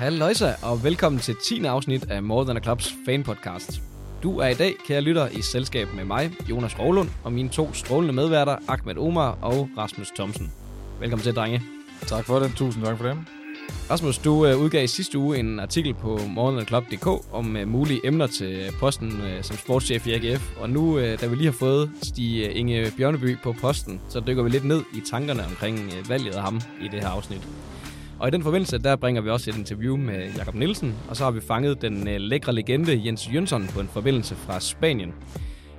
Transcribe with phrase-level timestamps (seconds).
[0.00, 1.64] Halløjsa, og velkommen til 10.
[1.64, 3.82] afsnit af More Than a Clubs fan podcast.
[4.22, 7.72] Du er i dag, kære lytter, i selskab med mig, Jonas Rovlund, og mine to
[7.72, 10.52] strålende medværter, Ahmed Omar og Rasmus Thomsen.
[11.00, 11.62] Velkommen til, drenge.
[12.06, 12.52] Tak for det.
[12.56, 13.18] Tusind tak for det.
[13.90, 18.26] Rasmus, du uh, udgav i sidste uge en artikel på morgenandclub.dk om uh, mulige emner
[18.26, 20.50] til posten uh, som sportschef i AGF.
[20.60, 24.42] Og nu, uh, da vi lige har fået Stig Inge Bjørneby på posten, så dykker
[24.42, 27.48] vi lidt ned i tankerne omkring valget af ham i det her afsnit.
[28.20, 31.24] Og i den forbindelse, der bringer vi også et interview med Jakob Nielsen, og så
[31.24, 35.14] har vi fanget den øh, lækre legende Jens Jønsson på en forbindelse fra Spanien.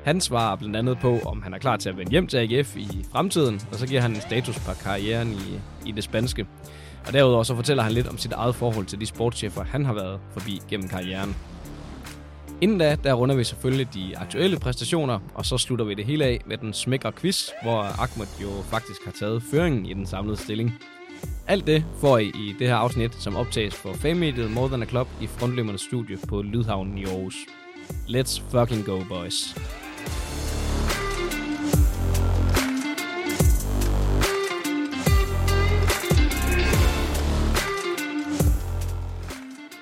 [0.03, 2.77] Han svarer blandt andet på, om han er klar til at vende hjem til AGF
[2.77, 5.59] i fremtiden, og så giver han en status på karrieren i,
[5.89, 6.47] i det spanske.
[7.07, 9.93] Og derudover så fortæller han lidt om sit eget forhold til de sportschefer, han har
[9.93, 11.35] været forbi gennem karrieren.
[12.61, 16.25] Inden da, der runder vi selvfølgelig de aktuelle præstationer, og så slutter vi det hele
[16.25, 20.37] af med den smækre quiz, hvor Ahmed jo faktisk har taget føringen i den samlede
[20.37, 20.73] stilling.
[21.47, 24.85] Alt det får I i det her afsnit, som optages for fanmediet More Than a
[24.85, 27.35] Club i Frontlømmernes studie på Lydhavnen i Aarhus.
[28.07, 29.55] Let's fucking go, boys.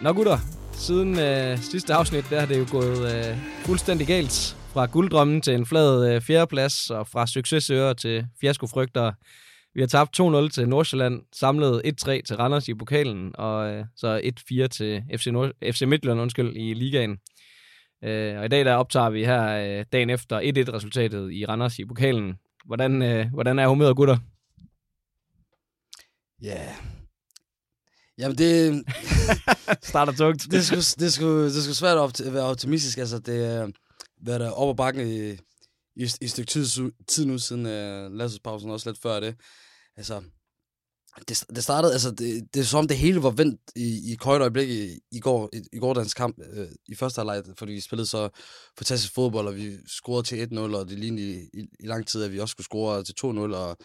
[0.01, 0.37] Nå gutter,
[0.73, 4.57] siden øh, sidste afsnit, der har det jo gået øh, fuldstændig galt.
[4.73, 9.11] Fra gulddrømmen til en flad øh, fjerdeplads, og fra succesører til fiaskofrygter.
[9.73, 14.21] Vi har tabt 2-0 til Nordsjælland, samlet 1-3 til Randers i pokalen, og øh, så
[14.63, 17.17] 1-4 til FC, Nord- FC Midtjylland undskyld, i ligaen.
[18.03, 19.43] Øh, og i dag der optager vi her
[19.79, 22.33] øh, dagen efter 1-1-resultatet i Randers i pokalen.
[22.65, 24.17] Hvordan, øh, hvordan er humøret, gutter?
[26.41, 26.55] Ja.
[26.55, 26.75] Yeah.
[28.17, 28.83] Jamen, det,
[29.89, 30.43] Starter tungt.
[30.51, 32.97] det, er sgu, det, er sgu, det sgu svært at opti- være optimistisk.
[32.97, 33.73] Altså, det
[34.25, 35.31] været op og bakken i,
[35.95, 39.35] i, i et stykke tid, tid nu, siden øh, landsholdspausen, også lidt før det.
[39.97, 40.21] Altså,
[41.27, 44.19] det, det startede, altså, det, det er som det hele var vendt i, i et
[44.19, 47.79] kort øjeblik i, i, går, i, i gårdagens kamp øh, i første halvleg, fordi vi
[47.79, 48.29] spillede så
[48.77, 52.23] fantastisk fodbold, og vi scorede til 1-0, og det lignede i, i, i lang tid,
[52.23, 53.77] at vi også skulle score til 2-0, og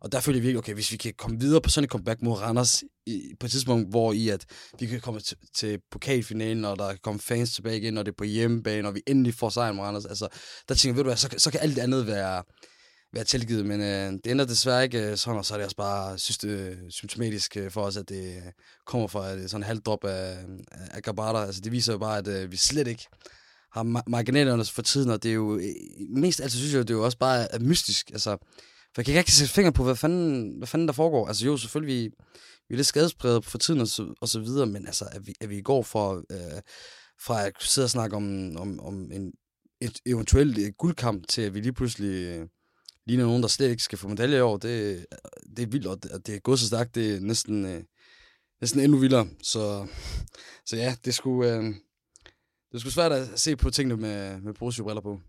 [0.00, 2.22] og der følte vi virkelig, okay, hvis vi kan komme videre på sådan et comeback
[2.22, 4.44] mod Randers, i, på et tidspunkt, hvor i at
[4.78, 8.12] vi kan komme til, til pokalfinalen, og der kan komme fans tilbage igen, og det
[8.12, 10.28] er på hjemmebane, og vi endelig får sejren mod Randers, altså,
[10.68, 12.42] der tænker jeg, ved du hvad, så, så kan alt det andet være,
[13.12, 15.76] være tilgivet, men øh, det ender desværre ikke øh, sådan, og så er det også
[15.76, 18.42] bare synes det, symptomatisk øh, for os, at det øh,
[18.86, 20.38] kommer fra et, sådan en halv drop af,
[20.90, 21.38] af Gabata.
[21.38, 23.06] Altså, det viser jo bare, at øh, vi slet ikke
[23.72, 25.62] har ma- marginalerne for tiden, og det er jo øh,
[26.08, 28.10] mest altså synes jeg, det er jo også bare er mystisk.
[28.10, 28.36] Altså,
[28.94, 31.28] for jeg kan ikke rigtig sætte finger på, hvad fanden, hvad fanden der foregår.
[31.28, 32.10] Altså jo, selvfølgelig, vi,
[32.68, 35.34] vi er lidt skadespredet for tiden og så, og så videre, men altså, at vi,
[35.40, 36.62] at vi i går fra, øh,
[37.20, 39.32] fra at sidde og snakke om, om, om en
[39.80, 42.48] et eventuelt et guldkamp til, at vi lige pludselig øh,
[43.06, 45.02] ligner nogen, der slet ikke skal få medalje i år, det, øh,
[45.56, 47.82] det er vildt, og det, og det er gået så stærkt, det er næsten, øh,
[48.60, 49.28] næsten endnu vildere.
[49.42, 49.86] Så,
[50.66, 51.64] så ja, det skulle, øh,
[52.68, 55.20] det er sgu svært at se på tingene med, med positive briller på.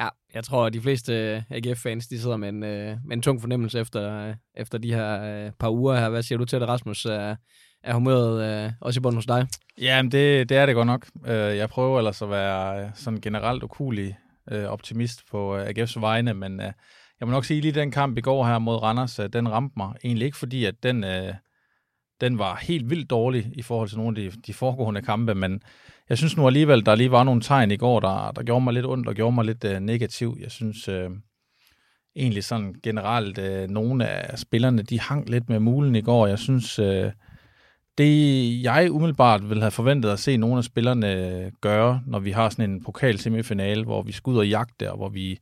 [0.00, 3.22] Ja, jeg tror, at de fleste øh, AGF-fans, de sidder med en, øh, med en
[3.22, 6.08] tung fornemmelse efter, øh, efter de her øh, par uger her.
[6.08, 7.04] Hvad siger du til det, Rasmus?
[7.04, 7.36] Er,
[7.84, 9.46] er humøret øh, også i bunden hos dig?
[9.78, 11.06] Jamen, det, det er det godt nok.
[11.26, 14.16] Øh, jeg prøver ellers at være øh, sådan generelt ukulig
[14.68, 18.58] optimist på AGF's vegne, men jeg må nok sige, lige den kamp i går her
[18.58, 19.94] mod Randers, den ramte mig.
[20.04, 21.04] Egentlig ikke fordi, at den,
[22.20, 25.62] den var helt vildt dårlig i forhold til nogle af de, de foregående kampe, men
[26.10, 28.74] jeg synes nu alligevel, der lige var nogle tegn i går, der, der gjorde mig
[28.74, 30.36] lidt ondt og gjorde mig lidt øh, negativ.
[30.40, 31.10] Jeg synes øh,
[32.16, 36.26] egentlig sådan generelt, øh, nogle af spillerne, de hang lidt med mulen i går.
[36.26, 37.12] Jeg synes, øh,
[37.98, 42.30] det jeg umiddelbart ville have forventet at se nogle af spillerne øh, gøre, når vi
[42.30, 45.38] har sådan en pokalsemifinale, hvor vi skal ud og jagte, og hvor vi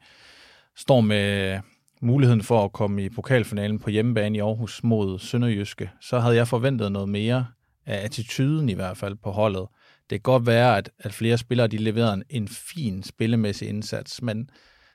[0.76, 1.58] står med
[2.02, 6.48] muligheden for at komme i pokalfinalen på hjemmebane i Aarhus mod Sønderjyske, så havde jeg
[6.48, 7.46] forventet noget mere
[7.86, 9.66] af attituden i hvert fald på holdet.
[10.10, 14.22] Det kan godt være, at, at flere spillere de leverede en, en fin spillemæssig indsats,
[14.22, 14.50] men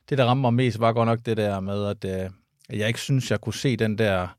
[0.09, 2.29] det, der ramte mig mest, var godt nok det der med, at, øh,
[2.69, 4.37] at jeg ikke synes, jeg kunne se den der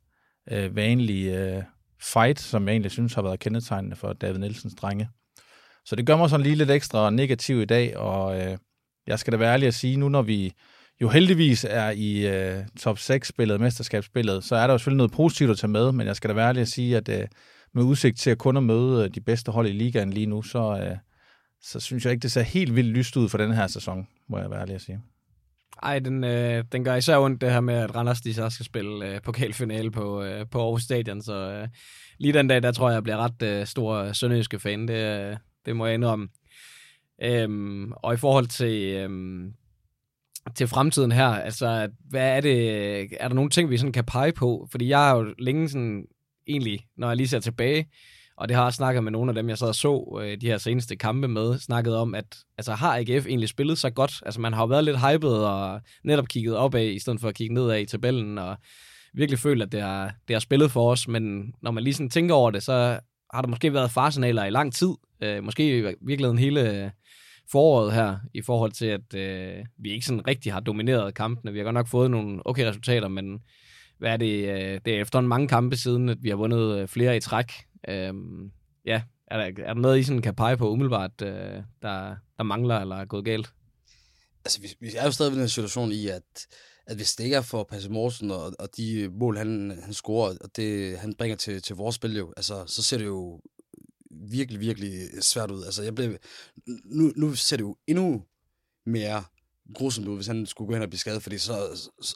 [0.51, 1.63] øh, vanlige øh,
[2.03, 5.09] fight, som jeg egentlig synes har været kendetegnende for David Nielsens drenge.
[5.85, 8.59] Så det gør mig sådan lige lidt ekstra negativ i dag, og øh,
[9.07, 10.53] jeg skal da være ærlig at sige, nu når vi
[11.01, 15.51] jo heldigvis er i øh, top 6-spillet, mesterskabsspillet, så er der jo selvfølgelig noget positivt
[15.51, 17.29] at tage med, men jeg skal da være ærlig at sige, at øh,
[17.75, 20.43] med udsigt til at kun at møde øh, de bedste hold i ligaen lige nu,
[20.43, 20.97] så, øh,
[21.61, 24.39] så synes jeg ikke, det ser helt vildt lyst ud for den her sæson, må
[24.39, 25.01] jeg være ærlig at sige.
[25.83, 28.67] Ej, den, øh, den gør især ondt det her med, at Randers de så skal
[28.67, 31.69] spille øh, pokalfinale på, øh, på Aarhus Stadion, så øh,
[32.19, 35.31] lige den dag, der tror jeg, jeg bliver ret øh, stor øh, sønderjyske fan, det,
[35.31, 35.37] øh,
[35.67, 36.29] det må jeg indrømme.
[37.23, 39.53] Øhm, og i forhold til, øhm,
[40.55, 44.05] til fremtiden her, altså, hvad er det, øh, er der nogle ting, vi sådan kan
[44.05, 44.69] pege på?
[44.71, 46.07] Fordi jeg har jo længe sådan,
[46.47, 47.87] egentlig, når jeg lige ser tilbage,
[48.37, 50.47] Og det har jeg snakket med nogle af dem, jeg sad og så øh, de
[50.47, 54.23] her seneste kampe med, snakket om, at altså, har AGF egentlig spillet så godt?
[54.27, 57.35] Altså man har jo været lidt hyped og netop kigget opad, i stedet for at
[57.35, 58.57] kigge nedad i tabellen, og
[59.15, 61.09] virkelig følt, at det har, det har spillet for os.
[61.09, 63.01] Men når man lige sådan tænker over det, så
[63.35, 64.95] har der måske været farsignaler i lang tid.
[65.23, 66.91] Øh, måske i virkeligheden hele øh,
[67.53, 71.53] foråret her, i forhold til, at øh, vi ikke sådan rigtig har domineret kampene.
[71.53, 73.41] Vi har godt nok fået nogle okay resultater, men
[73.99, 76.89] hvad er det, øh, det er efterhånden mange kampe siden, at vi har vundet øh,
[76.89, 77.53] flere i træk.
[77.89, 78.15] Øh,
[78.85, 82.43] ja, er der, er der noget, I sådan kan pege på umiddelbart, øh, der, der
[82.43, 83.53] mangler eller er gået galt?
[84.45, 86.47] Altså, vi, vi er jo stadig i den situation i, at,
[86.87, 90.37] at hvis det ikke er for Passe Morsen og, og de mål, han, han scorer,
[90.41, 93.41] og det han bringer til, til vores spil jo, altså, så ser det jo
[94.31, 95.65] virkelig, virkelig svært ud.
[95.65, 96.17] Altså, jeg blev,
[96.85, 98.23] nu, nu ser det jo endnu
[98.87, 99.25] mere
[99.75, 101.55] grusomt ud, hvis han skulle gå hen og blive skadet, fordi så,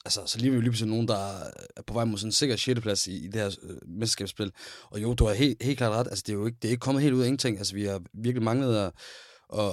[0.05, 1.39] altså, så lige vi jo lige pludselig nogen, der
[1.77, 2.81] er på vej mod sådan en sikker 6.
[2.81, 4.53] plads i, i det her øh, mesterskabsspil.
[4.91, 6.73] Og jo, du har helt, helt klart ret, altså det er jo ikke, det er
[6.73, 7.59] ikke kommet helt ud af ingenting.
[7.59, 8.93] Altså vi har virkelig manglet at,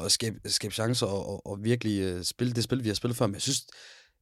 [0.06, 3.18] at skabe, skabe chancer og, og, og virkelig øh, spille det spil, vi har spillet
[3.18, 3.28] før.
[3.28, 3.68] Men jeg synes,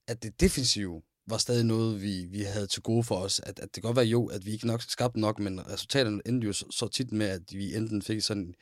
[0.07, 3.39] at det defensive var stadig noget, vi, vi havde til gode for os.
[3.39, 6.21] At, at det kan godt være jo, at vi ikke nok skabte nok, men resultaterne
[6.25, 8.53] endte jo så, så tit med, at vi enten fik sådan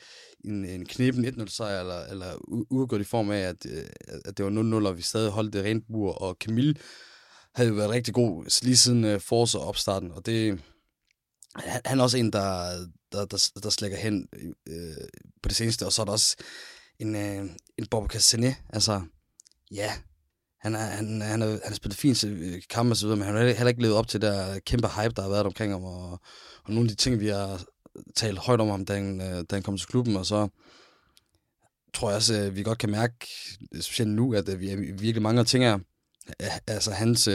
[0.46, 2.36] en, en kniben 1-0 sejr, eller, eller
[2.72, 3.90] udgået i form af, at, øh,
[4.26, 6.12] at det var 0-0, og vi stadig holdt det rent bur.
[6.12, 6.76] Og Camille
[7.56, 10.60] havde jo været rigtig god lige siden øh, uh, Force opstarten, og det,
[11.56, 12.70] han, han er også en, der,
[13.12, 14.28] der, der, der slækker hen
[14.68, 15.08] øh,
[15.44, 16.36] på det seneste, og så er der også
[17.00, 17.46] en, øh,
[17.78, 19.02] en Bob Cassini, altså,
[19.72, 19.94] ja,
[20.62, 23.26] han, er, han, han, er, han har spillet fint øh, kampe og så videre, men
[23.26, 25.84] han har heller ikke levet op til der kæmpe hype, der har været omkring ham,
[25.84, 26.12] og,
[26.64, 27.64] og nogle af de ting, vi har
[28.16, 30.48] talt højt om ham, da han, øh, da han kom til klubben, og så
[31.94, 33.28] tror jeg også, at vi godt kan mærke,
[33.82, 35.80] specielt nu, at vi virkelig mange ting af,
[36.68, 37.26] altså hans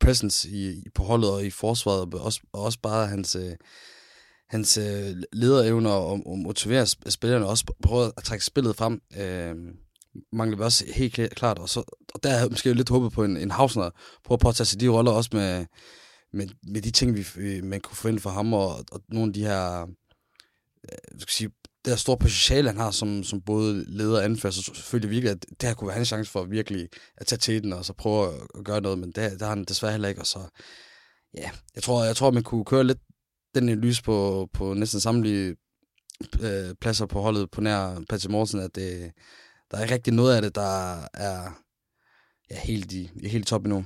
[0.00, 3.36] presence i, på holdet og i forsvaret, og også, og også bare hans,
[4.48, 4.84] hans uh,
[5.32, 9.00] lederevner og, og motivere spillerne, også prøve at trække spillet frem.
[9.16, 9.54] Øh,
[10.32, 11.58] mangler vi også helt klart.
[11.58, 11.80] Og, så,
[12.14, 13.90] og der er måske lidt håbet på en, en Hausner,
[14.24, 15.66] på at påtage sig de roller også med,
[16.32, 19.34] med, med de ting, vi, øh, man kunne forvente for ham, og, og nogle af
[19.34, 21.50] de her, øh, jeg skal sige,
[21.84, 25.30] det her store potentiale, han har som, som både leder og anfører, så selvfølgelig virkelig,
[25.30, 27.92] at det her kunne være hans chance for virkelig at tage til den, og så
[27.92, 30.38] prøve at gøre noget, men det, det har han desværre heller ikke, og så,
[31.34, 32.98] ja, jeg tror, jeg tror, man kunne køre lidt
[33.54, 35.56] den analyse på, på næsten samtlige
[36.40, 39.12] øh, pladser på holdet på nær Patrick Morsen, at det,
[39.70, 41.62] der er ikke rigtig noget af det, der er
[42.50, 43.84] ja, helt, i, helt top endnu.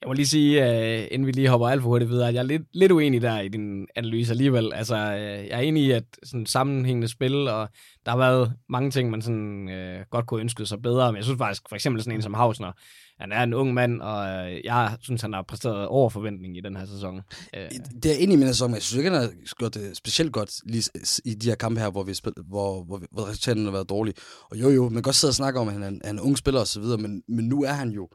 [0.00, 2.40] Jeg må lige sige, uh, inden vi lige hopper alt for hurtigt videre, at jeg
[2.40, 4.72] er lidt, lidt uenig der i din analyse alligevel.
[4.72, 7.68] Altså, uh, jeg er enig i, at sådan sammenhængende spil, og
[8.06, 11.12] der har været mange ting, man sådan, uh, godt kunne ønske sig bedre.
[11.12, 12.72] Men jeg synes faktisk, for eksempel sådan en som Hausner,
[13.20, 16.60] han er en ung mand, og øh, jeg synes, han har præsteret over forventning i
[16.60, 17.20] den her sæson.
[17.56, 17.70] Øh.
[18.02, 20.32] Det er ind i min sæson, men jeg synes ikke, han har gjort det specielt
[20.32, 20.90] godt lige
[21.24, 24.14] i de her kampe her, hvor, vi spil, hvor, hvor, hvor resultaterne har været dårlige.
[24.50, 26.16] Og jo, jo, man kan godt sidde og snakke om, at han er en, han
[26.16, 28.08] er en ung spiller osv., men, men nu er han jo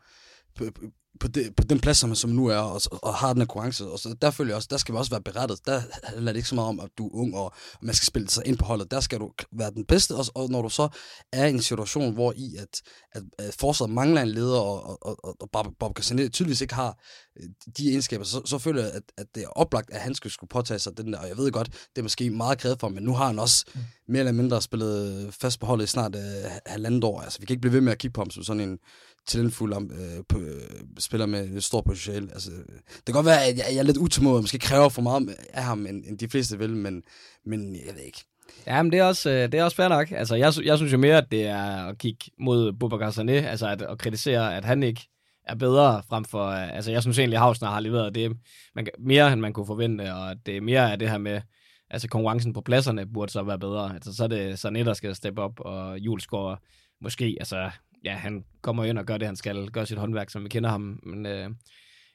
[1.20, 3.86] på, det, på den plads, som, som nu er, og, og har den her konkurrence.
[3.86, 5.66] Og så der føler jeg også, der skal vi også være berettet.
[5.66, 8.30] Der handler det ikke så meget om, at du er ung, og man skal spille
[8.30, 8.92] sig ind på holdet.
[8.92, 10.90] Der skal du være den bedste, og, og når du så
[11.32, 15.26] er i en situation, hvor i at, at, at forsvaret mangler en leder, og, og,
[15.26, 16.98] og, og Bob, Bob Cassane tydeligvis ikke har
[17.40, 20.34] øh, de egenskaber, så, så føler jeg, at, at det er oplagt, at han skulle,
[20.34, 21.20] skulle påtage sig den der.
[21.20, 23.40] Og jeg ved godt, det er måske meget krævet for ham, men nu har han
[23.40, 23.82] også mm.
[24.08, 26.22] mere eller mindre spillet fast på holdet i snart uh,
[26.66, 27.22] halvandet år.
[27.22, 28.80] Altså, vi kan ikke blive ved med at kigge på ham som sådan en
[29.28, 30.62] talentfuld øh, på, øh,
[31.00, 32.30] spiller med et stort potentiale.
[32.34, 35.02] Altså, det kan godt være, at jeg, jeg er lidt utålmodig, og måske kræver for
[35.02, 37.04] meget af ham, end, end de fleste vil, men,
[37.46, 38.24] men jeg ved ikke.
[38.68, 40.12] Ja, men det er også, øh, det er også fair nok.
[40.12, 43.68] Altså, jeg, jeg synes jo mere, at det er at kigge mod Boubacar Sané, altså
[43.68, 45.08] at, at kritisere, at han ikke
[45.46, 46.48] er bedre frem for...
[46.48, 48.38] Øh, altså, jeg synes egentlig, at Hausner har leveret det
[48.76, 51.42] man, mere, end man kunne forvente, og det er mere af det her med,
[51.90, 53.94] altså konkurrencen på pladserne burde så være bedre.
[53.94, 56.60] Altså, så er det Sané, der skal steppe op, og Julesgaard
[57.02, 57.72] måske, altså
[58.04, 60.70] ja, han kommer ind og gør det, han skal, gøre sit håndværk, som vi kender
[60.70, 61.00] ham.
[61.04, 61.50] Men øh,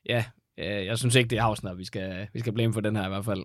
[0.08, 0.24] ja,
[0.58, 3.06] øh, jeg synes ikke, det er Hausner, vi skal, vi skal blame for den her
[3.06, 3.44] i hvert fald.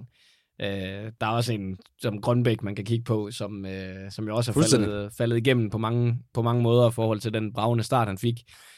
[0.62, 4.36] Øh, der er også en som Grønbæk, man kan kigge på, som, øh, som jo
[4.36, 7.84] også har faldet, faldet igennem på mange, på mange måder i forhold til den bravende
[7.84, 8.36] start, han fik.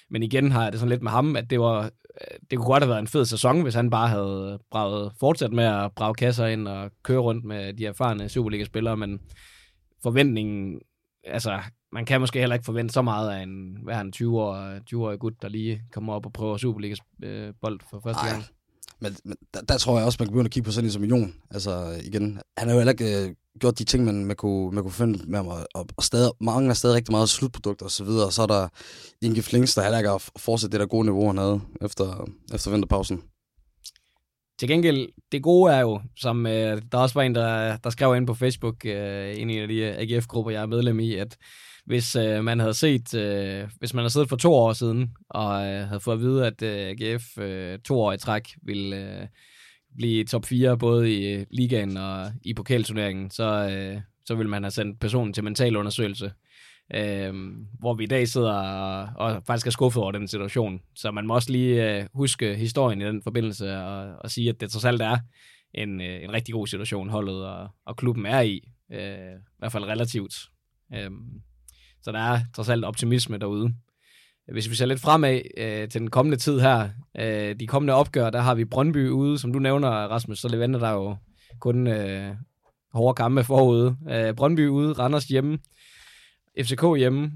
[0.10, 2.66] Men igen har jeg det sådan lidt med ham, at det var øh, det kunne
[2.66, 6.16] godt have været en fed sæson, hvis han bare havde braget, fortsat med at brage
[6.16, 9.20] kasser ind og køre rundt med de erfarne Superliga-spillere, men
[10.04, 10.80] forventningen,
[11.24, 11.60] altså
[11.96, 15.34] man kan måske heller ikke forvente så meget af en, hvad han, 20-årig 20 gut,
[15.42, 18.30] der lige kommer op og prøver Superligas øh, bold for første Ej.
[18.30, 18.44] gang.
[19.00, 20.92] Men, men der, der, tror jeg også, man kan begynde at kigge på sådan en
[20.92, 21.34] som Jon.
[21.52, 24.84] Altså igen, han har jo heller ikke øh, gjort de ting, man, man, kunne, man
[24.84, 28.04] kunne finde med ham, og, og stadig, mange er stadig rigtig meget slutprodukter og så
[28.04, 28.68] videre, og så er der
[29.22, 32.72] Inge Flings, der heller ikke har fortsat det der gode niveau, han havde efter, efter
[32.72, 33.22] vinterpausen.
[34.60, 38.16] til gengæld, det gode er jo, som øh, der også var en, der, der skrev
[38.16, 41.38] ind på Facebook, øh, en af de AGF-grupper, jeg er medlem i, at
[41.86, 45.66] hvis øh, man havde set, øh, hvis man havde siddet for to år siden, og
[45.68, 49.28] øh, havde fået at vide, at øh, AGF øh, to år i træk ville øh,
[49.98, 54.64] blive top 4, både i øh, ligaen og i pokalturneringen, så, øh, så ville man
[54.64, 56.32] have sendt personen til mental undersøgelse.
[56.96, 57.34] Øh,
[57.80, 60.82] hvor vi i dag sidder og, og faktisk er skuffet over den situation.
[60.96, 64.62] Så man må også lige øh, huske historien i den forbindelse og, og sige, at
[64.62, 65.18] det trods alt er
[65.74, 68.72] en, øh, en rigtig god situation, holdet og, og klubben er i.
[68.92, 70.36] Øh, I hvert fald relativt.
[70.94, 71.12] Øh,
[72.06, 73.74] så der er trods alt optimisme derude.
[74.52, 78.30] Hvis vi ser lidt fremad øh, til den kommende tid her, øh, de kommende opgør,
[78.30, 81.16] der har vi Brøndby ude, som du nævner, Rasmus, så det venter der jo
[81.60, 82.36] kun øh,
[82.94, 83.98] hårde kampe forude.
[84.10, 85.60] Øh, Brøndby ude, Randers hjemme,
[86.62, 87.32] FCK hjemme.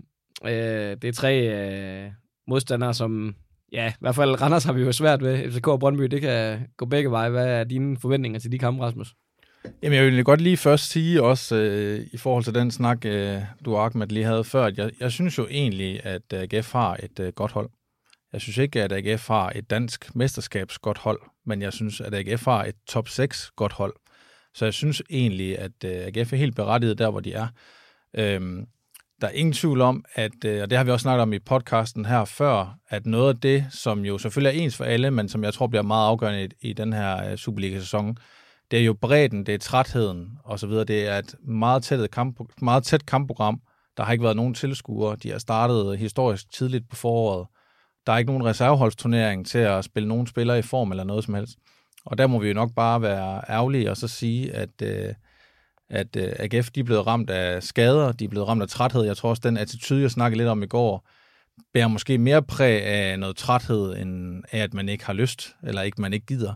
[0.46, 2.12] Øh, det er tre øh,
[2.48, 3.36] modstandere, som
[3.72, 5.52] ja, i hvert fald Randers har vi jo svært ved.
[5.52, 7.30] FCK og Brøndby, det kan gå begge veje.
[7.30, 9.16] Hvad er dine forventninger til de kampe, Rasmus?
[9.84, 13.42] Jamen, jeg vil godt lige først sige også, øh, i forhold til den snak, øh,
[13.66, 16.72] du og Ahmed lige havde før, at jeg, jeg synes jo egentlig, at øh, AGF
[16.72, 17.70] har et øh, godt hold.
[18.34, 22.14] Jeg synes ikke, at AGF har et dansk mesterskabs godt hold, men jeg synes, at
[22.14, 23.94] AGF har et top 6 godt hold.
[24.54, 27.48] Så jeg synes egentlig, at øh, AGF er helt berettiget der, hvor de er.
[28.14, 28.66] Øhm,
[29.22, 31.40] der er ingen tvivl om, at, øh, og det har vi også snakket om i
[31.40, 35.30] podcasten her før, at noget af det, som jo selvfølgelig er ens for alle, men
[35.30, 38.18] som jeg tror bliver meget afgørende i, i den her øh, Superliga-sæson,
[38.72, 40.84] det er jo bredden, det er trætheden og så videre.
[40.84, 43.62] Det er et meget tæt, kamp, meget tæt kampprogram.
[43.98, 45.16] Der har ikke været nogen tilskuere.
[45.16, 47.48] De har startet historisk tidligt på foråret.
[48.08, 51.34] Der er ikke nogen reserveholdsturnering til at spille nogen spillere i form eller noget som
[51.34, 51.58] helst.
[52.06, 55.14] Og der må vi jo nok bare være ærgerlige og så sige, at, øh,
[55.90, 59.04] at øh, AGF de er blevet ramt af skader, de er blevet ramt af træthed.
[59.04, 61.08] Jeg tror også, den attitude, jeg snakkede lidt om i går,
[61.74, 65.82] bærer måske mere præg af noget træthed, end af, at man ikke har lyst, eller
[65.82, 66.54] ikke man ikke gider.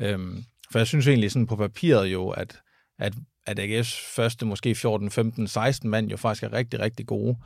[0.00, 2.60] Øhm, for jeg synes egentlig sådan på papiret jo, at,
[2.98, 3.14] at,
[3.46, 7.36] at AGF's første måske 14, 15, 16 mand jo faktisk er rigtig, rigtig gode.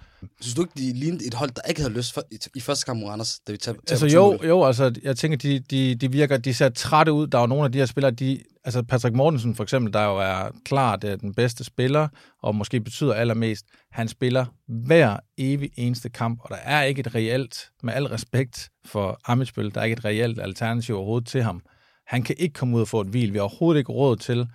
[0.40, 2.84] Synes du ikke, de lignede et hold, der ikke havde lyst for, i, i første
[2.84, 6.12] kamp mod Anders, da vi tabte Altså jo, jo, altså jeg tænker, de, de, de
[6.12, 7.26] virker, de ser trætte ud.
[7.26, 10.04] Der er jo nogle af de her spillere, de, altså Patrick Mortensen for eksempel, der
[10.04, 12.08] jo er klart den bedste spiller,
[12.42, 17.14] og måske betyder allermest, han spiller hver evig eneste kamp, og der er ikke et
[17.14, 21.62] reelt, med al respekt for Amitsbøl, der er ikke et reelt alternativ overhovedet til ham.
[22.06, 23.32] Han kan ikke komme ud og få et hvil.
[23.32, 24.48] Vi har overhovedet ikke råd til,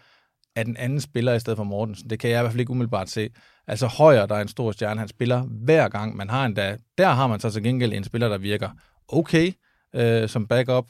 [0.55, 2.09] at en anden spiller i stedet for Mortensen.
[2.09, 3.29] Det kan jeg i hvert fald ikke umiddelbart se.
[3.67, 6.15] Altså Højer, der er en stor stjerne, han spiller hver gang.
[6.15, 8.69] Man har endda, der har man så til gengæld en spiller, der virker
[9.07, 9.51] okay
[9.95, 10.85] øh, som backup.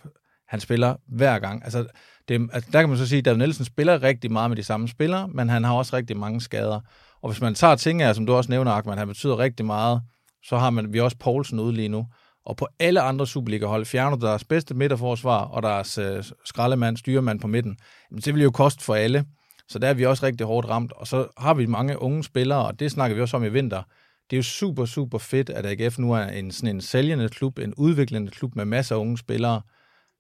[0.48, 1.64] Han spiller hver gang.
[1.64, 1.88] Altså,
[2.28, 4.64] det, altså, der kan man så sige, at David Nielsen spiller rigtig meget med de
[4.64, 6.80] samme spillere, men han har også rigtig mange skader.
[7.22, 10.02] Og hvis man tager ting af, som du også nævner, Akman, han betyder rigtig meget,
[10.44, 12.06] så har man, vi også Poulsen ude lige nu.
[12.46, 17.40] Og på alle andre Superliga-hold fjerner du deres bedste midterforsvar og deres øh, skraldemand, styrmand
[17.40, 17.78] på midten.
[18.12, 19.26] Jamen, det vil jo koste for alle.
[19.70, 20.92] Så der er vi også rigtig hårdt ramt.
[20.92, 23.84] Og så har vi mange unge spillere, og det snakker vi også om i vinter.
[24.30, 27.60] Det er jo super, super fedt, at AGF nu er en, sådan en sælgende klub,
[27.60, 29.62] en udviklende klub med masser af unge spillere.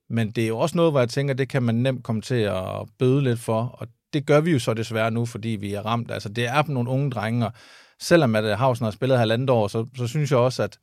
[0.10, 2.36] Men det er jo også noget, hvor jeg tænker, det kan man nemt komme til
[2.36, 3.64] at bøde lidt for.
[3.64, 6.12] Og det gør vi jo så desværre nu, fordi vi er ramt.
[6.12, 7.54] Altså, det er nogle unge drenge, og
[8.00, 10.78] selvom at øh, Havsen har spillet halvandet år, så, så synes jeg også, at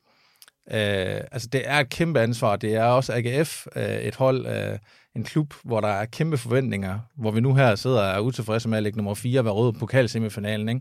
[0.70, 2.56] Øh, altså, det er et kæmpe ansvar.
[2.56, 4.78] Det er også AGF, øh, et hold, øh,
[5.16, 8.68] en klub, hvor der er kæmpe forventninger, hvor vi nu her sidder og er utilfredse
[8.68, 10.68] med at ligge nummer 4 og være rød pokalsemifinalen.
[10.68, 10.80] Ikke?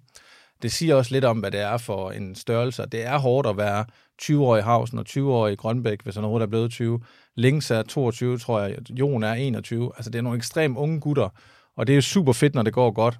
[0.61, 2.85] Det siger også lidt om, hvad det er for en størrelse.
[2.91, 3.85] Det er hårdt at være
[4.19, 6.99] 20 i Havsen og 20 i Grønbæk, hvis han overhovedet er blevet 20.
[7.35, 8.89] Links er 22, tror jeg.
[8.89, 9.91] Jon er 21.
[9.95, 11.29] Altså, det er nogle ekstremt unge gutter,
[11.77, 13.19] og det er super fedt, når det går godt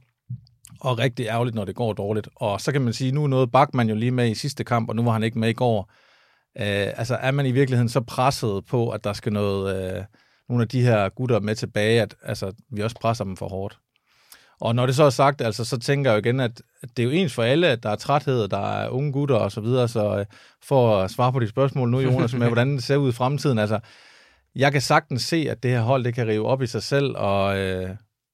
[0.81, 2.29] og rigtig ærgerligt, når det går dårligt.
[2.35, 4.89] Og så kan man sige, nu er noget Bachmann jo lige med i sidste kamp,
[4.89, 5.91] og nu var han ikke med i går.
[6.59, 10.03] Øh, altså er man i virkeligheden så presset på, at der skal noget, øh,
[10.49, 13.79] nogle af de her gutter med tilbage, at altså, vi også presser dem for hårdt.
[14.59, 17.03] Og når det så er sagt, altså, så tænker jeg jo igen, at det er
[17.03, 19.87] jo ens for alle, at der er træthed, der er unge gutter og så videre,
[19.87, 20.25] så øh,
[20.63, 23.59] for at svare på de spørgsmål nu, Jonas, med hvordan det ser ud i fremtiden,
[23.59, 23.79] altså,
[24.55, 27.17] jeg kan sagtens se, at det her hold, det kan rive op i sig selv
[27.17, 27.89] og, øh,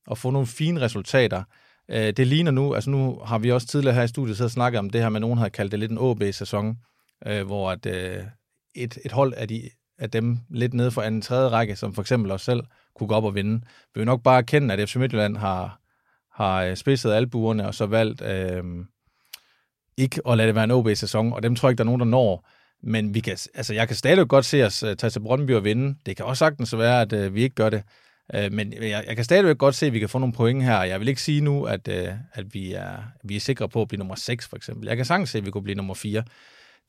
[0.07, 1.43] og få nogle fine resultater.
[1.91, 4.79] Øh, det ligner nu, altså nu har vi også tidligere her i studiet så snakket
[4.79, 6.77] om det her med, nogen har kaldt det lidt en OB-sæson
[7.25, 8.23] øh, hvor at, øh,
[8.75, 12.01] et, et hold af, de, af dem lidt nede for anden tredje række, som for
[12.01, 12.63] eksempel os selv,
[12.95, 13.61] kunne gå op og vinde.
[13.93, 15.81] Vi vil nok bare erkende, at FC Midtjylland har,
[16.33, 18.63] har øh, spidset albuerne og så valgt øh,
[19.97, 21.99] ikke at lade det være en OB-sæson, og dem tror jeg ikke, der er nogen,
[21.99, 22.47] der når.
[22.83, 25.63] Men vi kan, altså, jeg kan stadig godt se os øh, tage til Brøndby og
[25.63, 25.95] vinde.
[26.05, 27.83] Det kan også sagtens være, at øh, vi ikke gør det.
[28.35, 30.83] Øh, men jeg, jeg kan stadigvæk godt se, at vi kan få nogle point her.
[30.83, 31.87] Jeg vil ikke sige nu, at,
[32.33, 34.87] at vi, er, vi er sikre på at blive nummer 6, for eksempel.
[34.87, 36.23] Jeg kan sagtens se, at vi kunne blive nummer 4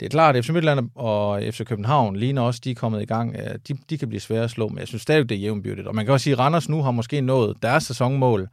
[0.01, 3.05] det er klart, at FC Midtland og FC København ligner også, de er kommet i
[3.05, 3.37] gang.
[3.69, 5.87] De, de kan blive svære at slå, men jeg synes stadig, det er jævnbyrdigt.
[5.87, 8.49] Og man kan også sige, at Randers nu har måske nået deres sæsonmål.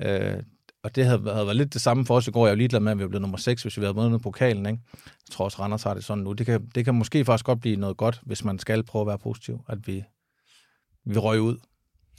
[0.00, 0.42] Øh,
[0.82, 2.46] og det havde, havde været lidt det samme for os i går.
[2.46, 4.22] Jeg er jo ligeglad med, at vi er blevet nummer 6, hvis vi havde vundet
[4.22, 4.66] pokalen.
[4.66, 4.78] Ikke?
[5.28, 6.32] Jeg tror også, Randers har det sådan nu.
[6.32, 9.06] Det kan, det kan måske faktisk godt blive noget godt, hvis man skal prøve at
[9.06, 10.04] være positiv, at vi,
[11.04, 11.58] vi røg ud.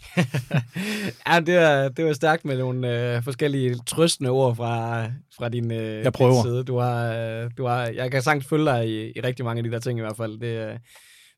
[1.27, 5.05] ja, det var, det var stærkt med nogle øh, forskellige trøstende ord fra,
[5.37, 6.33] fra din, øh, jeg prøver.
[6.33, 6.63] din side.
[6.63, 9.63] Du har, øh, du har, jeg kan sagtens følge dig i, i rigtig mange af
[9.63, 10.39] de der ting i hvert fald.
[10.39, 10.77] Det, øh,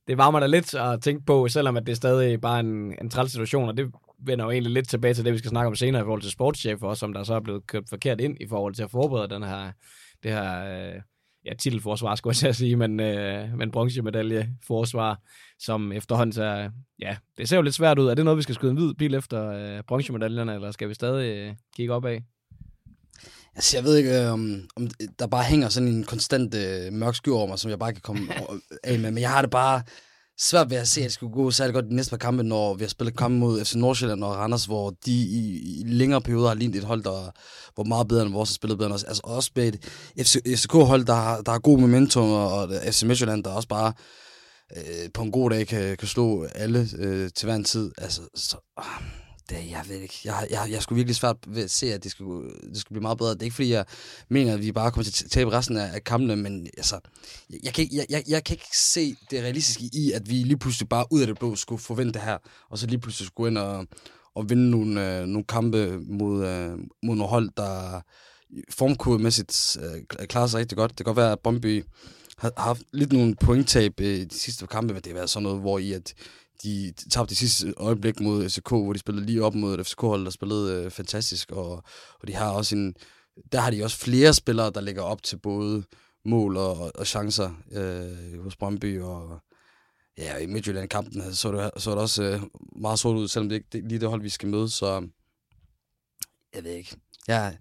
[0.07, 3.09] det varmer dig lidt at tænke på, selvom at det er stadig bare en, en
[3.09, 5.75] træls situation, og det vender jo egentlig lidt tilbage til det, vi skal snakke om
[5.75, 8.47] senere i forhold til sportschef også, som der så er blevet købt forkert ind i
[8.47, 9.71] forhold til at forberede den her,
[10.23, 11.01] det her øh,
[11.45, 15.21] ja, titelforsvar, skulle jeg sige, men, øh, men bronzemedalje forsvar,
[15.59, 16.69] som efterhånden så,
[17.01, 18.07] ja, det ser jo lidt svært ud.
[18.07, 20.93] Er det noget, vi skal skyde en hvid bil efter øh, bronzemedaljerne, eller skal vi
[20.93, 22.23] stadig øh, kigge op af?
[23.55, 24.87] Altså, jeg ved ikke, øh, om, om
[25.19, 28.01] der bare hænger sådan en konstant øh, mørk sky over mig, som jeg bare kan
[28.01, 28.27] komme
[28.83, 29.81] af med, men jeg har det bare
[30.39, 32.73] svært ved at se, at det skulle gå særlig godt de næste par kampe, når
[32.73, 36.47] vi har spillet kampe mod FC Nordsjælland og Randers, hvor de i, i længere perioder
[36.47, 37.31] har lignet et hold, der
[37.77, 39.03] var meget bedre end vores og spillet bedre end os.
[39.03, 39.79] Altså også med et
[40.27, 43.93] FC, FCK-hold, der har, der har god momentum, og FC Midtjylland, der også bare
[44.77, 47.91] øh, på en god dag kan, kan slå alle øh, til hver en tid.
[47.97, 50.21] Altså, så, øh, det, jeg ved ikke.
[50.25, 53.01] Jeg, jeg, jeg skulle virkelig svært ved at se, at det skulle, det skulle blive
[53.01, 53.33] meget bedre.
[53.33, 53.85] Det er ikke, fordi jeg
[54.29, 56.99] mener, at vi bare kommer til at tabe resten af, af kampene, men altså,
[57.63, 60.57] jeg, kan ikke, jeg, jeg, jeg kan ikke se det realistiske i, at vi lige
[60.57, 62.37] pludselig bare ud af det blå skulle forvente det her,
[62.69, 63.87] og så lige pludselig skulle ind og,
[64.35, 68.01] og vinde nogle, øh, nogle kampe mod, øh, mod nogle hold, der
[68.69, 70.91] formkurvemæssigt øh, klarer sig rigtig godt.
[70.91, 71.83] Det kan godt være, at Brøndby
[72.37, 75.59] har haft lidt nogle pointtab i de sidste kampe, men det har været sådan noget,
[75.59, 76.13] hvor i at
[76.63, 80.25] de tabte det sidste øjeblik mod FCK, hvor de spillede lige op mod et FCK-hold,
[80.25, 81.71] der spillede øh, fantastisk, og,
[82.21, 82.95] og de har også en,
[83.51, 85.83] der har de også flere spillere, der ligger op til både
[86.25, 89.39] mål og, og chancer øh, hos Brøndby, og
[90.17, 92.41] ja, i Midtjylland-kampen altså, så det, så det også øh,
[92.81, 95.07] meget sort ud, selvom det ikke det, lige det hold, vi skal møde, så
[96.55, 96.95] jeg ved ikke.
[97.27, 97.57] Jeg,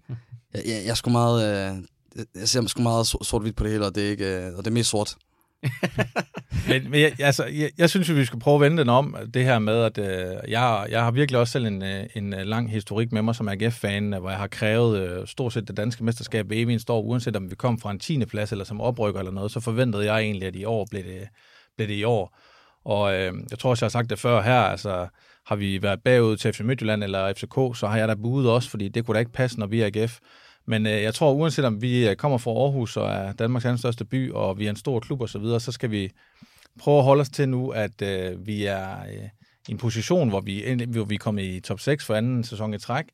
[0.53, 1.83] jeg, jeg, jeg er sgu meget, øh,
[2.35, 4.67] jeg ser sgu meget sort-hvidt på det hele, og det er, ikke, øh, og det
[4.67, 5.17] er mest sort
[6.69, 9.15] men men jeg, altså, jeg, jeg synes at vi skal prøve at vende den om,
[9.33, 12.39] det her med, at øh, jeg, jeg har virkelig også selv en, øh, en øh,
[12.39, 15.77] lang historik med mig som AGF-fan, øh, hvor jeg har krævet øh, stort set det
[15.77, 18.25] danske mesterskab ved evig år, uanset om vi kom fra en 10.
[18.25, 21.27] plads eller som oprykker eller noget, så forventede jeg egentlig, at i år blev det,
[21.75, 22.37] blev det i år.
[22.85, 25.07] Og øh, jeg tror også, jeg har sagt det før her, altså
[25.45, 28.69] har vi været bagud til FC Midtjylland eller FCK, så har jeg da budet også,
[28.69, 30.19] fordi det kunne da ikke passe, når vi er AGF.
[30.67, 33.77] Men øh, jeg tror, uanset om vi øh, kommer fra Aarhus og er Danmarks anden
[33.77, 36.11] største by, og vi er en stor klub og så videre, så skal vi
[36.79, 39.29] prøve at holde os til nu, at øh, vi er øh,
[39.67, 42.73] i en position, hvor vi, hvor vi er kommet i top 6 for anden sæson
[42.73, 43.05] i træk.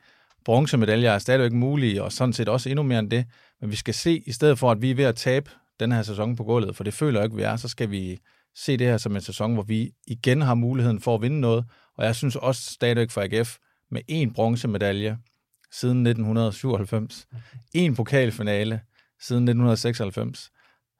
[0.46, 3.26] Bronzemedaljer er stadigvæk mulige, og sådan set også endnu mere end det.
[3.62, 6.02] Men vi skal se, i stedet for at vi er ved at tabe den her
[6.02, 8.20] sæson på gulvet, for det føler jeg ikke, vi er, så skal vi
[8.56, 11.66] se det her som en sæson, hvor vi igen har muligheden for at vinde noget.
[11.98, 13.58] Og jeg synes også stadigvæk for AGF,
[13.92, 15.18] med én bronzemedalje,
[15.71, 17.27] siden 1997,
[17.73, 18.81] en pokalfinale
[19.19, 20.51] siden 1996,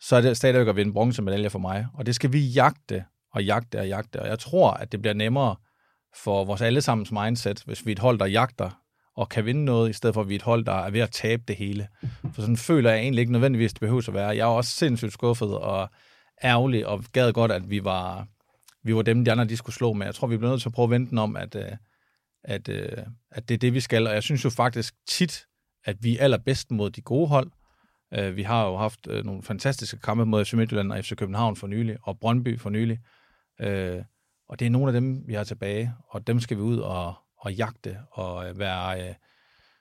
[0.02, 1.88] så er det stadigvæk at vinde bronzemedalje for mig.
[1.94, 4.22] Og det skal vi jagte og jagte og jagte.
[4.22, 5.56] Og jeg tror, at det bliver nemmere
[6.24, 8.82] for vores allesammens mindset, hvis vi er et hold, der jagter
[9.16, 11.00] og kan vinde noget, i stedet for at vi er et hold, der er ved
[11.00, 11.88] at tabe det hele.
[12.34, 14.28] For sådan føler jeg egentlig ikke nødvendigvis, det behøver at være.
[14.28, 15.90] Jeg er også sindssygt skuffet og
[16.44, 18.28] ærgerlig, og gad godt, at vi var,
[18.84, 20.06] vi var dem, de andre de skulle slå med.
[20.06, 21.72] Jeg tror, vi bliver nødt til at prøve at vente den om, at, øh,
[22.44, 22.98] at, øh,
[23.32, 24.08] at det er det, vi skal.
[24.08, 25.46] Og jeg synes jo faktisk tit,
[25.86, 27.52] at vi er allerbedst mod de gode hold.
[28.14, 31.56] Øh, vi har jo haft øh, nogle fantastiske kampe mod FC Midtjylland og FC København
[31.56, 33.00] for nylig, og Brøndby for nylig.
[33.62, 34.04] Øh,
[34.50, 37.14] og det er nogle af dem, vi har tilbage, og dem skal vi ud og,
[37.38, 39.16] og jagte og øh, være, øh,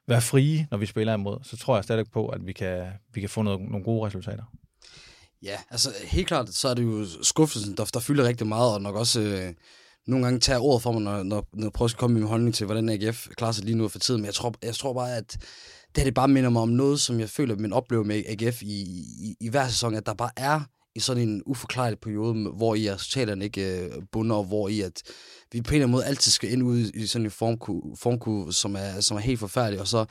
[0.09, 1.39] være frie, når vi spiller imod.
[1.43, 4.45] Så tror jeg stadig på, at vi kan, vi kan få noget, nogle gode resultater.
[5.43, 8.83] Ja, altså helt klart, så er det jo skuffelsen, der, der fylder rigtig meget, og
[8.83, 9.55] nok også øh,
[10.11, 12.29] nogle gange tager ordet for mig, når, når, når jeg prøver at komme med min
[12.29, 14.21] holdning til, hvordan AGF klarer sig lige nu for tiden.
[14.21, 15.37] Men jeg tror, jeg tror bare, at
[15.95, 18.23] det her det bare minder mig om noget, som jeg føler, at man oplever med
[18.27, 18.81] AGF i,
[19.21, 20.61] i, i hver sæson, at der bare er
[20.95, 25.03] i sådan en uforklaret periode, hvor i resultaterne ikke øh, bunder, og hvor i at
[25.53, 28.53] vi på en eller anden måde altid skal ind ud i sådan en formkurve, formkurve
[28.53, 30.05] som, er, som er helt forfærdelig, og så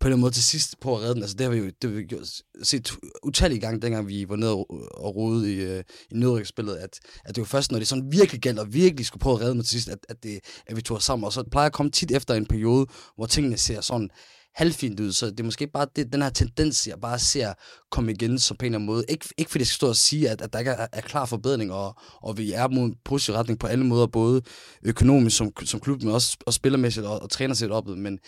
[0.00, 1.22] på en eller anden måde til sidst på at redde den.
[1.22, 2.26] Altså, det har vi jo det har vi
[2.62, 7.36] set utallige gange, dengang vi var nede og rode i, øh, i nødrykspillet, at, at
[7.36, 9.62] det var først, når det sådan virkelig galt, og virkelig skulle prøve at redde den
[9.62, 11.24] til sidst, at, at, det, at vi tog os sammen.
[11.24, 14.10] Og så plejer at komme tit efter en periode, hvor tingene ser sådan
[14.54, 17.52] halvfint ud, så det er måske bare det, den her tendens, jeg bare ser
[17.90, 19.04] komme igen som på en eller anden måde.
[19.08, 21.24] Ikke, ikke fordi jeg skal stå og sige, at, at der ikke er, er klar
[21.24, 24.42] forbedring, og, og vi er mod en positiv retning på alle måder, både
[24.82, 28.18] økonomisk som, som klub, men også og spillermæssigt og, og trænersæt op, men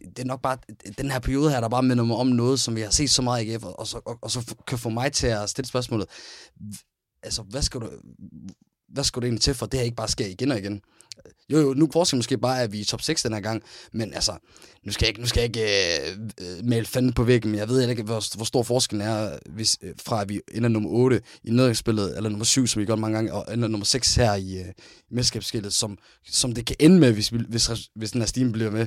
[0.00, 0.58] det er nok bare,
[0.98, 3.22] den her periode her, der bare minder mig om noget, som vi har set så
[3.22, 5.68] meget i AGF, og, og, så, og, og så kan få mig til at stille
[5.68, 6.08] spørgsmålet,
[7.22, 7.90] altså, hvad skal du,
[8.88, 10.82] hvad skal du egentlig til for, det her ikke bare sker igen og igen?
[11.52, 13.62] Jo, jo, nu forskellen måske bare, at vi er i top 6 den her gang,
[13.92, 14.38] men altså,
[14.86, 15.66] nu skal jeg ikke, nu skal jeg ikke
[16.40, 19.78] øh, male fanden på væggen, men jeg ved ikke, hvor, hvor stor forskellen er, hvis,
[19.82, 22.96] øh, fra at vi ender nummer 8 i nedgangsspillet, eller nummer 7, som vi gør
[22.96, 24.68] mange gange, og ender nummer 6 her i, øh,
[25.10, 28.52] i mesterskabsskillet, som, som det kan ende med, hvis, vi, hvis, hvis den her stime
[28.52, 28.86] bliver med.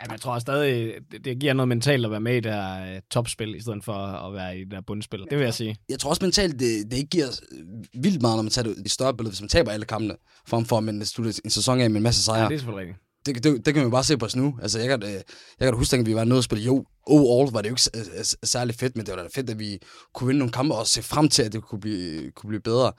[0.00, 2.96] Ja, men jeg tror stadig, det, giver noget mentalt at være med i det her
[2.96, 5.20] uh, topspil, i stedet for at være i det her bundspil.
[5.30, 5.76] Det vil jeg sige.
[5.88, 7.26] Jeg tror også mentalt, det, det ikke giver
[7.94, 10.14] vildt meget, når man tager det i større billede, hvis man taber alle kampene,
[10.48, 12.42] frem for at man slutter en sæson af med en masse sejre.
[12.42, 13.06] Ja, det er selvfølgelig rigtigt.
[13.26, 14.58] Det, det, det kan man bare se på os nu.
[14.62, 15.22] Altså, jeg kan, jeg
[15.58, 16.64] kan da huske, at vi var nede og spille.
[16.64, 19.78] Jo, overall var det jo ikke særlig fedt, men det var da fedt, at vi
[20.14, 22.92] kunne vinde nogle kampe og se frem til, at det kunne blive, kunne blive bedre.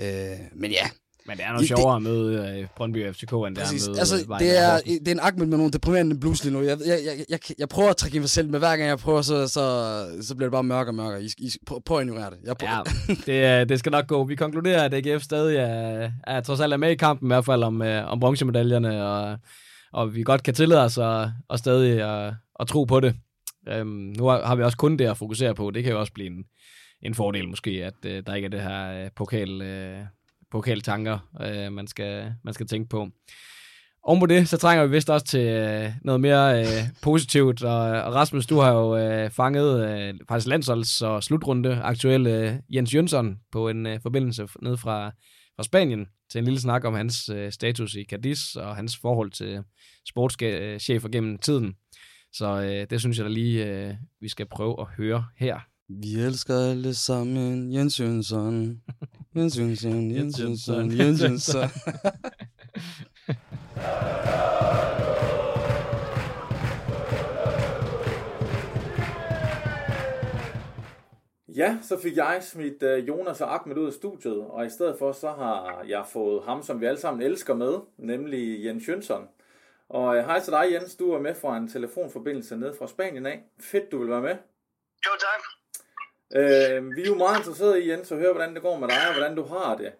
[0.00, 0.90] Øh, men ja,
[1.26, 3.82] men det er noget sjovere at møde uh, Brøndby og FCK, end præcis.
[3.82, 6.44] det er at møde altså, det er, det er en Ahmed med nogle deprimerende blues
[6.44, 6.62] lige nu.
[6.62, 9.22] Jeg, jeg, jeg, jeg, jeg prøver at trække mig selv, men hver gang jeg prøver,
[9.22, 11.22] så, så, så bliver det bare mørkere og mørkere.
[11.22, 12.38] I, I, prøv, prøv at ignorere det.
[12.44, 12.84] Jeg prøver.
[13.26, 14.24] Ja, det, det skal nok gå.
[14.24, 17.44] Vi konkluderer, at AGF stadig er, er trods alt er med i kampen, i hvert
[17.44, 19.38] fald om, uh, om bronzemedaljerne, og,
[19.92, 23.14] og vi godt kan tillade os at, og stadig at, at tro på det.
[23.80, 25.70] Um, nu har vi også kun det at fokusere på.
[25.70, 26.44] Det kan jo også blive en,
[27.02, 29.62] en fordel måske, at der ikke er det her pokal...
[29.62, 30.06] Uh,
[30.52, 33.08] pokaltanker, øh, man, skal, man skal tænke på.
[34.04, 37.80] Oven på det, så trænger vi vist også til øh, noget mere øh, positivt, og,
[37.80, 42.94] og Rasmus, du har jo øh, fanget øh, faktisk landsholds- og slutrunde aktuelle øh, Jens
[42.94, 45.10] Jønsson på en øh, forbindelse ned fra,
[45.56, 49.30] fra Spanien til en lille snak om hans øh, status i Cadiz og hans forhold
[49.30, 49.62] til
[50.08, 51.74] sportschefer øh, gennem tiden.
[52.32, 55.71] Så øh, det synes jeg da lige, øh, vi skal prøve at høre her.
[56.00, 58.82] Vi elsker alle sammen Jens Jønsson.
[59.36, 61.64] Jens Jønsson, Jens Jønsson, Jens Jønsson.
[71.56, 74.98] Ja, så fik jeg smidt uh, Jonas og Ahmed ud af studiet, og i stedet
[74.98, 79.28] for så har jeg fået ham, som vi alle sammen elsker med, nemlig Jens Jønsson.
[79.88, 83.26] Og uh, hej til dig Jens, du er med fra en telefonforbindelse ned fra Spanien
[83.26, 83.42] af.
[83.60, 84.36] Fedt, du vil være med.
[85.06, 85.61] Jo, tak.
[86.36, 89.08] Øh, vi er jo meget interesserede i, Jens, at høre, hvordan det går med dig,
[89.08, 89.92] og hvordan du har det.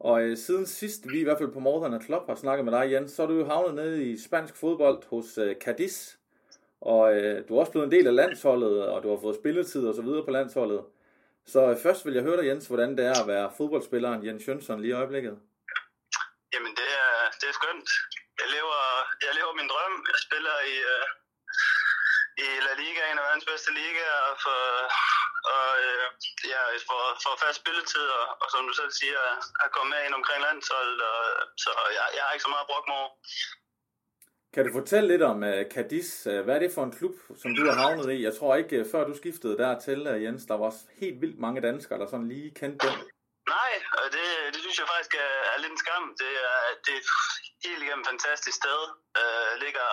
[0.00, 2.92] Og øh, siden sidst, vi i hvert fald på Morten Klopp har snakket med dig,
[2.92, 6.14] Jens, så er du jo havnet nede i spansk fodbold hos øh, Cadiz.
[6.80, 9.86] Og øh, du er også blevet en del af landsholdet, og du har fået spilletid
[9.88, 10.82] og så videre på landsholdet.
[11.46, 14.48] Så øh, først vil jeg høre dig, Jens, hvordan det er at være fodboldspilleren Jens
[14.48, 15.34] Jønsson lige i øjeblikket.
[16.54, 17.90] Jamen, det er, det er skønt.
[18.40, 18.80] Jeg lever,
[19.26, 19.94] jeg lever min drøm.
[20.12, 21.06] Jeg spiller i, øh,
[22.44, 24.58] i La Liga, en af verdens bedste ligaer, for
[25.56, 26.06] og øh,
[26.52, 29.22] ja, for, for fast spilletid, og, og som du selv siger,
[29.64, 31.20] at komme med ind omkring landsholdet, og,
[31.64, 33.02] så jeg, jeg har ikke så meget brugt mig
[34.54, 36.10] Kan du fortælle lidt om uh, Cadiz?
[36.30, 38.18] Uh, hvad er det for en klub, som du har havnet i?
[38.28, 40.70] Jeg tror ikke, uh, før du skiftede dertil, Jens, der var
[41.02, 42.96] helt vildt mange danskere, der sådan lige kendte den.
[43.56, 46.04] Nej, og det, det synes jeg faktisk er, er lidt en skam.
[46.22, 47.04] Det er, det er
[47.66, 48.80] helt igennem et fantastisk sted.
[49.20, 49.88] Uh, ligger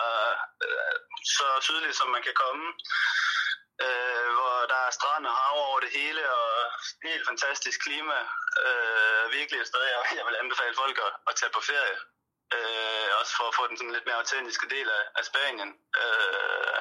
[0.68, 0.96] uh,
[1.38, 2.66] så sydligt, som man kan komme
[3.84, 6.72] øh, hvor der er strand og hav over det hele, og
[7.04, 8.18] helt fantastisk klima.
[8.66, 11.98] Øh, virkelig et sted, jeg, jeg vil anbefale folk at, at tage på ferie.
[12.56, 15.72] Øh, også for at få den sådan lidt mere autentiske del af, af Spanien.
[16.02, 16.80] Øh,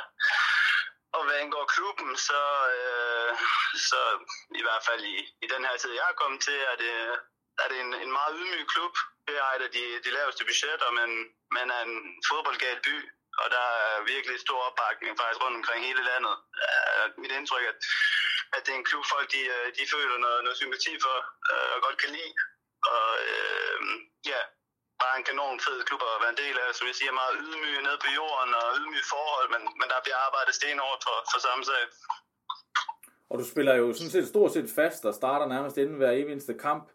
[1.16, 2.42] og hvad angår klubben, så,
[2.76, 3.30] øh,
[3.88, 4.00] så
[4.60, 6.94] i hvert fald i, i den her tid, jeg er kommet til, er det,
[7.62, 8.94] er det en, en meget ydmyg klub.
[9.28, 11.10] Det er et af de, de laveste budgetter, men,
[11.56, 11.96] men er en
[12.28, 12.96] fodboldgal by
[13.42, 16.34] og der er virkelig stor opbakning faktisk rundt omkring hele landet.
[16.64, 17.80] Uh, mit indtryk er, at,
[18.54, 21.16] at det er en klub, folk de, øh, de føler noget, noget sympati for
[21.52, 22.32] uh, og godt kan lide.
[22.94, 23.82] Og uh,
[24.32, 24.40] ja,
[25.02, 27.82] bare en kanon fed klub at være en del af, som jeg siger, meget ydmyge
[27.88, 31.62] ned på jorden og ydmyge forhold, men, men der bliver arbejdet stenhårdt for, for samme
[31.70, 31.84] sag.
[33.30, 36.54] Og du spiller jo sådan set stort set fast og starter nærmest inden hver eneste
[36.66, 36.86] kamp.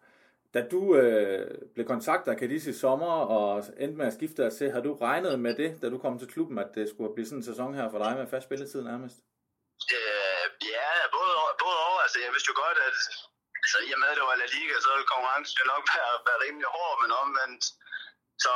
[0.53, 3.49] Da du øh, blev kontaktet af Cadiz i sommer og
[3.83, 6.31] endte med at skifte dig til, har du regnet med det, da du kom til
[6.33, 9.17] klubben, at det skulle blive sådan en sæson her for dig med fast spilletid nærmest?
[9.97, 11.33] Øh, ja, både,
[11.63, 11.99] både over.
[12.05, 12.97] Altså, jeg vidste jo godt, at
[13.63, 16.13] altså, i og med, at det var La Liga, så ville konkurrencen jo nok være,
[16.27, 17.63] være rimelig hård, men omvendt,
[18.43, 18.55] så,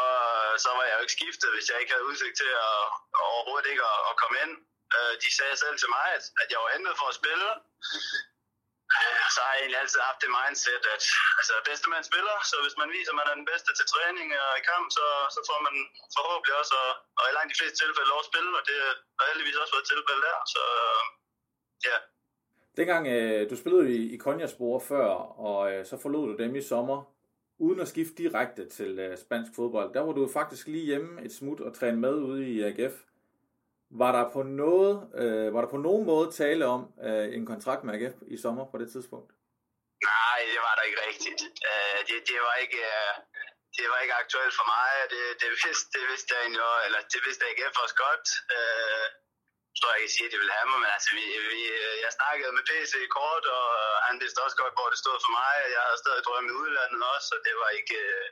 [0.63, 2.77] så var jeg jo ikke skiftet, hvis jeg ikke havde udsigt til at,
[3.32, 4.53] overhovedet ikke at, at komme ind.
[4.95, 7.49] Øh, de sagde selv til mig, at, at jeg var hentet for at spille,
[9.36, 11.03] så har jeg egentlig altid haft det mindset, at
[11.39, 14.27] altså, bedste man spiller, så hvis man viser, at man er den bedste til træning
[14.43, 15.75] og i kamp, så, så får man
[16.17, 18.77] forhåbentlig også, og, og i langt de fleste tilfælde, lov at spille, og det
[19.17, 20.62] har heldigvis også været tilfælde der, så
[21.89, 21.97] ja.
[22.79, 25.08] Dengang øh, du spillede i, i Konjaspor før,
[25.49, 26.99] og øh, så forlod du dem i sommer,
[27.65, 31.34] uden at skifte direkte til øh, spansk fodbold, der var du faktisk lige hjemme et
[31.39, 32.95] smut og træne med ude i AGF.
[34.01, 37.82] Var der på noget, øh, var der på nogen måde tale om øh, en kontrakt
[37.84, 39.29] med AGF i sommer på det tidspunkt?
[40.12, 41.41] Nej, det var der ikke rigtigt.
[41.69, 42.82] Øh, det, det var ikke...
[42.95, 43.13] øh,
[43.77, 47.21] det var ikke aktuelt for mig, det, det, vidste, det vidste jeg egentlig, eller det
[47.25, 48.25] vidste jeg AGF også godt.
[48.56, 49.06] Øh,
[49.75, 51.62] tror jeg ikke sige, at de ville have mig, men altså, vi, vi,
[52.06, 53.67] jeg snakkede med PC i kort, og
[54.08, 55.53] han vidste også godt, hvor det stod for mig.
[55.75, 58.27] Jeg havde stadig drømme i udlandet også, så det var ikke, øh,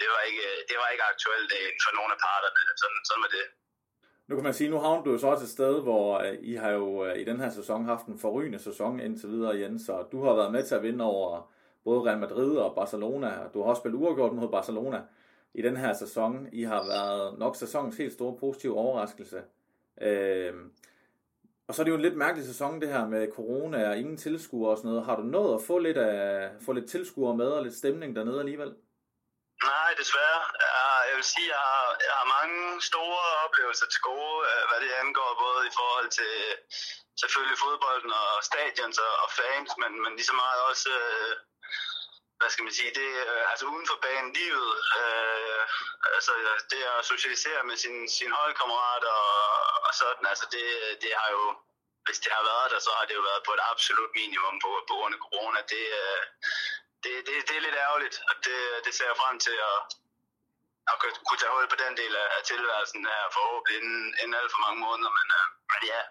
[0.00, 2.62] det var ikke, det var ikke aktuelt øh, for nogen af parterne.
[2.80, 3.46] Sådan, sådan var det.
[4.26, 6.54] Nu kan man sige, nu havner du jo så også et sted, hvor øh, I
[6.54, 10.04] har jo øh, i den her sæson haft en forrygende sæson indtil videre, Jens, så
[10.12, 11.50] du har været med til at vinde over
[11.84, 15.02] både Real Madrid og Barcelona, og du har også spillet uafgjort mod Barcelona
[15.54, 16.48] i den her sæson.
[16.52, 19.42] I har været nok sæsonens helt store positive overraskelse.
[20.00, 20.52] Øh,
[21.66, 24.16] og så er det jo en lidt mærkelig sæson, det her med corona og ingen
[24.16, 25.04] tilskuere og sådan noget.
[25.04, 28.40] Har du nået at få lidt, af, få lidt tilskuere med og lidt stemning dernede
[28.40, 28.74] alligevel?
[29.62, 30.40] Nej, desværre.
[31.08, 34.92] Jeg, vil sige, jeg har, jeg har mange store oplevelser til gode, øh, hvad det
[34.92, 36.34] angår, både i forhold til
[37.20, 41.32] selvfølgelig fodbolden og stadions og, og fans, men, men lige så meget også, øh,
[42.38, 45.62] hvad skal man sige, det, øh, altså uden for banen, livet, øh,
[46.16, 46.32] altså
[46.70, 49.26] det at socialisere med sin, sin holdkammerat og,
[49.86, 50.66] og sådan, altså det,
[51.02, 51.44] det har jo,
[52.06, 54.70] hvis det har været der, så har det jo været på et absolut minimum på,
[54.88, 55.60] på grund af corona.
[55.72, 55.84] Det,
[56.38, 56.73] det,
[57.26, 59.78] det, det er lidt ærgerligt, og det, det ser jeg frem til at,
[60.90, 64.62] at kunne tage hul på den del af, tilværelsen her forhåbentlig inden, inden alt for
[64.66, 66.02] mange måneder, men, uh, men ja.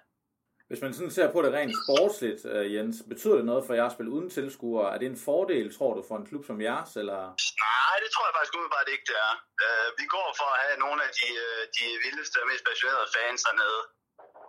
[0.69, 3.87] Hvis man sådan ser på det rent sportsligt, uh, Jens, betyder det noget for jer
[3.87, 4.87] at spille uden tilskuere?
[4.93, 6.91] Er det en fordel, tror du, for en klub som jeres?
[7.01, 7.21] Eller?
[7.67, 9.33] Nej, det tror jeg faktisk umiddelbart ikke, det er.
[9.65, 11.29] Uh, vi går for at have nogle af de,
[11.77, 13.81] de vildeste og mest passionerede fans dernede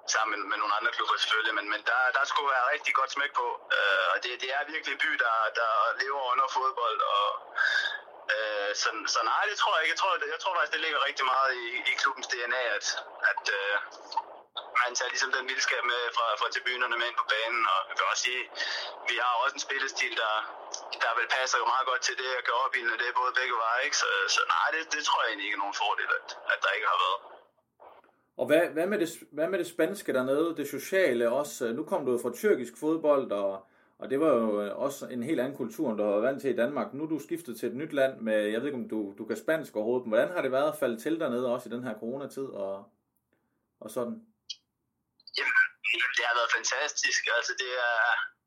[0.07, 3.33] sammen med nogle andre klubber selvfølgelig, men, men der, der skulle være rigtig godt smæk
[3.40, 3.49] på.
[3.77, 5.71] Øh, og det, det er virkelig en by, der, der
[6.03, 7.29] lever under fodbold, og
[8.35, 9.93] øh, så, så nej, det tror jeg ikke.
[9.95, 12.87] Jeg tror, jeg tror faktisk, det ligger rigtig meget i, i klubbens DNA, at,
[13.31, 13.75] at øh,
[14.83, 17.97] man tager ligesom den vildskab med fra, fra tribunerne med ind på banen, og jeg
[17.99, 18.43] vil også sige,
[19.11, 20.35] vi har også en spillestil, der,
[21.05, 23.33] der vil passer jo meget godt til det, at gøre op i, det er både
[23.40, 23.97] begge veje, ikke?
[24.03, 26.71] Så, så nej, det, det tror jeg egentlig ikke er nogen fordel, at, at der
[26.77, 27.34] ikke har været.
[28.37, 31.73] Og hvad, hvad, med det, hvad med det spanske dernede, det sociale også?
[31.73, 33.66] Nu kom du jo fra tyrkisk fodbold, og,
[33.99, 36.51] og det var jo øh, også en helt anden kultur, end du var vant til
[36.51, 36.94] i Danmark.
[36.94, 39.25] Nu er du skiftet til et nyt land med, jeg ved ikke om du, du
[39.25, 41.85] kan spansk overhovedet, men hvordan har det været at falde til dernede også i den
[41.87, 42.75] her coronatid og,
[43.81, 44.16] og sådan?
[45.38, 47.23] Jamen, det har været fantastisk.
[47.38, 47.99] Altså, det er,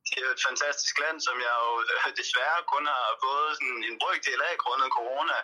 [0.07, 3.79] det er jo et fantastisk land, som jeg jo øh, desværre kun har fået sådan
[3.89, 5.37] en brygdel af grundet corona.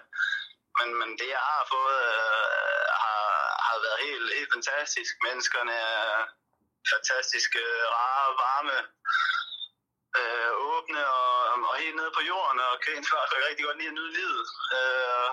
[0.79, 3.25] Men, men det, jeg har fået, øh, har,
[3.67, 5.11] har været helt, helt fantastisk.
[5.27, 6.05] Menneskerne er
[6.93, 7.61] fantastiske,
[7.97, 8.77] rare, varme,
[10.19, 11.31] øh, åbne og,
[11.69, 14.45] og helt nede på jorden, og kan faktisk rigtig godt lide at nyde livet.
[14.77, 15.29] Øh,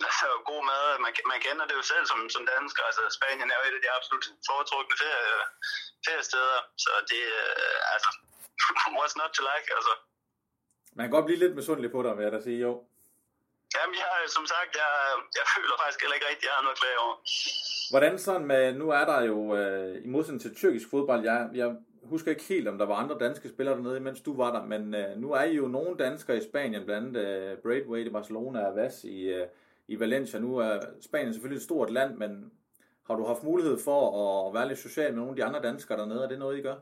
[0.08, 2.82] altså, god mad, man, man kender det jo selv som, som dansker.
[2.88, 5.34] Altså, Spanien er jo et af de absolut foretrukne ferie,
[6.06, 7.50] feriesteder, så det er,
[7.94, 8.10] altså,
[8.98, 9.94] what's not to like, altså.
[10.96, 12.72] Man kan godt blive lidt misundelig på dig, vil jeg da sige, jo.
[13.76, 14.92] Jamen, jeg, som sagt, jeg,
[15.38, 17.16] jeg føler faktisk heller ikke rigtigt, at jeg har noget klage over.
[17.92, 21.68] Hvordan sådan med, nu er der jo, øh, i modsætning til tyrkisk fodbold, jeg, jeg
[22.12, 24.94] husker ikke helt, om der var andre danske spillere dernede, mens du var der, men
[24.94, 28.66] øh, nu er I jo nogle danskere i Spanien, blandt andet øh, Braithwaite i Barcelona
[28.66, 29.46] og Vas i, øh,
[29.88, 30.38] i Valencia.
[30.38, 32.52] Nu er Spanien selvfølgelig et stort land, men
[33.06, 34.00] har du haft mulighed for
[34.46, 36.24] at være lidt social med nogle af de andre danskere dernede?
[36.24, 36.78] Er det noget, I gør?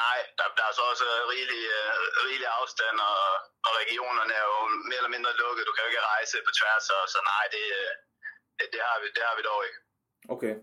[0.00, 3.22] Nej, der, der er så også rigelig, uh, rigelig afstand, og,
[3.66, 5.66] og regionerne er jo mere eller mindre lukket.
[5.68, 7.64] Du kan jo ikke rejse på tværs, så, så nej, det,
[8.58, 9.78] det, det, har vi, det har vi dog ikke.
[10.34, 10.54] Okay.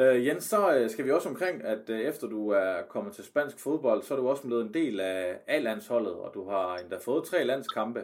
[0.00, 3.24] Uh, Jens, så uh, skal vi også omkring, at uh, efter du er kommet til
[3.30, 6.98] spansk fodbold, så er du også blevet en del af A-landsholdet, og du har endda
[7.08, 8.02] fået tre landskampe.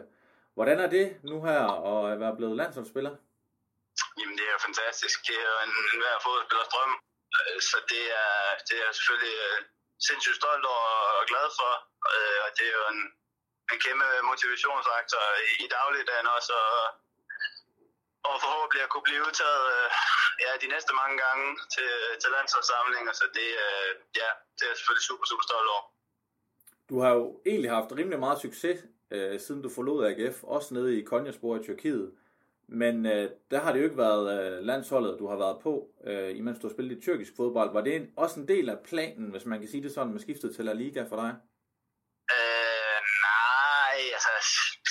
[0.57, 3.13] Hvordan er det nu her at være blevet landsholdsspiller?
[4.19, 5.17] Jamen, det er jo fantastisk.
[5.27, 6.93] Det er jo en, en hver fodboldspillers drøm.
[7.69, 8.37] Så det er,
[8.69, 9.39] det er selvfølgelig
[10.07, 11.71] sindssygt stolt og glad for.
[12.45, 13.01] Og det er jo en,
[13.71, 15.23] en kæmpe motivationsfaktor
[15.63, 16.53] i dagligdagen også.
[16.67, 16.81] Og,
[18.29, 19.89] og forhåbentlig at kunne blive udtaget øh,
[20.43, 21.45] ja, de næste mange gange
[21.75, 23.13] til, til landsholdssamlinger.
[23.19, 23.89] Så det, øh,
[24.21, 25.83] ja, det er selvfølgelig super, super stolt over.
[26.89, 28.77] Du har jo egentlig haft rimelig meget succes,
[29.11, 32.07] øh, siden du forlod AGF, også nede i Konyaspor i Tyrkiet.
[32.67, 36.37] Men øh, der har det jo ikke været øh, landsholdet, du har været på, øh,
[36.37, 37.73] imens du har spillet i tyrkisk fodbold.
[37.73, 40.19] Var det en, også en del af planen, hvis man kan sige det sådan, med
[40.19, 41.35] skiftet til La Liga for dig?
[43.93, 44.31] Nej, altså,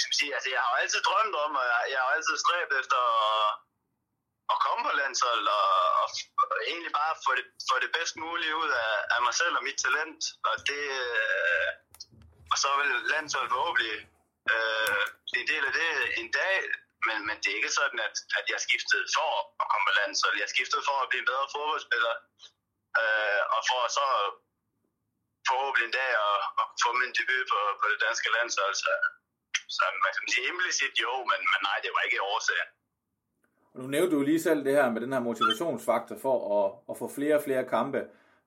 [0.04, 2.36] skal sige, altså, jeg har jo altid drømt om, og jeg, jeg har jo altid
[2.44, 3.50] stræbt efter at,
[4.52, 5.68] at komme på landshold, og,
[6.02, 6.08] og,
[6.52, 9.64] og egentlig bare få det, få det bedst mulige ud af, af mig selv og
[9.68, 10.20] mit talent.
[10.48, 11.68] Og det, øh,
[12.52, 13.96] og så vil landshold forhåbentlig
[14.52, 15.88] øh, blive en del af det
[16.20, 16.56] en dag.
[17.08, 20.42] men, men det er ikke sådan, at, at jeg skiftede for at komme på landshold.
[20.42, 22.14] Jeg skiftede for at blive en bedre fodboldspiller,
[23.00, 24.06] øh, og for så
[25.48, 28.74] forhåbentlig en dag at, at få min debut på, på det danske landshold.
[28.84, 28.92] Så,
[29.76, 32.70] så man kan sige implicit jo, men, men nej, det var ikke årsagen.
[33.72, 36.98] Og nu nævnte du lige selv det her med den her motivationsfaktor for at, at
[37.00, 38.00] få flere og flere kampe.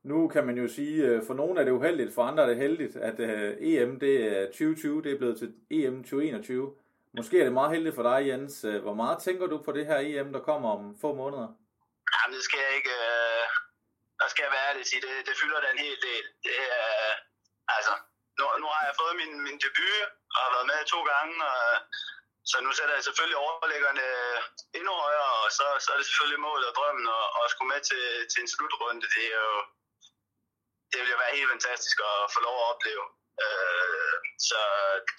[0.03, 2.57] Nu kan man jo sige, øh, for nogle er det uheldigt, for andre er det
[2.57, 6.75] heldigt, at uh, EM det er 2020, det er blevet til EM 2021.
[7.17, 8.63] Måske er det meget heldigt for dig, Jens.
[8.63, 11.47] Øh, hvor meget tænker du på det her EM, der kommer om få måneder?
[12.13, 12.95] Jamen, det skal jeg ikke
[14.19, 15.01] der skal jeg være ærlig sige.
[15.05, 16.25] Det, det fylder da en hel del.
[16.45, 17.15] Det er...
[17.75, 17.93] Altså,
[18.37, 20.01] nu, nu har jeg fået min, min debut,
[20.35, 21.65] og har været med to gange, og,
[22.49, 24.05] så nu sætter jeg selvfølgelig overlæggerne
[24.77, 27.81] endnu højere, og så, så er det selvfølgelig målet og drømmen at, at skulle med
[27.89, 29.01] til, til en slutrunde.
[29.15, 29.57] Det er jo
[30.91, 33.05] det vil jo være helt fantastisk at få lov at opleve.
[33.43, 34.15] Øh,
[34.49, 34.61] så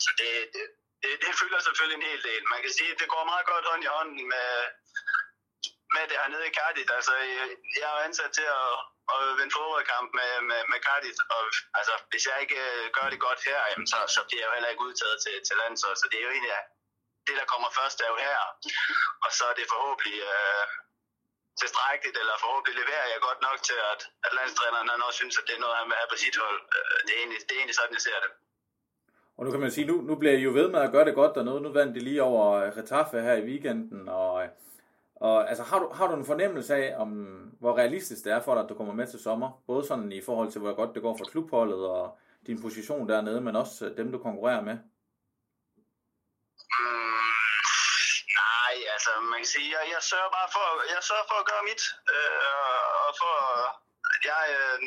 [0.05, 0.65] så det, det,
[1.03, 2.43] det, det fylder selvfølgelig en hel del.
[2.55, 4.51] Man kan sige, at det går meget godt hånd i hånden med,
[5.97, 6.89] med det hernede i Cardiff.
[6.99, 7.13] Altså,
[7.81, 8.73] jeg er ansat til at,
[9.15, 11.43] at vinde fodboldkamp med, med, med Cardiff, og
[11.79, 14.57] altså, hvis jeg ikke øh, gør det godt her, jamen, så, så bliver jeg jo
[14.57, 15.97] heller ikke udtaget til, til landshold.
[15.99, 16.55] Så det er jo egentlig
[17.29, 18.41] det, der kommer først, er jo her.
[19.25, 20.67] Og så er det forhåbentlig øh,
[21.61, 25.47] tilstrækkeligt, eller forhåbentlig leverer jeg godt nok til, at, at landstræneren han også synes, at
[25.49, 26.61] det er noget, han vil have på sit hold.
[26.77, 28.31] Øh, det er egentlig, det er egentlig sådan, jeg ser det.
[29.39, 31.15] Og nu kan man sige, nu, nu bliver I jo ved med at gøre det
[31.21, 31.61] godt dernede.
[31.61, 34.09] Nu vandt de lige over øh, Retaffe her i weekenden.
[34.09, 34.36] Og,
[35.20, 37.11] og altså, har, du, har du en fornemmelse af, om,
[37.61, 39.50] hvor realistisk det er for dig, at du kommer med til sommer?
[39.66, 43.40] Både sådan i forhold til, hvor godt det går for klubholdet og din position dernede,
[43.40, 44.76] men også øh, dem, du konkurrerer med?
[46.79, 47.31] Mm,
[48.42, 51.64] nej, altså man kan sige, jeg, jeg sørger bare for, jeg sørger for at gøre
[51.70, 51.83] mit.
[52.14, 53.35] Øh, og for,
[54.31, 54.79] jeg, øh,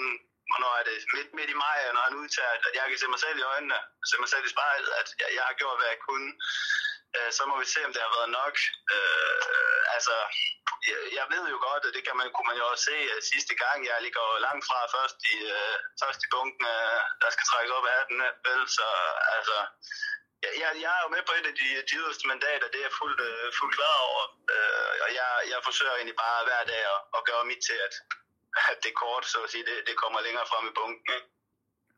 [0.50, 3.22] hvornår er det, midt, midt i maj, når han udtager, at jeg kan se mig
[3.26, 6.00] selv i øjnene, se mig selv i spejlet, at jeg, jeg har gjort, hvad jeg
[6.08, 6.30] kunne.
[7.18, 8.56] Øh, så må vi se, om det har været nok.
[8.96, 10.16] Øh, altså,
[10.90, 13.30] jeg, jeg ved jo godt, og det kan man, kunne man jo også se at
[13.34, 17.46] sidste gang, jeg ligger langt fra først i, øh, først i bunken, øh, der skal
[17.48, 18.88] trækkes op af den, vel, så
[19.38, 19.58] altså,
[20.62, 23.00] jeg, jeg er jo med på et af de, de yderste mandater, det er jeg
[23.02, 24.24] fuldt, øh, fuldt klar over.
[24.54, 27.94] Øh, og jeg, jeg forsøger egentlig bare hver dag at, at gøre mit til, at,
[28.72, 31.10] at det kort, så at sige, det, det kommer længere frem i bunken.
[31.18, 31.28] Ikke?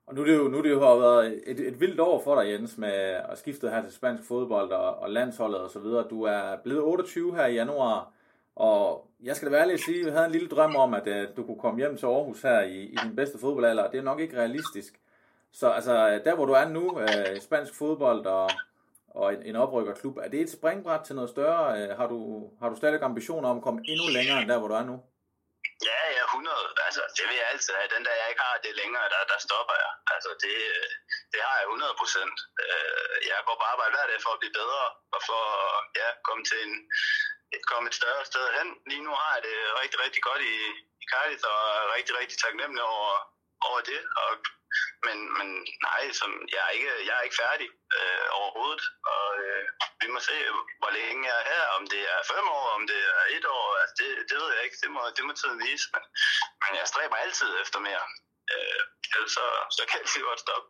[0.07, 2.21] Og nu er det jo, nu er det jo har været et, et vildt år
[2.23, 2.91] for dig, Jens, med
[3.29, 6.07] at skifte her til spansk fodbold og, og landsholdet og så videre.
[6.09, 8.13] Du er blevet 28 her i januar,
[8.55, 10.93] og jeg skal da være ærlig at sige, at vi havde en lille drøm om,
[10.93, 13.89] at uh, du kunne komme hjem til Aarhus her i, i din bedste fodboldalder.
[13.89, 14.99] Det er nok ikke realistisk.
[15.51, 18.49] Så altså, der hvor du er nu, øh, spansk fodbold og,
[19.07, 21.81] og en, en oprykkerklub, er det et springbræt til noget større?
[21.81, 24.67] Øh, har, du, har du stadig ambitioner om at komme endnu længere end der, hvor
[24.67, 24.99] du er nu?
[25.89, 26.73] Ja, ja, 100.
[26.87, 27.93] Altså, det vil jeg altid have.
[27.95, 29.91] Den der jeg ikke har det længere, der, der stopper jeg.
[30.13, 30.89] Altså, det, øh,
[31.33, 32.37] det har jeg 100 procent.
[32.65, 34.83] Øh, jeg går på arbejde hver dag for at blive bedre,
[35.15, 35.41] og for
[35.77, 36.73] at ja, komme til en,
[37.55, 38.67] et, komme et større sted hen.
[38.91, 40.55] Lige nu har jeg det rigtig, rigtig godt i,
[41.03, 43.13] i Cardiff, og er rigtig, rigtig taknemmelig over,
[43.67, 44.01] over det.
[44.21, 44.31] Og
[45.07, 45.49] men, men
[45.87, 49.65] nej, som, jeg, er ikke, jeg er ikke færdig øh, overhovedet, og øh,
[50.01, 50.35] vi må se,
[50.81, 53.67] hvor længe jeg er her, om det er fem år, om det er et år,
[53.91, 56.04] Altså, det, det ved jeg ikke, det må, det må tiden vise, men,
[56.62, 58.06] men jeg stræber altid efter mere,
[58.54, 58.82] øh,
[59.13, 59.45] ellers så,
[59.77, 60.69] så kan det godt stoppe.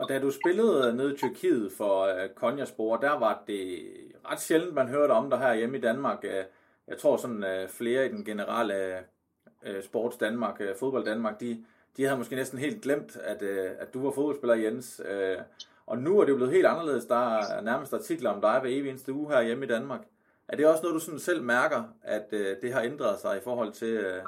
[0.00, 3.64] Og da du spillede øh, ned i Tyrkiet for øh, uh, Konjaspor, der var det
[4.30, 6.20] ret sjældent, man hørte om dig her hjemme i Danmark.
[6.24, 6.44] Uh,
[6.90, 9.04] jeg tror sådan uh, flere i den generelle
[9.68, 11.64] uh, sports Danmark, uh, fodbold Danmark, de,
[11.96, 15.00] de havde måske næsten helt glemt, at, uh, at du var fodboldspiller, Jens.
[15.00, 15.42] Uh,
[15.86, 17.04] og nu er det jo blevet helt anderledes.
[17.04, 20.00] Der er nærmest artikler om dig hver evig eneste uge her hjemme i Danmark.
[20.48, 23.44] Er det også noget, du sådan selv mærker, at øh, det har ændret sig i
[23.44, 24.24] forhold til øh,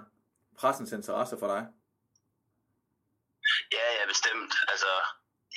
[0.58, 1.62] pressens interesse for dig?
[3.76, 4.52] Ja, ja, bestemt.
[4.72, 4.92] Altså,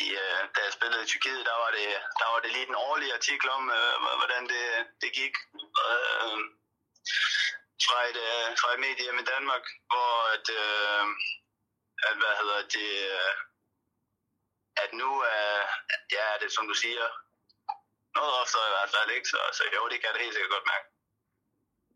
[0.03, 1.87] i, øh, da jeg spillede i Tyrkiet, der var det,
[2.19, 4.65] der var det lige den årlige artikel om, øh, hvordan det,
[5.01, 5.35] det gik.
[5.89, 6.39] Øh,
[7.85, 11.03] fra et, øh, fra et medie i Danmark, hvor at, øh,
[12.07, 13.33] at hvad hedder det, øh,
[14.83, 15.53] at nu er,
[16.15, 17.05] ja, det som du siger,
[18.17, 19.27] noget oftere i hvert fald, ikke?
[19.33, 20.87] Så, så jo, det kan det helt sikkert godt mærke.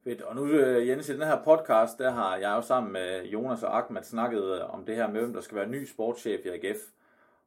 [0.03, 0.21] Fedt.
[0.21, 3.63] Og nu, øh, Jens, i den her podcast, der har jeg jo sammen med Jonas
[3.63, 6.49] og Ahmed snakket øh, om det her med, hvem der skal være ny sportschef i
[6.49, 6.81] AGF.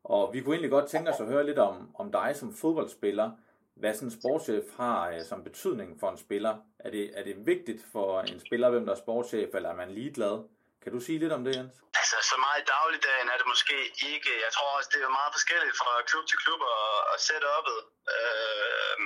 [0.05, 3.31] Og vi kunne egentlig godt tænke os at høre lidt om, om dig som fodboldspiller.
[3.75, 6.57] Hvad sådan en sportschef har øh, som betydning for en spiller.
[6.79, 9.91] Er det, er det vigtigt for en spiller, hvem der er sportschef, eller er man
[9.91, 10.45] ligeglad?
[10.83, 11.75] Kan du sige lidt om det, Jens?
[12.01, 13.77] Altså, så meget i dagligdagen er det måske
[14.13, 14.31] ikke.
[14.45, 17.81] Jeg tror også, det er meget forskelligt fra klub til klub og, og setup'et.
[18.17, 18.97] Øh,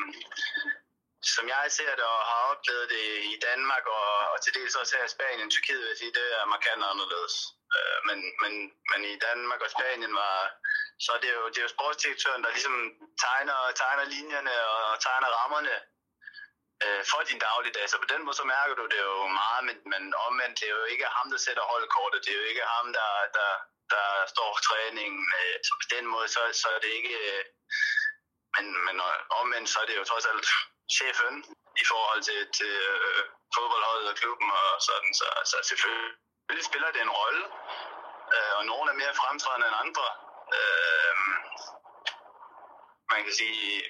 [1.35, 4.93] som jeg ser det og har oplevet det i Danmark og, og til dels også
[4.97, 7.35] her i Spanien, Tyrkiet vil jeg sige, det er markant anderledes.
[7.77, 8.53] Øh, men, men,
[8.91, 10.37] men i Danmark og Spanien var
[11.07, 12.77] så det er jo, det er jo sportsdirektøren, der ligesom
[13.25, 15.75] tegner, tegner linjerne og tegner rammerne
[16.85, 17.85] øh, for din dagligdag.
[17.91, 20.77] Så på den måde så mærker du det jo meget, men, men omvendt, det er
[20.81, 22.25] jo ikke ham, der sætter holdkortet.
[22.25, 23.51] Det er jo ikke ham, der, der,
[23.95, 25.23] der står for træningen.
[25.39, 27.15] Øh, så på den måde, så, så er det ikke...
[27.25, 27.45] Øh,
[28.57, 30.47] men, men øh, omvendt, så er det jo trods alt
[30.97, 31.35] chefen
[31.83, 33.23] i forhold til, til øh,
[33.55, 35.13] fodboldholdet og klubben og sådan.
[35.21, 37.45] Så, så selvfølgelig spiller det en rolle,
[38.35, 40.07] øh, og nogle er mere fremtrædende end andre.
[40.57, 41.15] Øh,
[43.13, 43.83] man kan sige,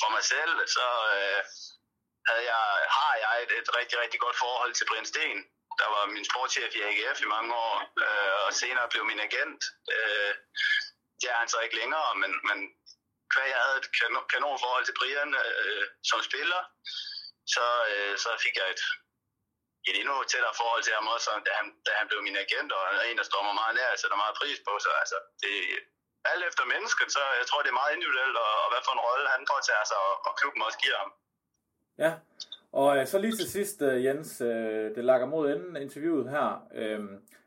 [0.00, 1.40] for mig selv, så øh,
[2.28, 2.64] havde jeg,
[2.98, 5.38] har jeg et, et rigtig, rigtig godt forhold til Brian Sten,
[5.80, 9.62] der var min sportschef i AGF i mange år, øh, og senere blev min agent.
[9.94, 10.32] Øh,
[11.20, 12.58] det er han så ikke længere, men, men
[13.32, 16.62] hvad jeg havde et kanon, kanon forhold til Brian øh, som spiller,
[17.54, 18.82] så, øh, så fik jeg et,
[19.88, 22.82] et endnu tættere forhold til ham også, da han, da han blev min agent, og
[23.08, 24.72] en, der står mig meget nær, jeg sætter meget pris på.
[24.84, 25.52] Så altså, det,
[26.32, 29.04] alt efter mennesket, så jeg tror, det er meget individuelt, og, og hvad for en
[29.08, 31.10] rolle han påtager sig, og, og klubben også giver ham.
[31.98, 32.14] Ja,
[32.72, 36.68] og øh, så lige til sidst, øh, Jens, øh, det lakker mod enden interviewet her.
[36.74, 37.00] Øh,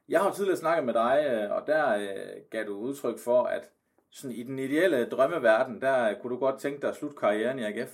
[0.10, 3.70] jeg har tidligere snakket med dig, øh, og der øh, gav du udtryk for, at
[4.12, 7.60] sådan i den ideelle drømmeverden, der øh, kunne du godt tænke dig at slutte karrieren
[7.60, 7.92] i AGF.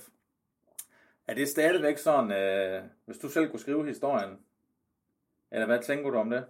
[1.28, 4.32] Er det stadigvæk sådan, øh, hvis du selv kunne skrive historien?
[5.52, 6.42] Eller hvad tænker du om det?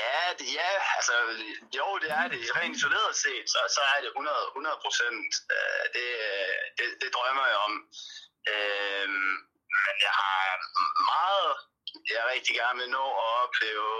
[0.00, 1.14] Ja, det, ja, altså,
[1.78, 2.40] jo, det er det.
[2.56, 5.30] Rent isoleret set, så, så er det 100, 100 procent.
[5.54, 7.74] Øh, det, øh, det, det drømmer jeg om.
[8.52, 9.08] Øh,
[9.84, 10.40] men jeg har
[11.12, 11.50] meget,
[12.14, 13.90] jeg rigtig gerne vil nå at opleve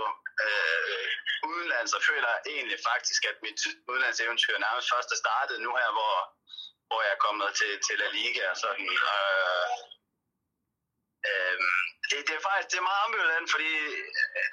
[0.46, 1.08] øh,
[1.50, 3.60] udenlands, og føler egentlig faktisk, at mit
[3.90, 6.14] udenlandseventyr nærmest først er startet nu her, hvor
[6.90, 8.88] hvor jeg er kommet til, til La Liga og sådan.
[9.08, 9.66] Øh,
[11.28, 11.58] øh,
[12.10, 13.72] det, det, er faktisk det er meget ambivalent, fordi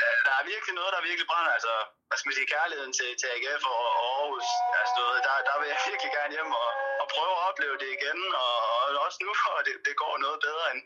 [0.04, 1.52] øh, der er virkelig noget, der virkelig brænder.
[1.58, 1.74] Altså,
[2.08, 4.48] hvad skal man sige, kærligheden til, til AGF og, og Aarhus
[4.82, 5.18] er stået.
[5.28, 6.70] Der, der vil jeg virkelig gerne hjem og,
[7.02, 8.20] og prøve at opleve det igen.
[8.46, 8.77] Og, og
[9.08, 10.82] også nu, for det, det går noget bedre, end,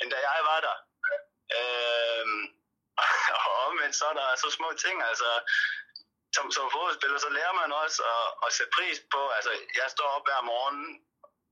[0.00, 0.76] end da jeg var der.
[1.58, 2.26] Øh,
[3.46, 4.96] og omvendt, så er der så små ting.
[5.10, 5.30] Altså,
[6.36, 9.50] som, som fodboldspiller, så lærer man også at, at sætte pris på, altså
[9.80, 10.80] jeg står op hver morgen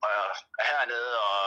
[0.04, 1.44] og er hernede, og,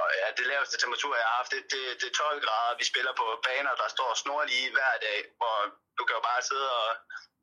[0.00, 2.78] og ja, det laveste temperatur, jeg har haft, det, det, det er 12 grader.
[2.80, 5.56] Vi spiller på baner, der står snorlige hver dag, hvor
[5.98, 6.88] du kan jo bare sidde og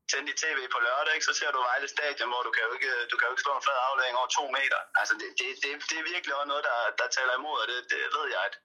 [0.10, 1.28] tænde dit tv på lørdag, ikke?
[1.30, 3.54] så ser du Vejle Stadion, hvor du kan jo ikke, du kan jo ikke slå
[3.56, 4.80] en flad aflæring over to meter.
[5.00, 7.78] Altså det, det, det, det er virkelig også noget, der, der taler imod, og det,
[7.92, 8.56] det ved jeg, at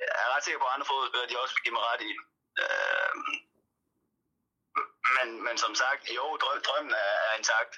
[0.00, 2.12] jeg er ret sikker på, at andre fodboldspillere, de også vil give mig ret i.
[2.62, 3.12] Øh,
[5.16, 7.74] men, men som sagt, jo, drøm, drømmen er, er intakt.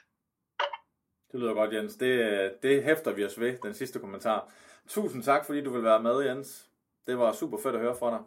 [1.31, 1.95] Det lyder godt, Jens.
[2.03, 2.13] Det,
[2.63, 4.41] det hæfter vi os ved, den sidste kommentar.
[4.89, 6.49] Tusind tak, fordi du vil være med, Jens.
[7.07, 8.21] Det var super fedt at høre fra dig.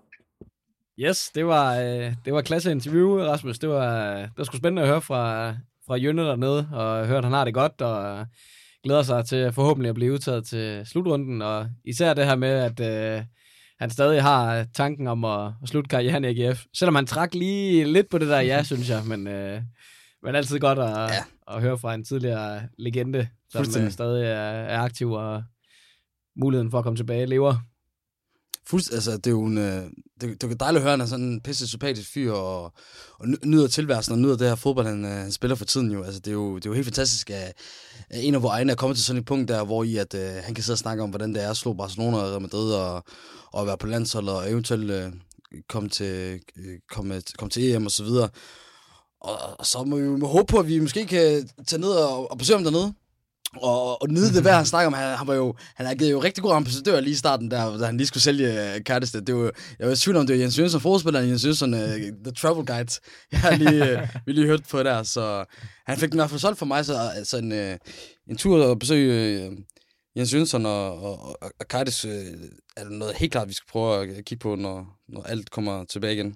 [1.00, 3.60] Yes, det var, øh, det var klasse interview, Rasmus.
[3.60, 5.52] Det var, det var sgu spændende at høre fra,
[5.88, 8.26] fra Jønne dernede, og høre, at han har det godt, og
[8.84, 12.80] glæder sig til forhåbentlig at blive udtaget til slutrunden, og især det her med, at
[12.80, 13.24] øh,
[13.80, 16.66] han stadig har tanken om at, at slutte karrieren i AGF.
[16.74, 19.62] Selvom han trak lige lidt på det der ja, synes jeg, men, øh,
[20.24, 21.24] men altid godt at, ja.
[21.56, 24.36] at høre fra en tidligere legende, som øh, stadig er,
[24.76, 25.44] er aktiv og
[26.36, 27.56] muligheden for at komme tilbage lever.
[28.70, 29.84] Fuldst, altså, det er jo en, øh,
[30.22, 32.74] det, det er dejligt at høre, at han er sådan en pisse sympatisk fyr, og,
[33.20, 36.04] og nyder tilværelsen, og nyder det her fodbold, han, øh, han spiller for tiden jo.
[36.04, 37.54] Altså, det, er jo det er jo helt fantastisk, at,
[38.10, 40.14] at en af vores egne er kommet til sådan et punkt der, hvor i, at
[40.14, 42.42] uh, han kan sidde og snakke om, hvordan det er at slå Barcelona og Real
[42.42, 43.04] Madrid, og,
[43.54, 45.14] og være på landsholdet, og eventuelt uh,
[45.70, 46.40] komme til,
[46.90, 48.30] komme, komme til EM og så videre.
[49.22, 52.32] Og, og så må vi jo håbe på, at vi måske kan tage ned og,
[52.32, 52.94] og besøge ham dernede
[53.56, 54.94] og, og nyde det værd, han snakker om.
[54.94, 57.78] Han, han, var jo, han har givet jo rigtig god ambassadør lige i starten, der,
[57.78, 59.22] da han lige skulle sælge uh, Kærtested.
[59.22, 61.80] Det var, jeg var i tvivl om, det var Jens Jønsson, forspilleren Jens Jønsson, uh,
[61.80, 62.92] The Travel Guide.
[63.32, 65.46] Jeg har lige, uh, vi lige hørt på der, så
[65.86, 67.76] han fik den i hvert fald solgt for mig, så altså en, uh,
[68.30, 69.58] en tur at besøge uh,
[70.16, 72.12] Jens Jønsson og, og, og, og Kajtis, uh,
[72.78, 75.84] er det noget helt klart, vi skal prøve at kigge på, når, når alt kommer
[75.84, 76.36] tilbage igen.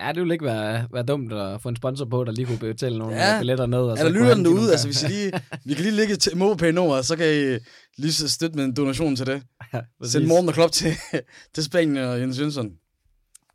[0.00, 2.58] Ja, det ville ikke være, være dumt at få en sponsor på, der lige kunne
[2.58, 3.38] betale nogle ja.
[3.38, 3.78] billetter ned.
[3.78, 5.32] Og Eller lytter den derude, altså hvis I lige,
[5.64, 7.58] vi kan lige lægge til MobilePay nummer, så kan I
[7.98, 9.42] lige støtte med en donation til det.
[9.74, 10.92] Ja, Send morgen og klop til,
[11.54, 12.70] til Spanien og Jens Jønsson.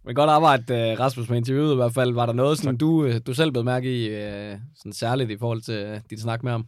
[0.05, 2.13] Men godt arbejde, øh, Rasmus, med interviewet i hvert fald.
[2.13, 5.37] Var der noget, som du, øh, du selv blev mærke i, øh, sådan særligt i
[5.37, 6.67] forhold til dit snak med ham?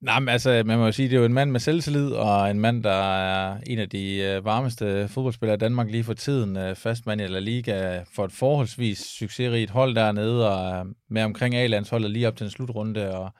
[0.00, 2.50] Nej, men altså, man må jo sige, det er jo en mand med selvtillid, og
[2.50, 6.56] en mand, der er en af de øh, varmeste fodboldspillere i Danmark lige for tiden.
[6.56, 12.10] Øh, fastmand i La Liga for et forholdsvis succesrigt hold dernede, og med omkring A-landsholdet
[12.10, 13.30] lige op til en slutrunde, og,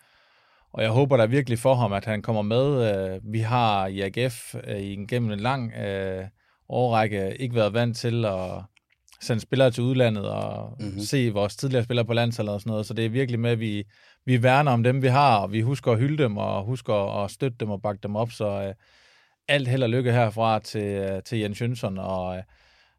[0.72, 2.94] og jeg håber da virkelig for ham, at han kommer med.
[3.14, 6.24] Øh, vi har i AGF i en gennem en lang øh,
[6.68, 8.50] årrække ikke været vant til at,
[9.20, 10.86] sende spillere til udlandet og Mhm.
[10.86, 11.00] mm-hmm.
[11.00, 12.86] se vores tidligere spillere på landsholdet og sådan noget.
[12.86, 13.84] Så det er virkelig med, at vi,
[14.26, 17.30] vi værner om dem, vi har, og vi husker at hylde dem, og husker at
[17.30, 18.32] støtte dem og bakke dem op.
[18.32, 18.74] Så øh,
[19.48, 22.42] alt held og lykke herfra til, øh, til Jens Jønsson, og øh,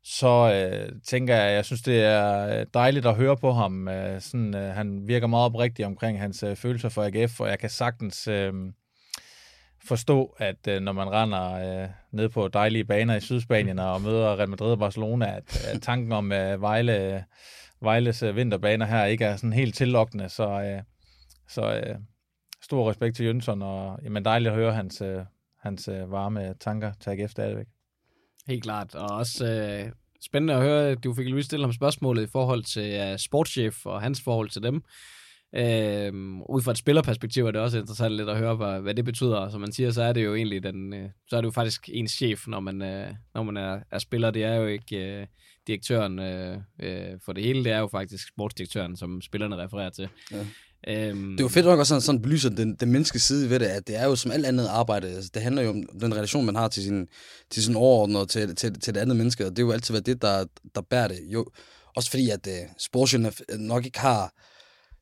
[0.04, 3.88] så øh, tænker jeg, jeg synes, det er øh, dejligt at høre på ham.
[3.88, 7.60] Øh, sådan, øh, han virker meget oprigtig omkring hans øh, følelser for AGF, og jeg
[7.60, 8.54] kan sagtens øh,
[9.86, 11.54] forstå, at øh, når man render
[11.84, 15.80] øh, ned på dejlige baner i Sydspanien og møder Real Madrid og Barcelona, at, øh,
[15.80, 17.26] tanken om øh, Vejle,
[17.82, 20.30] Vejles øh, vinterbaner her ikke er sådan helt tillokkende.
[20.30, 20.82] Så, øh,
[21.48, 21.96] så øh,
[22.62, 25.20] stor respekt til Jønsson, og jamen, dejligt at høre hans, øh,
[25.60, 27.68] hans øh, varme tanker til AGF stadigvæk.
[28.48, 29.92] Helt klart, og også øh,
[30.22, 33.86] spændende at høre, at du fik lige stille ham spørgsmålet i forhold til uh, sportschef
[33.86, 34.84] og hans forhold til dem.
[35.56, 36.14] Øh,
[36.50, 39.50] ud fra et spillerperspektiv er det også interessant lidt at høre, hvad, hvad det betyder.
[39.50, 41.90] Som man siger, så er det jo egentlig den, øh, så er det jo faktisk
[41.94, 44.32] ens chef, når man, øh, når man er, er spiller.
[44.32, 45.28] Det er jo ikke øh,
[45.68, 50.10] direktøren øh, øh, for det hele, det er jo faktisk sportsdirektøren, som spillerne refererer til.
[50.32, 50.46] Ja.
[50.88, 53.60] Øhm, Det er jo fedt nok også sådan, sådan belyser den, den menneskelige side ved
[53.60, 55.08] det, at det er jo som alt andet arbejde.
[55.08, 57.08] Altså, det handler jo om den relation, man har til sin,
[57.50, 59.94] til sin overordnede og til, til, til det andet menneske, og det er jo altid
[59.94, 61.20] været det, der, der bærer det.
[61.30, 61.46] Jo,
[61.96, 64.34] også fordi, at uh, sportsjournal nok ikke har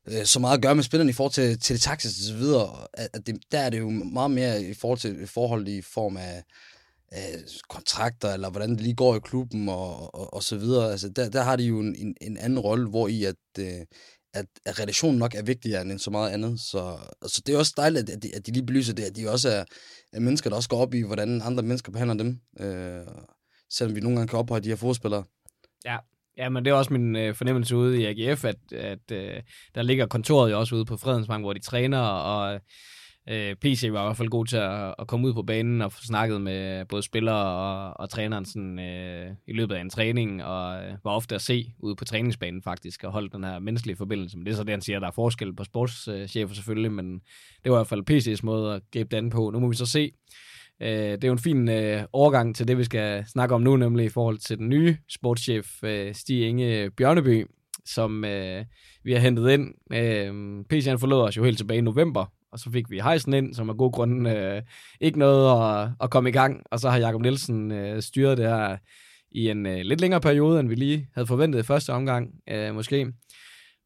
[0.08, 2.34] øh, så meget at gøre med spillerne i forhold til, til det taktiske og så
[2.34, 2.86] videre.
[2.94, 6.16] At, at det, der er det jo meget mere i forhold til forhold i form
[6.16, 6.42] af,
[7.12, 7.34] af
[7.68, 10.90] kontrakter, eller hvordan det lige går i klubben og, og, og så videre.
[10.90, 13.64] Altså, der, der har de jo en, en, en anden rolle, hvor i at, uh,
[14.38, 16.60] at, at relationen nok er vigtigere end så meget andet.
[16.60, 19.30] Så, så det er også dejligt, at de, at de lige belyser det, at de
[19.30, 19.64] også er,
[20.12, 22.40] er mennesker, der også går op i, hvordan andre mennesker behandler dem.
[22.60, 23.06] Øh,
[23.70, 25.24] selvom vi nogle gange kan ophøje de her fodspillere.
[26.38, 29.42] Ja, men det er også min øh, fornemmelse ude i AGF, at, at øh,
[29.74, 32.60] der ligger kontoret jo også ude på Fredensvang, hvor de træner, og
[33.28, 35.92] øh, PC var i hvert fald god til at, at komme ud på banen og
[35.92, 40.44] få snakket med både spillere og, og træneren sådan, øh, i løbet af en træning,
[40.44, 43.96] og øh, var ofte at se ude på træningsbanen faktisk, og holde den her menneskelige
[43.96, 44.38] forbindelse.
[44.38, 47.12] Men det er så det, han siger, der er forskel på sportschefer selvfølgelig, men
[47.64, 49.50] det var i hvert fald PC's måde at gribe det an på.
[49.50, 50.12] Nu må vi så se,
[50.80, 53.76] Øh, det er jo en fin øh, overgang til det, vi skal snakke om nu,
[53.76, 57.46] nemlig i forhold til den nye sportschef, øh, Stig Inge Bjørneby,
[57.84, 58.64] som øh,
[59.04, 59.74] vi har hentet ind.
[59.92, 63.34] Øh, PC han forlod os jo helt tilbage i november, og så fik vi Heisen
[63.34, 64.62] ind, som af god grund øh,
[65.00, 68.46] ikke noget at, at komme i gang, og så har Jakob Nielsen øh, styret det
[68.46, 68.76] her
[69.30, 72.74] i en øh, lidt længere periode, end vi lige havde forventet i første omgang, øh,
[72.74, 73.12] måske.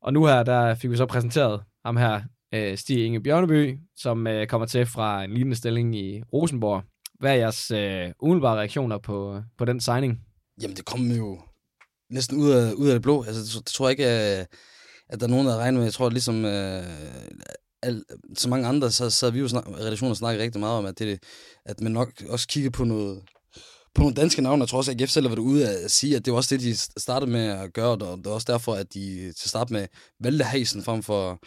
[0.02, 2.20] Og nu her, der fik vi så præsenteret ham her,
[2.54, 6.82] øh, Stig Inge Bjørneby, som øh, kommer til fra en lignende stilling i Rosenborg.
[7.20, 10.20] Hvad er jeres øh, umiddelbare reaktioner på, på den signing?
[10.62, 11.40] Jamen, det kom jo
[12.10, 13.22] næsten ud af, ud af det blå.
[13.22, 14.48] Altså, det, det tror jeg ikke, at,
[15.08, 15.84] at der er nogen, der regner med.
[15.84, 16.82] Jeg tror, ligesom øh,
[17.82, 18.04] al,
[18.36, 20.98] så mange andre, så sad vi jo snak, redaktionen og snakkede rigtig meget om, at,
[20.98, 21.22] det,
[21.64, 23.22] at man nok også kiggede på noget,
[23.94, 24.60] på nogle danske navne.
[24.60, 26.56] Jeg tror også, at AGF selv har været ude at sige, at det var også
[26.56, 29.70] det, de startede med at gøre, og det var også derfor, at de til start
[29.70, 29.86] med
[30.20, 31.38] valgte Hasen frem for,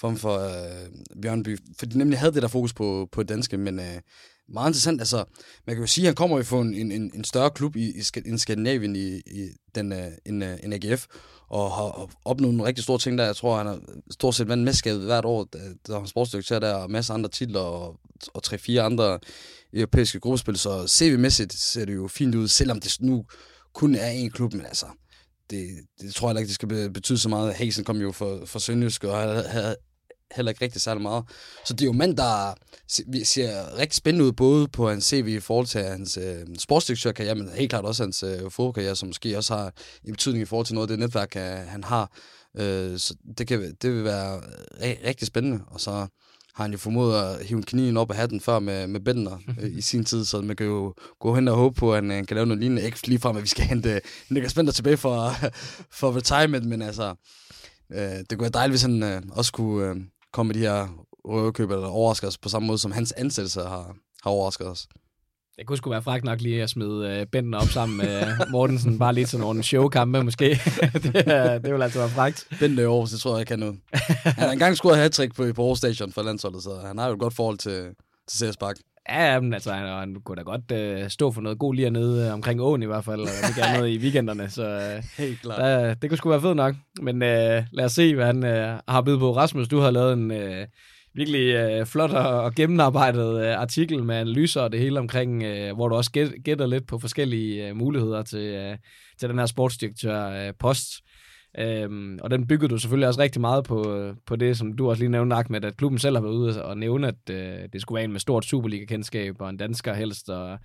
[0.00, 0.88] frem for øh,
[1.22, 1.58] Bjørnby.
[1.78, 4.00] For de nemlig havde det der fokus på, på danske, men øh,
[4.48, 5.00] meget interessant.
[5.00, 5.24] Altså,
[5.66, 7.84] man kan jo sige, at han kommer jo fra en, en, en større klub i,
[7.84, 11.06] i, i Skandinavien i, i den, øh, en, øh, en AGF,
[11.50, 13.24] og har opnået nogle rigtig store ting der.
[13.24, 13.80] Jeg tror, han har
[14.10, 15.44] stort set vandt mesterskabet hvert år.
[15.52, 17.96] Der, har han sportsdirektør der, og masser af andre titler, og,
[18.34, 19.18] og tre-fire andre
[19.72, 20.56] europæiske gruppespil.
[20.56, 23.24] Så CV-mæssigt ser det jo fint ud, selvom det nu
[23.74, 24.86] kun er en klub, men altså,
[25.50, 25.68] det,
[26.00, 27.54] det tror jeg ikke, det skal betyde så meget.
[27.54, 29.76] Hasen kom jo fra, fra Sønderjysk, og havde, havde
[30.36, 31.24] heller ikke rigtig særlig meget.
[31.64, 32.54] Så det er jo mand, der
[33.24, 37.50] ser rigtig spændende ud, både på hans CV i forhold til hans øh, sportsdirektørkarriere, men
[37.50, 39.72] helt klart også hans øh, fodboldkarriere, som måske også har
[40.04, 42.12] en betydning i forhold til noget af det netværk, øh, han har.
[42.56, 46.06] Øh, så det, kan, det vil være øh, re- rigtig spændende, og så
[46.58, 49.78] har han jo formået at hive kniven op af hatten før med, med Bender øh,
[49.78, 52.26] i sin tid, så man kan jo gå hen og håbe på, at han han
[52.26, 52.82] kan lave noget lignende.
[52.82, 54.00] Ikke lige frem, at vi skal hente
[54.30, 55.32] Niklas Bender tilbage for,
[56.00, 57.14] for retirement, men altså,
[57.92, 59.96] øh, det kunne være dejligt, hvis han øh, også kunne øh,
[60.32, 63.96] komme med de her røvekøb, eller overraske os på samme måde, som hans ansættelse har,
[64.22, 64.86] har overrasket os.
[65.56, 68.98] Det kunne sgu være fragt nok lige at smide øh, Benden op sammen med Mortensen,
[68.98, 70.44] bare lige sådan nogle showkampe måske.
[71.02, 72.48] det, er- det vil altså være fragt.
[72.60, 73.78] Bender i Aarhus, det tror jeg ikke kan noget.
[74.24, 77.12] Han har engang scoret hat-trick på, på Aarhus Station for landsholdet, så han har jo
[77.14, 77.88] et godt forhold til,
[78.28, 78.76] til CS Park.
[79.10, 82.26] Ja, men altså, han, han kunne da godt øh, stå for noget god lige nede
[82.26, 85.40] øh, omkring åen i hvert fald, og det gerne noget i weekenderne, så øh, Helt
[85.40, 85.58] klart.
[85.58, 86.74] der, det kunne sgu være fedt nok.
[87.02, 89.36] Men øh, lad os se, hvad han øh, har bydet på.
[89.36, 90.66] Rasmus, du har lavet en øh,
[91.14, 95.74] virkelig øh, flot og, og gennemarbejdet øh, artikel med analyser og det hele omkring, øh,
[95.74, 98.76] hvor du også gæt, gætter lidt på forskellige øh, muligheder til, øh,
[99.20, 100.86] til den her sportsdirektør øh, post.
[101.58, 105.02] Øhm, og den byggede du selvfølgelig også rigtig meget på, på det, som du også
[105.02, 107.96] lige nævnte, Ahmed, at klubben selv har været ude og nævne, at øh, det skulle
[107.96, 110.58] være en med stort Superliga-kendskab, og en dansker helst, og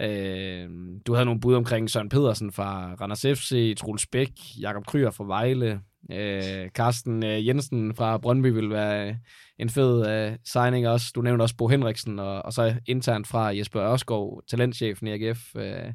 [0.00, 0.68] Øh,
[1.06, 5.24] du havde nogle bud omkring Søren Pedersen fra Randers FC, Troels Bæk, Jakob Kryer fra
[5.24, 5.80] Vejle,
[6.12, 9.16] øh, Carsten øh, Jensen fra Brøndby vil være
[9.58, 11.12] en fed øh, signing også.
[11.14, 15.56] Du nævnte også Bo Henriksen, og, og så internt fra Jesper Ørskov, talentchefen i AGF.
[15.56, 15.92] Øh,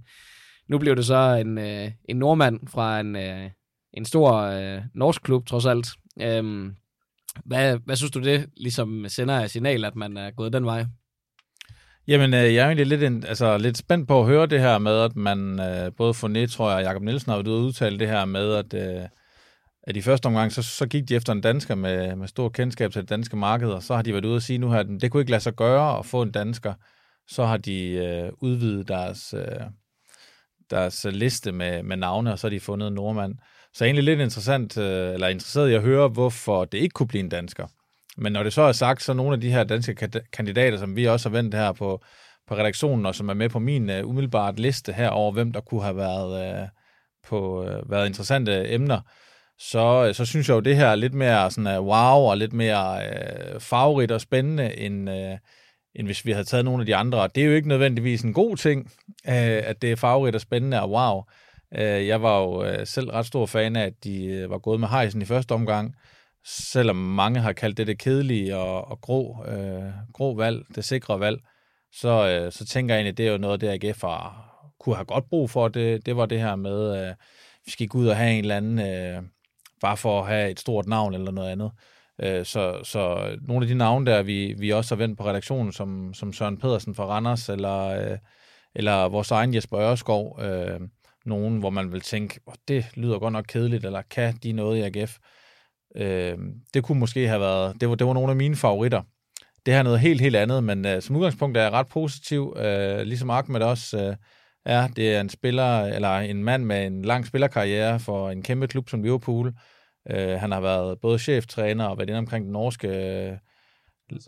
[0.70, 3.50] nu blev det så en, øh, en nordmand fra en, øh,
[3.94, 5.88] en stor øh, norsk klub, trods alt.
[6.22, 6.76] Øhm,
[7.46, 10.86] hvad, hvad synes du det ligesom sender af signal, at man er gået den vej?
[12.08, 15.00] Jamen, øh, jeg er egentlig lidt, altså, lidt spændt på at høre det her med,
[15.00, 18.08] at man, øh, både Fournet, tror jeg, og Jacob Nielsen har været ude udtale det
[18.08, 19.08] her med, at, øh,
[19.84, 22.92] at i første omgang, så, så gik de efter en dansker med, med stor kendskab
[22.92, 24.88] til det danske marked, og så har de været ude og sige nu her, at
[25.02, 26.74] det kunne ikke lade sig gøre at få en dansker.
[27.28, 29.66] Så har de øh, udvidet deres, øh,
[30.70, 33.36] deres liste med, med navne, og så har de fundet en nordmand.
[33.74, 37.24] Så egentlig lidt interessant, øh, eller interesseret i at høre, hvorfor det ikke kunne blive
[37.24, 37.68] en dansker.
[38.18, 41.08] Men når det så er sagt, så nogle af de her danske kandidater, som vi
[41.08, 42.02] også har vendt her på,
[42.48, 45.62] på redaktionen, og som er med på min uh, umiddelbart liste her over, hvem der
[45.62, 46.68] kunne have været, uh,
[47.28, 49.00] på, uh, været interessante emner,
[49.60, 52.54] så, så synes jeg jo, det her er lidt mere sådan, uh, wow og lidt
[52.54, 53.02] mere
[53.56, 55.38] uh, favorit og spændende, end, uh,
[55.96, 57.30] end hvis vi havde taget nogle af de andre.
[57.36, 58.92] Det er jo ikke nødvendigvis en god ting,
[59.28, 61.24] uh, at det er favorit og spændende og wow.
[61.76, 64.80] Øh, jeg var jo øh, selv ret stor fan af, at de øh, var gået
[64.80, 65.96] med hejsen i første omgang,
[66.46, 71.20] selvom mange har kaldt det det kedelige og, og grå, øh, grå valg, det sikre
[71.20, 71.40] valg,
[71.92, 74.50] så, øh, så tænker jeg egentlig, det er jo noget, det AGF har,
[74.80, 75.68] kunne have godt brug for.
[75.68, 77.16] Det, det var det her med, øh,
[77.66, 79.24] vi skal gå ud og have en eller anden, øh,
[79.82, 81.72] bare for at have et stort navn eller noget andet.
[82.22, 85.72] Øh, så, så nogle af de navne der, vi, vi også har vendt på redaktionen,
[85.72, 88.18] som, som Søren Pedersen fra Randers, eller, øh,
[88.76, 90.80] eller vores egen Jesper Ørskov, øh,
[91.26, 94.78] nogen, hvor man vil tænke, oh, det lyder godt nok kedeligt, eller kan de noget
[94.78, 95.18] i AGF?
[95.96, 96.38] Øh,
[96.74, 99.02] det kunne måske have været, det var, det var nogle af mine favoritter.
[99.66, 102.54] Det her er noget helt, helt andet, men øh, som udgangspunkt er jeg ret positiv,
[102.58, 104.16] øh, ligesom Ahmed også øh,
[104.66, 104.88] er.
[104.88, 108.90] Det er en spiller, eller en mand med en lang spillerkarriere for en kæmpe klub
[108.90, 109.54] som Liverpool.
[110.12, 113.38] Øh, han har været både cheftræner og været inde omkring den norske øh,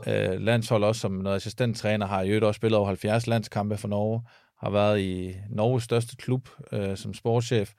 [0.07, 3.87] øh, landshold også som noget assistenttræner, har i øvrigt også spillet over 70 landskampe for
[3.87, 4.21] Norge,
[4.65, 7.71] har været i Norges største klub øh, som sportschef.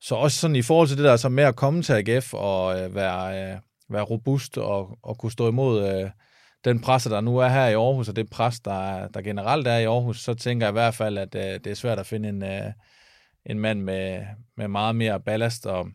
[0.00, 2.80] Så også sådan i forhold til det der så med at komme til AGF og
[2.80, 3.58] øh, være, øh,
[3.90, 6.10] være robust og, og kunne stå imod øh,
[6.64, 9.78] den presse, der nu er her i Aarhus, og det pres, der, der generelt er
[9.78, 12.28] i Aarhus, så tænker jeg i hvert fald, at øh, det er svært at finde
[12.28, 12.72] en, øh,
[13.46, 14.20] en mand med,
[14.56, 15.66] med meget mere ballast.
[15.66, 15.88] Og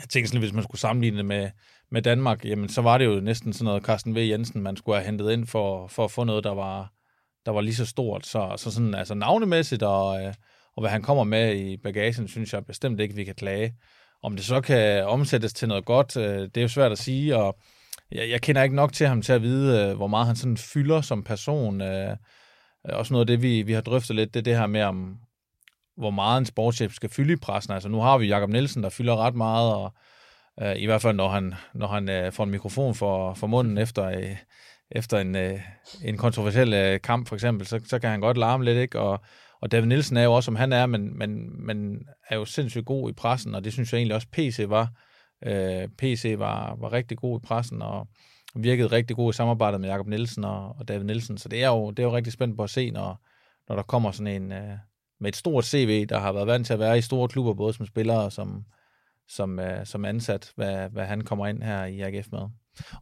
[0.00, 1.50] jeg tænker sådan, hvis man skulle sammenligne det med,
[1.90, 4.18] med Danmark, jamen så var det jo næsten sådan noget Carsten V.
[4.18, 6.92] Jensen, man skulle have hentet ind for, for at få noget, der var,
[7.46, 8.26] der var lige så stort.
[8.26, 10.24] Så, så sådan altså navnemæssigt og...
[10.24, 10.34] Øh,
[10.76, 13.74] og hvad han kommer med i bagagen, synes jeg bestemt ikke, vi kan klage.
[14.22, 17.36] Om det så kan omsættes til noget godt, øh, det er jo svært at sige,
[17.36, 17.58] og
[18.12, 20.56] jeg, jeg kender ikke nok til ham til at vide, øh, hvor meget han sådan
[20.56, 21.80] fylder som person.
[21.80, 22.16] Øh,
[22.84, 25.18] også noget af det, vi, vi har drøftet lidt, det er det her med, om,
[25.96, 27.72] hvor meget en sportschef skal fylde i pressen.
[27.72, 29.94] Altså nu har vi Jakob Nielsen, der fylder ret meget, og
[30.62, 33.78] øh, i hvert fald når han, når han øh, får en mikrofon for, for munden
[33.78, 34.36] efter, øh,
[34.90, 35.60] efter en, øh,
[36.04, 39.00] en kontroversiel øh, kamp for eksempel, så, så kan han godt larme lidt, ikke?
[39.00, 39.20] Og,
[39.60, 42.86] og David Nielsen er jo også, som han er, men, men, men er jo sindssygt
[42.86, 44.88] god i pressen, og det synes jeg egentlig også PC var.
[45.46, 48.08] Øh, PC var, var rigtig god i pressen, og
[48.54, 51.38] virkede rigtig god i samarbejdet med Jakob Nielsen og, og David Nielsen.
[51.38, 53.24] Så det er, jo, det er jo rigtig spændt på at se, når,
[53.68, 54.78] når der kommer sådan en øh,
[55.20, 57.72] med et stort CV, der har været vant til at være i store klubber, både
[57.72, 58.64] som spiller og som,
[59.28, 62.40] som, øh, som ansat, hvad, hvad han kommer ind her i AGF med.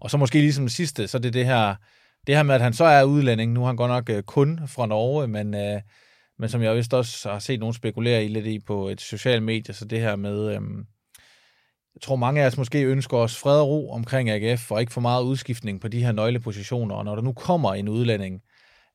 [0.01, 1.75] Og så måske ligesom det sidste, så det er det her,
[2.27, 3.53] det her med, at han så er udlænding.
[3.53, 5.81] Nu er han godt nok øh, kun fra Norge, men øh,
[6.39, 9.43] men som jeg vist også har set nogen spekulere i lidt i på et socialt
[9.43, 10.87] medie, så det her med, øhm,
[11.95, 14.93] jeg tror mange af os måske ønsker os fred og ro omkring AGF, og ikke
[14.93, 18.43] for meget udskiftning på de her nøglepositioner, og når der nu kommer en udlænding,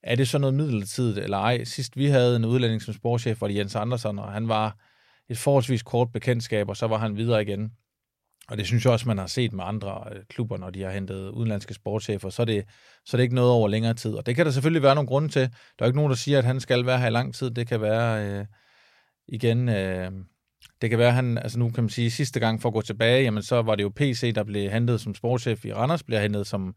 [0.03, 1.63] er det så noget midlertidigt eller ej?
[1.63, 4.78] Sidst vi havde en udlænding som sportschef, var det Jens Andersen, og han var
[5.30, 7.71] et forholdsvis kort bekendtskab, og så var han videre igen.
[8.50, 10.91] Og det synes jeg også, man har set med andre øh, klubber, når de har
[10.91, 12.66] hentet udenlandske sportschefer, så er, det,
[13.06, 14.14] så er det ikke noget over længere tid.
[14.14, 15.41] Og det kan der selvfølgelig være nogle grunde til.
[15.41, 17.52] Der er ikke nogen, der siger, at han skal være her i lang tid.
[17.52, 18.45] Det kan være øh,
[19.28, 19.70] igen...
[19.70, 20.12] Øh,
[20.82, 23.24] det kan være, han, altså nu kan man sige, sidste gang for at gå tilbage,
[23.24, 26.48] jamen så var det jo PC, der blev hentet som sportschef i Randers, bliver hentet
[26.48, 26.76] som,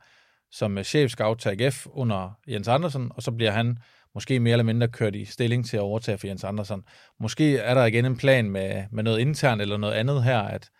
[0.50, 3.78] som øh, chefscout til AGF under Jens Andersen, og så bliver han
[4.14, 6.82] måske mere eller mindre kørt i stilling til at overtage for Jens Andersen.
[7.20, 10.70] Måske er der igen en plan med, med noget internt eller noget andet her, at,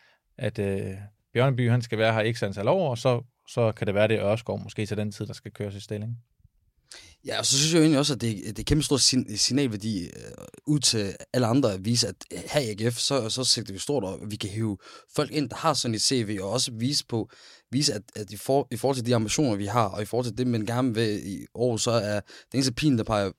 [0.41, 0.95] at øh,
[1.33, 4.17] Bjørneby han skal være her ikke antal år, og så, så kan det være, det
[4.17, 6.17] er Ørskov måske til den tid, der skal køres i stilling.
[7.27, 10.11] Ja, og så synes jeg egentlig også, at det, det er kæmpe sin signalværdi øh,
[10.67, 12.15] ud til alle andre at vise, at
[12.47, 14.79] her i AGF, så, så sigter vi stort, og vi kan hive
[15.17, 17.31] folk ind, der har sådan et CV, og også vise på,
[17.71, 20.27] vise, at, at i, for, i forhold til de ambitioner, vi har, og i forhold
[20.27, 23.31] til det, man gerne vil i år, så er det eneste pin, der peger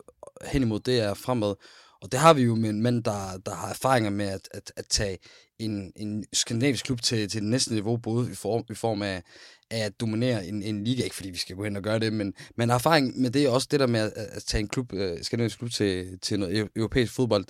[0.45, 1.55] hen imod, det er fremad.
[2.01, 4.71] Og det har vi jo med en mand, der, der har erfaringer med at, at,
[4.75, 5.17] at tage
[5.59, 9.23] en, en skandinavisk klub til, til det næste niveau, både i form, i form af,
[9.71, 12.13] af at dominere en, en liga, ikke fordi vi skal gå hen og gøre det,
[12.13, 14.93] men man har erfaring med det også, det der med at, at tage en klub,
[14.93, 17.45] øh, skandinavisk klub til, til noget europæisk fodbold.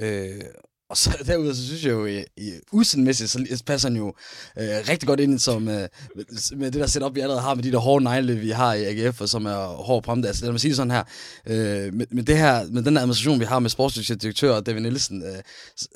[0.00, 0.40] Øh,
[0.94, 4.14] og så derudover, så synes jeg jo, i, i udsendmæssigt, så passer han jo
[4.58, 7.62] øh, rigtig godt ind som, øh, med, med det der setup, vi allerede har, med
[7.62, 10.26] de der hårde negle, vi har i AGF, og som er hård på det.
[10.26, 11.02] Altså lad mig sige det sådan her,
[11.46, 15.22] øh, med, med, det her, med den administration, vi har med sportsdirektør og David Nielsen,
[15.22, 15.28] øh,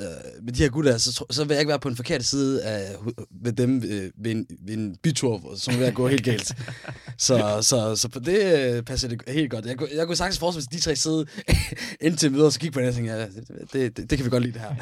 [0.01, 0.07] øh,
[0.43, 2.97] med de her gutter, så, så vil jeg ikke være på en forkert side af,
[3.43, 6.53] ved dem øh, ved, en, ved en bytur, som vil gå helt galt.
[7.19, 9.67] så, så, så på det øh, passer det helt godt.
[9.67, 11.27] Jeg, jeg kunne sagtens forestille, hvis de tre sidde
[12.07, 14.25] indtil videre, og så kigge på det, og tænke, ja, det, det, det, det, kan
[14.25, 14.75] vi godt lide det her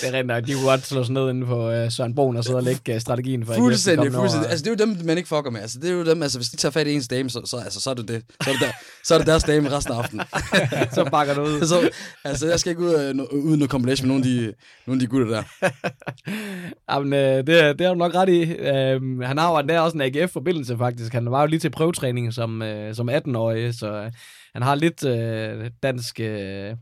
[0.00, 0.46] det er rent.
[0.46, 2.94] De kunne godt slå sig ned inde på uh, Søren Brun og sidde og lægge
[2.94, 4.50] uh, strategien for Fuldstændig, fuldstændig.
[4.50, 5.60] Altså, det er jo dem, man ikke fucker med.
[5.60, 7.56] Altså, det er jo dem, altså, hvis de tager fat i ens dame, så, så,
[7.56, 8.22] altså, så er det det.
[8.42, 8.72] Så er det, der,
[9.04, 10.26] så er det deres dame resten af aftenen.
[10.94, 11.66] så bakker du ud.
[11.66, 11.90] så,
[12.24, 14.54] altså, jeg skal ikke ud uh, uden noget combination med nogle af de,
[14.86, 15.42] nogle af de gutter der.
[16.92, 18.42] Jamen, uh, det, det er du nok ret i.
[18.42, 21.12] Uh, han har jo der også en AGF-forbindelse, faktisk.
[21.12, 24.12] Han var jo lige til prøvetræning som, uh, som 18-årig, så uh,
[24.52, 26.20] han har lidt uh, dansk...
[26.22, 26.76] Uh,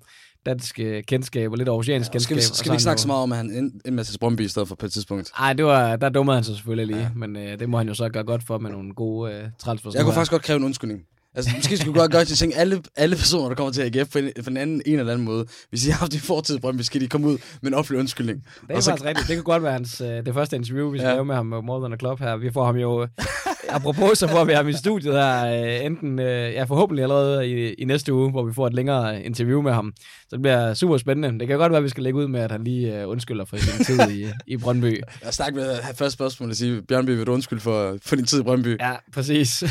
[0.47, 2.20] dansk kendskab og lidt oceansk ja, kendskab.
[2.20, 4.41] Skal vi, skal vi ikke snakke så meget om, at han endte med til Brøndby
[4.41, 5.30] i stedet for på et tidspunkt?
[5.39, 7.11] Nej, det var, der dummede han sig selvfølgelig lige, ja.
[7.16, 9.95] men øh, det må han jo så gøre godt for med nogle gode øh, transfers.
[9.95, 11.03] Jeg kunne faktisk godt kræve en undskyldning.
[11.34, 14.12] Altså, måske skulle vi godt gøre til at alle, alle personer, der kommer til AGF
[14.12, 16.57] på en, på en, anden, en eller anden måde, hvis I har haft i fortid
[16.57, 18.45] i Brøndby, skal de komme ud med en offentlig undskyldning.
[18.68, 18.91] Det er så...
[18.91, 19.28] faktisk rigtigt.
[19.28, 21.14] Det kan godt være hans, øh, det første interview, vi skal ja.
[21.14, 22.36] lave med ham med More Than a Club her.
[22.36, 23.09] Vi får ham jo,
[23.69, 27.73] apropos, så får vi ham i studiet her, øh, enten, øh, ja, forhåbentlig allerede i,
[27.73, 29.93] i næste uge, hvor vi får et længere interview med ham.
[29.97, 31.39] Så det bliver super spændende.
[31.39, 33.45] Det kan godt være, at vi skal lægge ud med, at han lige uh, undskylder
[33.45, 35.03] for sin tid i, i Brøndby.
[35.25, 38.16] Jeg snakker med at have første spørgsmål og sige, Bjørnby, vil du undskylde for, for
[38.16, 38.77] din tid i Brøndby?
[38.81, 39.64] Ja, præcis.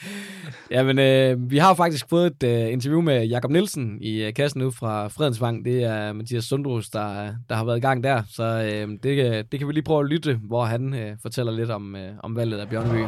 [0.70, 4.60] Jamen, øh, vi har faktisk fået et øh, interview med Jakob Nielsen i øh, kassen
[4.60, 5.64] nu fra Fredensvang.
[5.64, 8.22] Det er Mathias Sundrus, der, der har været i gang der.
[8.30, 11.70] Så øh, det, det kan vi lige prøve at lytte, hvor han øh, fortæller lidt
[11.70, 13.04] om, øh, om valget af Bjørneby.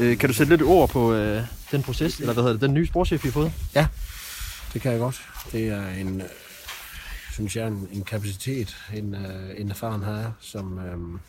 [0.00, 2.74] Øh, kan du sætte lidt ord på øh, den proces, eller hvad hedder det, den
[2.74, 3.52] nye sportschef, vi har fået?
[3.74, 3.86] Ja,
[4.72, 5.22] det kan jeg godt.
[5.52, 6.26] Det er en, øh,
[7.32, 11.20] synes jeg, en, en kapacitet, en, øh, en erfaren her, som, øh,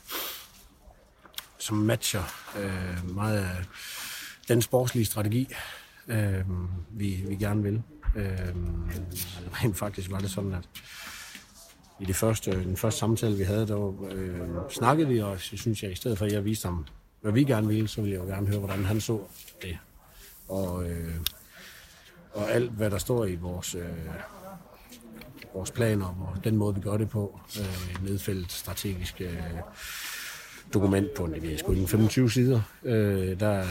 [1.57, 2.23] som matcher
[2.59, 3.65] øh, meget af
[4.47, 5.47] den sportslige strategi,
[6.07, 6.43] øh,
[6.91, 7.81] vi, vi gerne vil.
[8.15, 8.55] Øh,
[9.63, 10.63] rent faktisk var det sådan, at
[12.01, 14.39] i det første, den første samtale, vi havde, der øh,
[14.69, 16.85] snakkede vi, og så synes jeg, i stedet for at jeg viste ham,
[17.21, 19.19] hvad vi gerne ville, så ville jeg jo gerne høre, hvordan han så
[19.61, 19.77] det.
[20.47, 21.15] Og, øh,
[22.33, 23.83] og alt, hvad der står i vores, øh,
[25.53, 29.37] vores planer, og den måde, vi gør det på, øh, nedfældet strategisk øh,
[30.73, 33.67] dokument på en, jeg en 25 sider, øh, der, øh,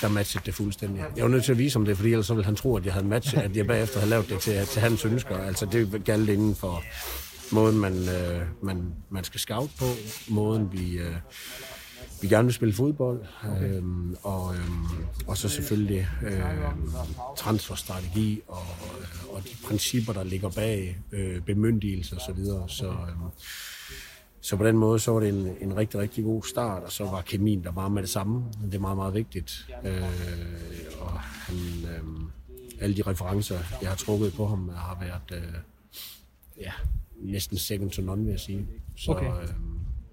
[0.00, 1.04] der matchede det fuldstændig.
[1.16, 2.84] Jeg var nødt til at vise om det, fordi ellers så ville han tro, at
[2.84, 5.38] jeg havde matchet, at jeg bagefter havde lavet det til, til hans ønsker.
[5.38, 6.82] Altså det galt inden for
[7.52, 9.84] måden, man, øh, man, man skal scout på,
[10.28, 11.16] måden vi, øh,
[12.22, 13.76] vi gerne vil spille fodbold, okay.
[13.76, 14.86] øhm, og, øhm,
[15.26, 16.92] og så selvfølgelig øhm,
[17.36, 18.62] transferstrategi og,
[19.32, 22.22] og de principper, der ligger bag øh, bemyndigelse osv.
[22.26, 22.68] Så, videre.
[22.68, 23.30] så, øhm,
[24.40, 27.04] så på den måde så var det en, en rigtig, rigtig god start, og så
[27.04, 28.44] var kemien der bare med det samme.
[28.64, 29.68] Det er meget, meget vigtigt.
[29.84, 30.02] Øh,
[31.00, 32.02] og han, øh,
[32.80, 35.54] alle de referencer, jeg har trukket på ham, har været øh,
[36.60, 36.72] ja,
[37.22, 38.66] næsten second to none, vil jeg sige.
[38.96, 39.26] Så, okay.
[39.26, 39.48] øh,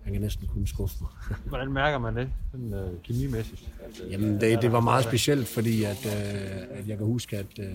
[0.04, 1.12] han kan næsten kun skuffe mig.
[1.46, 3.70] Hvordan mærker man det, sådan, uh, kemimæssigt?
[4.10, 7.66] Jamen, det, det var meget specielt, fordi at, uh, at jeg kan huske, at, uh,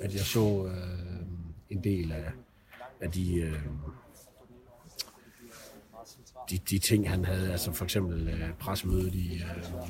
[0.00, 0.70] at jeg så uh,
[1.70, 2.24] en del af,
[3.00, 3.58] af de, uh,
[6.50, 7.52] de, de ting, han havde.
[7.52, 9.88] Altså for eksempel uh, pressemødet, i, uh,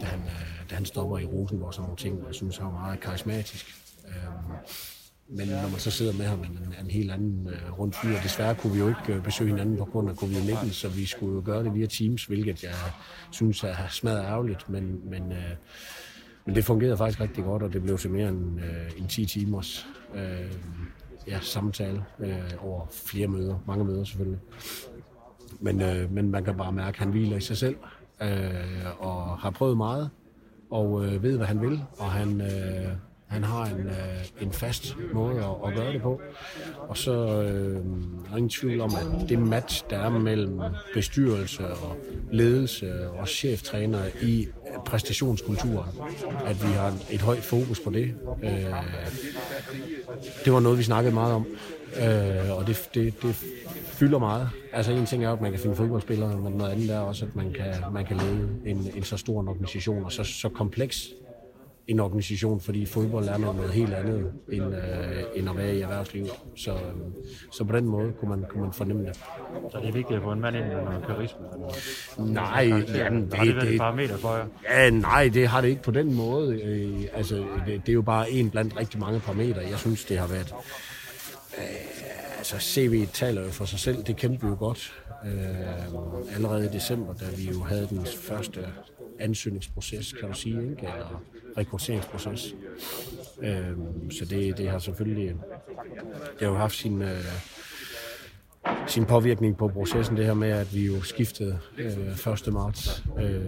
[0.00, 2.66] da, han, uh, da han stopper i Rosenborg og sådan nogle ting, jeg synes, han
[2.66, 3.66] var meget karismatisk.
[4.04, 4.54] Uh,
[5.32, 8.16] men når man så sidder med ham, en, en helt anden uh, rundt fyr.
[8.22, 11.34] Desværre kunne vi jo ikke uh, besøge hinanden på grund af covid-19, så vi skulle
[11.34, 12.74] jo gøre det via Teams, hvilket jeg
[13.30, 14.70] synes er smadret ærgerligt.
[14.70, 15.36] Men, men, uh,
[16.46, 19.26] men det fungerede faktisk rigtig godt, og det blev til mere end, uh, end 10
[19.26, 20.20] timers uh,
[21.28, 24.40] ja, samtale uh, over flere møder, mange møder selvfølgelig.
[25.60, 27.76] Men, uh, men man kan bare mærke, at han hviler i sig selv
[28.20, 30.10] uh, og har prøvet meget
[30.70, 32.40] og uh, ved, hvad han vil, og han...
[32.40, 36.20] Uh, han har en, øh, en fast måde at, at gøre det på.
[36.88, 37.76] Og så øh,
[38.32, 40.60] er ingen tvivl om, at det match, der er mellem
[40.94, 41.96] bestyrelse og
[42.32, 44.48] ledelse og cheftræner i
[44.86, 45.90] præstationskulturen.
[46.46, 48.14] At vi har et højt fokus på det.
[48.42, 48.64] Øh,
[50.44, 51.46] det var noget, vi snakkede meget om.
[51.96, 53.34] Øh, og det, det, det
[53.84, 54.48] fylder meget.
[54.72, 57.36] Altså en ting er, at man kan finde fodboldspillere, men noget andet er også, at
[57.36, 61.08] man kan, man kan lede en, en så stor organisation og så, så kompleks
[61.90, 66.30] en organisation, fordi fodbold er noget helt andet end, øh, end at være i erhvervslivet.
[66.56, 66.78] Så, øh,
[67.52, 69.16] så på den måde kunne man, kunne man fornemme det.
[69.72, 71.38] Så det er vigtigt at få en mand ind med noget karisma?
[71.54, 72.64] Eller Nej,
[72.94, 74.46] jamen, det, har det det, et parameter for jer?
[74.70, 76.62] Ja, nej, det har det ikke på den måde.
[76.62, 77.36] Øh, altså,
[77.66, 79.60] det, det er jo bare en blandt rigtig mange parametre.
[79.70, 80.54] Jeg synes, det har været...
[81.58, 81.64] Øh,
[82.38, 84.02] altså, CV taler jo for sig selv.
[84.02, 84.92] Det kendte vi jo godt.
[85.24, 88.60] Øh, allerede i december, da vi jo havde den første
[89.20, 90.82] ansøgningsproces, kan du sige, ikke?
[90.82, 91.22] eller
[91.58, 92.54] rekrutteringsproces.
[93.42, 95.36] Øhm, så det, det har selvfølgelig
[96.38, 97.24] det har jo haft sin, øh,
[98.86, 102.52] sin påvirkning på processen, det her med, at vi jo skiftede øh, 1.
[102.52, 103.42] marts øh,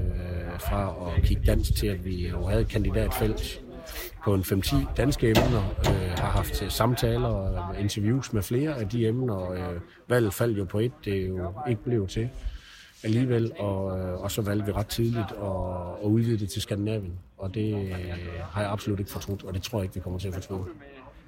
[0.60, 3.62] fra at kigge dansk til, at vi jo havde et kandidatfelt
[4.24, 8.88] på en 5-10 danske emner, øh, har haft øh, samtaler og interviews med flere af
[8.88, 12.28] de emner, og øh, valget faldt jo på et, det er jo ikke blevet til
[13.04, 17.12] alligevel, og, øh, og så valgte vi ret tidligt at, at udvide det til Skandinavien,
[17.38, 17.90] og det øh,
[18.50, 20.64] har jeg absolut ikke fortrudt, og det tror jeg ikke, vi kommer til at fortryde.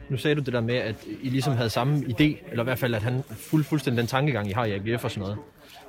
[0.09, 2.79] Nu sagde du det der med, at I ligesom havde samme idé, eller i hvert
[2.79, 5.39] fald, at han fuld, fuldstændig den tankegang, I har i AGF og sådan noget.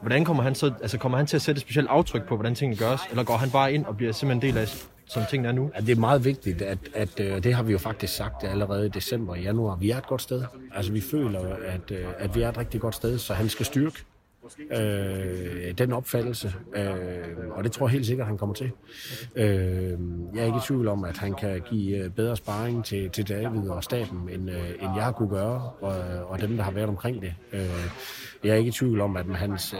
[0.02, 2.56] Hvordan kommer han så, altså kommer han til at sætte et specielt aftryk på, hvordan
[2.56, 4.68] tingene gøres, eller går han bare ind og bliver simpelthen en del af,
[5.06, 5.72] som tingene er nu?
[5.76, 8.86] Ja, det er meget vigtigt, at, at øh, det har vi jo faktisk sagt allerede
[8.86, 9.76] i december og januar.
[9.76, 10.44] Vi er et godt sted.
[10.76, 14.04] Altså vi føler, at, at vi er et rigtig godt sted, så han skal styrke
[14.72, 18.72] øh, den opfattelse, øh, og det tror jeg helt sikkert, han kommer til.
[19.36, 20.00] Øh,
[20.34, 23.30] jeg er ikke i tvivl om, at han kan give øh, bedre sparring til, til
[23.30, 25.96] David og staben, end, øh, end jeg kunne gøre, og,
[26.28, 27.34] og dem, der har været omkring det.
[27.54, 27.90] Øh,
[28.44, 29.80] jeg er ikke i tvivl om, at hans, øh,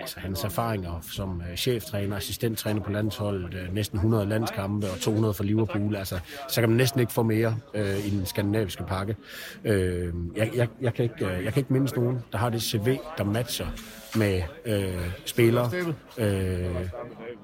[0.00, 5.34] altså, hans erfaringer som øh, cheftræner, assistenttræner på landsholdet, øh, næsten 100 landskampe og 200
[5.34, 6.18] for Liverpool, altså,
[6.48, 9.16] så kan man næsten ikke få mere øh, i den skandinaviske pakke.
[9.64, 12.62] Øh, jeg, jeg, jeg, kan ikke, øh, jeg kan ikke mindes nogen, der har det
[12.62, 13.66] CV, der matcher
[14.14, 15.70] med øh, spillere,
[16.18, 16.88] øh,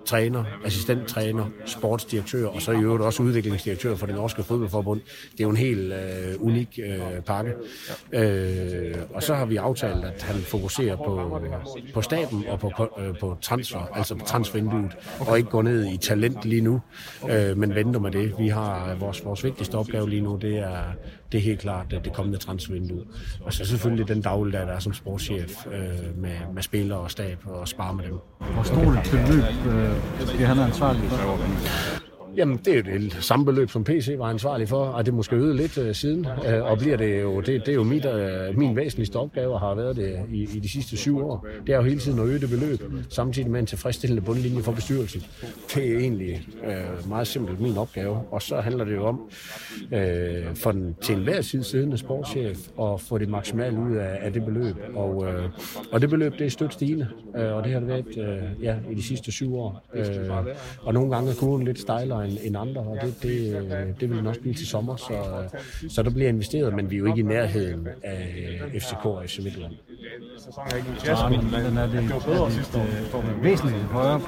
[0.06, 5.00] træner, assistenttræner, sportsdirektør og så i øvrigt også udviklingsdirektør for det norske fodboldforbund.
[5.32, 7.52] Det er jo en helt øh, unik øh, pakke.
[8.12, 11.40] Øh, og så har vi aftalt, at han fokuserer på,
[11.94, 15.96] på staben og på, øh, på transfer, altså på transfervinduet, og ikke går ned i
[15.96, 16.80] talent lige nu,
[17.30, 18.34] øh, men venter med det.
[18.38, 20.82] Vi har øh, vores, vores vigtigste opgave lige nu, det er,
[21.32, 23.04] det er helt klart det, det kommende transfervindue.
[23.40, 27.38] Og så selvfølgelig den dagligdag, der er som sportschef øh, med, med spillere og stab
[27.44, 28.18] og spare med dem.
[28.54, 31.38] Hvor stort et beløb øh, bliver han ansvarlig for?
[32.36, 35.36] Jamen, det er jo det samme beløb, som PC var ansvarlig for, og det måske
[35.36, 38.58] øget lidt uh, siden, uh, og bliver det jo, det, det er jo mit, uh,
[38.58, 41.46] min væsentligste opgave, har været det i, i de sidste syv år.
[41.66, 44.72] Det er jo hele tiden at øge det beløb, samtidig med en tilfredsstillende bundlinje for
[44.72, 45.22] bestyrelsen.
[45.74, 49.20] Det er egentlig uh, meget simpelt min opgave, og så handler det jo om,
[49.92, 49.98] uh,
[50.54, 54.44] for den til enhver side siddende sportschef, at få det maksimalt ud af, af det
[54.44, 55.26] beløb, og, uh,
[55.92, 58.74] og det beløb, det er stødt stigende, uh, og det har det været uh, ja,
[58.90, 59.84] i de sidste syv år.
[59.94, 60.00] Uh,
[60.82, 64.18] og nogle gange er kurven lidt stejlere end, end andre, og det, det, det vil
[64.18, 65.14] den også blive til sommer, så,
[65.88, 69.38] så der bliver investeret, men vi er jo ikke i nærheden af FCK og FC
[69.38, 69.72] Midtjylland.
[71.66, 74.20] Men er det et væsentligt højere?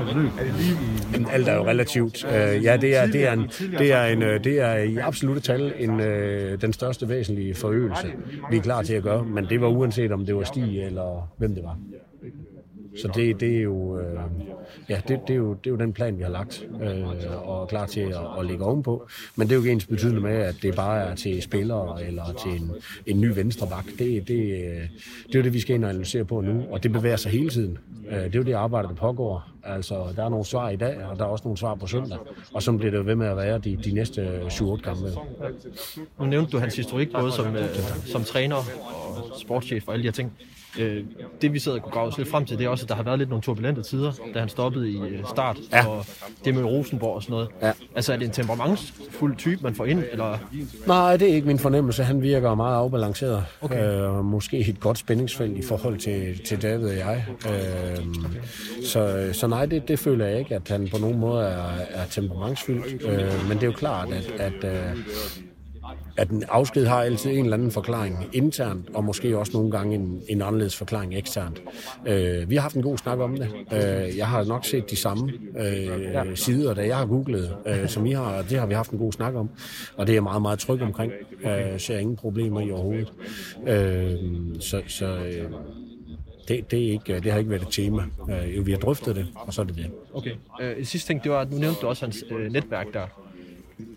[1.13, 2.25] Men alt er jo relativt.
[2.25, 5.41] Øh, ja, det er, det er, en, det er, en, øh, det er i absolutte
[5.41, 8.13] tal en, øh, den største væsentlige forøgelse,
[8.51, 11.33] vi er klar til at gøre, men det var uanset om det var Stig eller
[11.39, 11.79] hvem det var.
[13.03, 14.21] Så det, det er jo, øh,
[14.89, 17.63] ja, det, det, er jo, det er jo den plan, vi har lagt, øh, og
[17.63, 19.09] er klar til at, at lægge ovenpå.
[19.37, 22.25] Men det er jo ikke ens betydende med, at det bare er til spillere eller
[22.43, 22.71] til en,
[23.07, 23.99] en ny venstreback.
[23.99, 24.89] Det, det, øh,
[25.27, 27.33] det er jo det, vi skal ind og analysere på nu, og det bevæger sig
[27.33, 27.79] hele tiden.
[28.11, 29.51] Øh, det er jo det arbejde, der pågår.
[29.65, 32.19] Altså, der er nogle svar i dag, og der er også nogle svar på søndag.
[32.55, 35.11] Og så bliver det jo ved med at være de, de næste 7-8 kampe.
[36.19, 37.69] Nu nævnte du hans historik både som, øh,
[38.07, 38.65] som træner og
[39.41, 40.33] sportschef og alle de her ting.
[40.79, 41.05] Øh,
[41.43, 42.95] det vi sidder og kunne grave os lidt frem til, det er også, at der
[42.95, 45.87] har været lidt nogle turbulente tider, da han stoppede i øh, start, Ja.
[45.87, 46.05] og
[46.45, 47.49] det med Rosenborg og sådan noget.
[47.63, 47.73] Ja.
[47.95, 50.39] Altså er det en temperamentsfuld type, man får ind, eller
[50.87, 52.05] Nej, det er ikke min fornemmelse.
[52.05, 53.45] Han virker meget afbalanceret.
[53.61, 53.89] Okay.
[54.01, 57.27] Øh, måske et godt spændingsfelt i forhold til, til David og jeg.
[57.49, 58.05] Øh,
[58.85, 62.07] så, så nej, det, det føler jeg ikke, at han på nogen måde er, er
[62.11, 63.03] temperamentsfyldt.
[63.03, 64.97] Øh, men det er jo klart, at, at, øh,
[66.17, 69.95] at en afsked har altid en eller anden forklaring internt, og måske også nogle gange
[69.95, 71.63] en, en anderledes forklaring eksternt.
[72.07, 73.49] Øh, vi har haft en god snak om det.
[73.73, 78.07] Øh, jeg har nok set de samme øh, sider, da jeg har googlet, øh, som
[78.07, 79.51] I har, og det har vi haft en god snak om.
[79.97, 81.13] Og det er jeg meget, meget tryg omkring.
[81.45, 83.13] Øh, ser ingen problemer i overhovedet.
[83.67, 84.15] Øh,
[84.61, 85.51] så så øh,
[86.49, 88.03] det, det, er ikke, det har ikke været et tema.
[88.31, 89.91] Øh, vi har drøftet det, og så er det det.
[90.15, 90.33] Okay.
[90.61, 93.24] Øh, sidste ting, det var, nu nævnte du også hans øh, netværk der.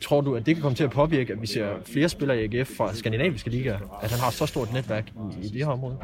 [0.01, 2.57] Tror du, at det kan komme til at påvirke, at vi ser flere spillere i
[2.57, 3.99] AGF fra skandinaviske ligaer?
[4.03, 5.07] At han har så stort netværk
[5.41, 5.95] i, i det her område?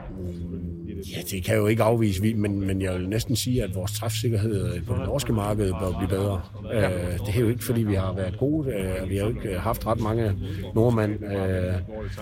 [1.12, 3.76] Ja, det kan jeg jo ikke afvise, vi- men, men jeg vil næsten sige, at
[3.76, 6.42] vores træfsikkerhed på det norske marked bør blive bedre.
[6.74, 6.90] Ja.
[6.90, 8.70] Øh, det er jo ikke, fordi vi har været gode.
[8.74, 10.32] Øh, vi har jo ikke haft ret mange
[10.76, 11.12] nordmænd.
[11.12, 11.74] Øh,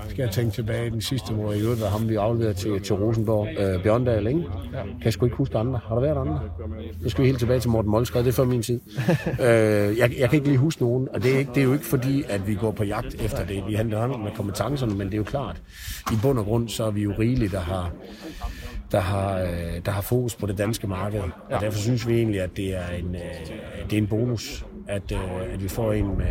[0.09, 2.95] skal jeg tænke tilbage den sidste, hvor i øvrigt var ham, vi afleverede til, til
[2.95, 3.47] Rosenborg.
[3.59, 4.39] Øh, Bjørndal, ikke?
[4.73, 5.79] Kan jeg sgu ikke huske andre.
[5.87, 6.39] Har der været andre?
[7.03, 8.23] Så skal vi helt tilbage til Morten Molskred.
[8.23, 8.79] Det er før min tid.
[9.41, 9.47] øh,
[9.97, 12.23] jeg, jeg kan ikke lige huske nogen, og det ikke, det er jo ikke fordi,
[12.29, 13.63] at vi går på jagt efter det.
[13.67, 15.61] Vi handler med kompetencerne, men det er jo klart.
[16.11, 17.91] I bund og grund, så er vi jo rigeligt, der har
[18.91, 21.21] der har, øh, der har fokus på det danske marked.
[21.49, 23.21] Og derfor synes vi egentlig, at det er en, øh,
[23.89, 26.27] det er en bonus, at, øh, at vi får en med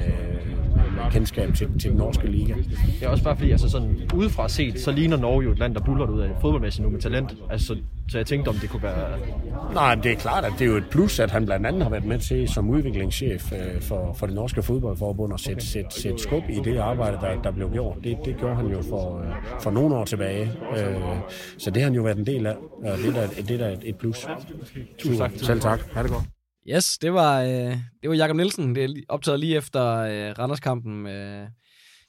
[1.12, 2.55] kendskab til, til den norske liga.
[3.01, 5.74] Det er også bare fordi, altså sådan udefra set, så ligner Norge jo et land,
[5.74, 7.36] der buller ud af fodboldmæssigt nu med talent.
[7.51, 7.76] Altså, så,
[8.09, 9.18] så jeg tænkte, om det kunne være...
[9.74, 11.82] Nej, men det er klart, at det er jo et plus, at han blandt andet
[11.82, 16.01] har været med til som udviklingschef øh, for, for det norske fodboldforbund at sætte, sætte,
[16.01, 17.96] sætte skub i det arbejde, der, der blev gjort.
[18.05, 19.26] Det, det gjorde han jo for, øh,
[19.61, 20.53] for nogle år tilbage.
[20.76, 20.94] Øh,
[21.59, 23.59] så det har han jo været en del af, og det er da, det er
[23.59, 24.28] da et, et plus.
[24.98, 25.30] Tusind tak.
[25.36, 25.80] Selv tak.
[25.94, 26.39] Ha' det godt.
[26.75, 28.75] Yes, det var, øh, det var Jakob Nielsen.
[28.75, 31.49] Det er optaget lige efter øh, Randerskampen øh,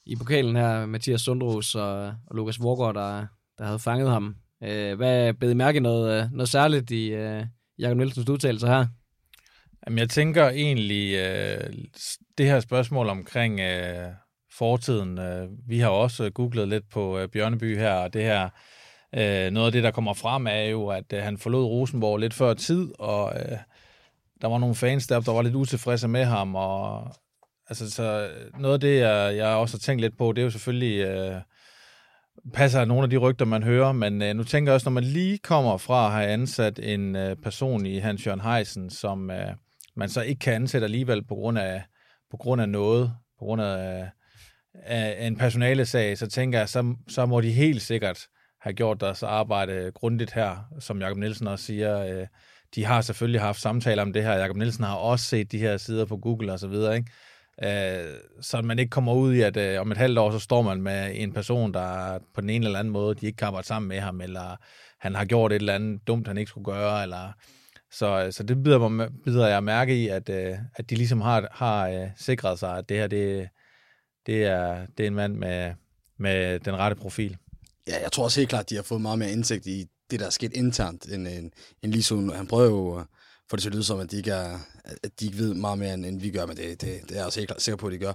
[0.05, 0.85] i pokalen her.
[0.85, 3.25] Mathias Sundros og, og Lukas Vorgård, der,
[3.57, 4.35] der havde fanget ham.
[4.63, 7.43] Øh, hvad bed I mærke noget, øh, noget særligt i øh,
[7.79, 8.85] Jakob Nielsens udtalelser her?
[9.85, 11.73] Jamen, jeg tænker egentlig, øh,
[12.37, 14.07] det her spørgsmål omkring øh,
[14.57, 18.49] fortiden, øh, vi har også googlet lidt på øh, Bjørneby her, og det her,
[19.15, 22.33] øh, noget af det, der kommer frem, er jo, at øh, han forlod Rosenborg lidt
[22.33, 23.57] før tid, og øh,
[24.41, 27.07] der var nogle fans der, der var lidt utilfredse med ham, og
[27.69, 28.29] altså, så
[28.59, 31.41] noget af det, jeg, jeg også har tænkt lidt på, det er jo selvfølgelig, øh,
[32.53, 35.03] passer nogle af de rygter, man hører, men øh, nu tænker jeg også, når man
[35.03, 39.47] lige kommer fra at have ansat en øh, person i Hans Jørgen Heisen, som øh,
[39.95, 41.83] man så ikke kan ansætte alligevel på grund af,
[42.31, 44.09] på grund af noget, på grund af,
[44.73, 48.27] af en personalesag, så tænker jeg, så, så må de helt sikkert
[48.61, 52.05] have gjort deres arbejde grundigt her, som Jakob Nielsen også siger.
[52.05, 52.27] Øh,
[52.75, 54.33] de har selvfølgelig haft samtaler om det her.
[54.33, 57.11] Jakob Nielsen har også set de her sider på Google og så videre, ikke?
[57.63, 60.61] Øh, så man ikke kommer ud i, at øh, om et halvt år, så står
[60.61, 63.67] man med en person, der på den ene eller anden måde, de ikke kan arbejde
[63.67, 64.55] sammen med ham, eller
[64.99, 67.31] han har gjort et eller andet dumt, han ikke skulle gøre, eller...
[67.93, 71.21] Så, øh, så det bider, mig, bider jeg mærke i, at, øh, at de ligesom
[71.21, 73.49] har, har øh, sikret sig, at det her, det,
[74.25, 75.73] det, er, det er en mand med,
[76.19, 77.37] med den rette profil.
[77.87, 80.19] Ja, jeg tror også helt klart, at de har fået meget mere indsigt i det,
[80.19, 81.51] der er sket internt, end, end,
[81.83, 82.31] end lige så.
[82.35, 83.05] Han prøver jo at
[83.49, 84.59] få det til at lyde som, at de ikke, er,
[85.03, 87.15] at de ikke ved meget mere, end, end vi gør, men det, det, det er
[87.15, 88.13] jeg også helt klart sikker på, at de gør.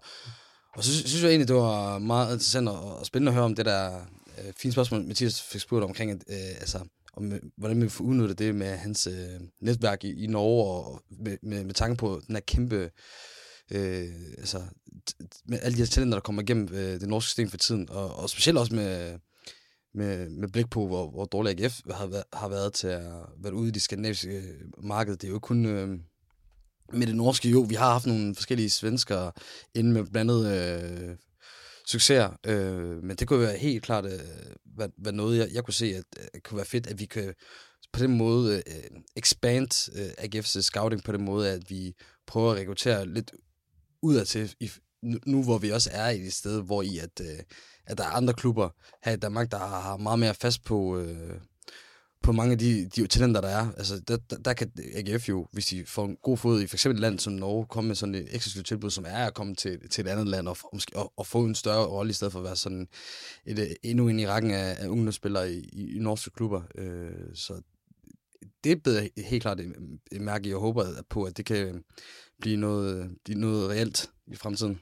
[0.77, 3.55] Og så synes jeg egentlig, det var meget interessant og, og spændende at høre om
[3.55, 4.01] det der
[4.39, 6.79] øh, fine spørgsmål, Mathias fik spurgt omkring, at, øh, altså,
[7.17, 11.03] om, øh, hvordan vi får udnyttet det med hans øh, netværk i, i Norge, og
[11.11, 12.91] med, med, med tanke på den her kæmpe,
[13.71, 14.59] øh, altså,
[15.11, 17.57] t- t- med alle de her talenter, der kommer igennem øh, det norske system for
[17.57, 19.19] tiden, og, og specielt også med,
[19.97, 23.69] med, med blik på, hvor, hvor dårlig AGF har, har været til at være ude
[23.69, 25.17] i det skandinaviske øh, marked.
[25.17, 25.89] Det er jo ikke kun øh,
[26.93, 27.49] med det norske.
[27.49, 29.31] Jo, vi har haft nogle forskellige svensker
[29.75, 31.17] inde med blandet øh,
[31.87, 34.21] succeser, øh, men det kunne være helt klart øh,
[34.79, 37.35] være, være noget, jeg, jeg kunne se, at at kunne være fedt, at vi kan
[37.93, 41.95] på den måde øh, expand øh, AGF's scouting på den måde, at vi
[42.27, 43.33] prøver at rekruttere lidt
[44.03, 44.71] udadtil, i,
[45.03, 47.39] nu, nu hvor vi også er i et sted, hvor i at, øh,
[47.87, 48.69] at der er andre klubber
[49.05, 51.41] her i Danmark, der har har meget mere fast på, øh,
[52.23, 53.73] på mange af de, de talenter, der er.
[53.77, 56.77] Altså, der, der, der kan AGF jo, hvis de får en god fod i for
[56.77, 59.55] eksempel et land som Norge, komme med sådan et eksklusivt tilbud, som er at komme
[59.55, 62.13] til, til et andet land og, og, måske, og, og få en større rolle, i
[62.13, 62.89] stedet for at være sådan
[63.47, 66.63] et, øh, endnu en i rækken af, af ungdomsspillere i, i, i norske klubber.
[66.75, 67.63] Øh, så
[68.65, 71.85] det beder helt klart et- mærke jeg håber på, at det kan
[72.41, 74.81] blive noget, blive noget reelt i fremtiden.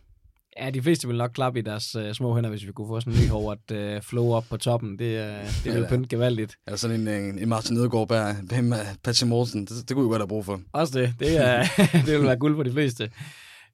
[0.61, 3.01] Ja, de fleste vil nok klappe i deres øh, små hænder, hvis vi kunne få
[3.01, 4.99] sådan en ny Howard øh, flow op på toppen.
[4.99, 5.89] Det, øh, det ville Ja.
[5.89, 6.57] pynte gevaldigt.
[6.67, 10.05] Eller sådan en, en, en Martin Nødgaard bag, bag Ma- Patrick Mortensen, det, det kunne
[10.05, 10.61] vi godt have brug for.
[10.73, 11.15] Også det.
[11.21, 11.63] Det, er,
[12.07, 13.11] det vil være guld for de fleste.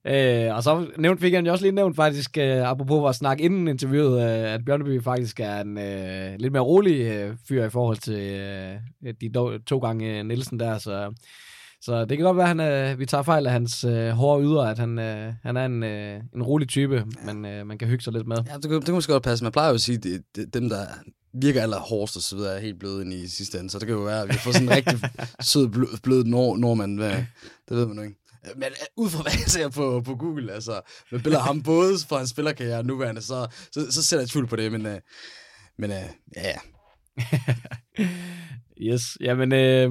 [0.05, 3.39] Øh, og så nævnt, fik han jo også lige nævnt faktisk, øh, apropos vores snak
[3.39, 7.69] inden interviewet, øh, at Bjørneby faktisk er en øh, lidt mere rolig øh, fyr i
[7.69, 11.13] forhold til øh, de do, to gange øh, Nielsen der, så,
[11.81, 14.43] så det kan godt være, at han, øh, vi tager fejl af hans øh, hårde
[14.43, 17.87] ydre, at han, øh, han er en, øh, en rolig type, men øh, man kan
[17.87, 18.37] hygge sig lidt med.
[18.47, 19.43] Ja, det, kunne- det kunne måske godt passe.
[19.45, 20.85] Man plejer jo at sige, at dem, der
[21.33, 23.69] virker aller hårdest og så videre, er helt bløde ind i sidste ende.
[23.69, 24.99] Så det kan jo være, at vi får sådan en rigtig
[25.51, 26.97] sød, blød, blød nord, nordmand.
[26.99, 27.11] Hvad,
[27.69, 28.15] det ved man jo ikke.
[28.55, 31.63] Men øh, ud fra hvad jeg ser på, på Google, altså, med billeder af ham
[31.63, 34.85] både fra hans spillerkarriere og nuværende, så, så, så sætter jeg tvivl på det, men,
[34.85, 34.99] øh,
[35.77, 35.97] men øh,
[36.35, 36.57] ja, ja.
[38.83, 39.89] Yes, jamen øh,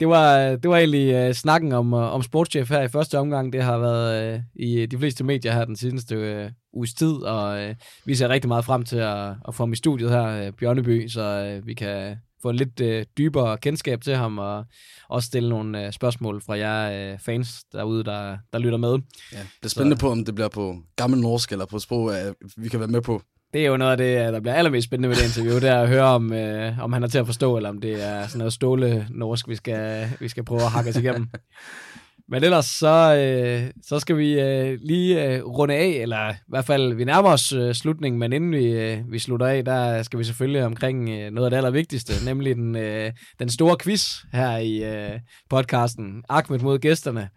[0.00, 3.52] det, var, det var egentlig øh, snakken om, øh, om sportschef her i første omgang.
[3.52, 7.62] Det har været øh, i de fleste medier her den seneste øh, uges tid, og
[7.62, 7.74] øh,
[8.04, 11.08] vi ser rigtig meget frem til at, at få ham i studiet her, øh, Bjørneby,
[11.08, 14.64] så øh, vi kan få en lidt øh, dybere kendskab til ham, og
[15.08, 18.98] også stille nogle øh, spørgsmål fra jer øh, fans derude, der, der lytter med.
[19.32, 22.34] Ja, det er spændende på, om det bliver på gammel norsk eller på sprog, øh,
[22.56, 23.22] vi kan være med på.
[23.52, 25.68] Det er jo noget af det, øh, der bliver allermest spændende ved det interview, det
[25.68, 28.26] er at høre, om, øh, om han er til at forstå, eller om det er
[28.26, 31.28] sådan noget ståle norsk, vi skal, vi skal prøve at hakke os igennem.
[32.28, 36.64] Men ellers så, øh, så skal vi øh, lige øh, runde af, eller i hvert
[36.64, 40.18] fald, vi nærmer os øh, slutningen, men inden vi, øh, vi slutter af, der skal
[40.18, 44.56] vi selvfølgelig omkring øh, noget af det allervigtigste, nemlig den, øh, den store quiz her
[44.56, 45.20] i øh,
[45.50, 47.28] podcasten, Ahmed mod gæsterne.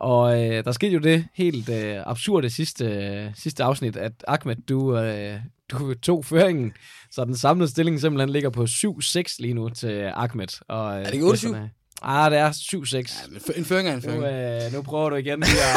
[0.00, 4.56] Og øh, der skete jo det helt øh, absurde sidste, øh, sidste afsnit, at Ahmed,
[4.68, 5.40] du, øh,
[5.70, 6.72] du tog føringen,
[7.10, 10.62] så den samlede stilling simpelthen ligger på 7-6 lige nu til Ahmed.
[10.68, 11.56] Og, øh, Er det ikke 8-7?
[12.02, 13.30] Ah, det er 7-6.
[13.46, 14.64] Ja, en føring er en Nu, føring.
[14.66, 15.76] øh, nu prøver du igen lige at,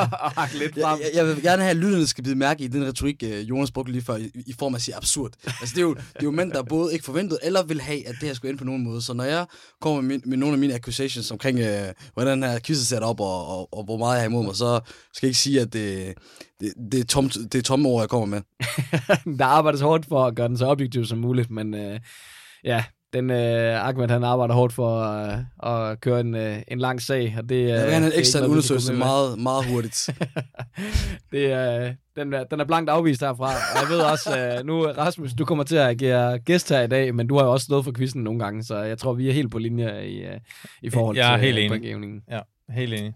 [0.24, 1.00] at hakke lidt Jeg, frem.
[1.00, 3.70] jeg, jeg vil gerne have, at lytterne skal bide mærke i den retorik, øh, Jonas
[3.70, 5.30] brugte lige før, i, i form af at sige absurd.
[5.46, 8.08] Altså, det er, jo, det er jo mænd, der både ikke forventede, eller vil have,
[8.08, 9.02] at det her skulle ende på nogen måde.
[9.02, 9.46] Så når jeg
[9.80, 12.84] kommer med, min, med nogle af mine accusations omkring, øh, hvordan den her quiz er
[12.84, 14.80] sat op, og, og, og hvor meget jeg har imod mig, så
[15.14, 16.14] skal jeg ikke sige, at det,
[16.60, 18.42] det, det, er, tomt, det er tomme ord, jeg kommer med.
[19.38, 22.00] der arbejdes hårdt for at gøre den så objektiv som muligt, men øh,
[22.64, 25.38] ja, den øh, Ahmed, han arbejder hårdt for øh,
[25.72, 28.92] at køre en, øh, en lang sag, og det, øh, det er en kan undersøgelse
[28.92, 30.10] meget, meget hurtigt.
[31.32, 33.46] det er, den, er, den er blankt afvist herfra.
[33.46, 36.86] Og jeg ved også, øh, nu Rasmus, du kommer til at agere gæst her i
[36.86, 39.28] dag, men du har jo også stået for quizzen nogle gange, så jeg tror, vi
[39.28, 40.40] er helt på linje i, øh,
[40.82, 42.20] i forhold Jeg er til helt øh, enig.
[42.30, 42.40] Ja,
[42.70, 43.12] helt enig.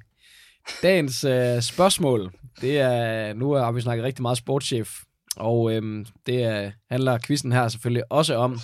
[0.82, 4.90] Dagens øh, spørgsmål, det er, nu har vi snakket rigtig meget sportschef,
[5.36, 8.59] og øhm, det er, handler quizzen her selvfølgelig også om.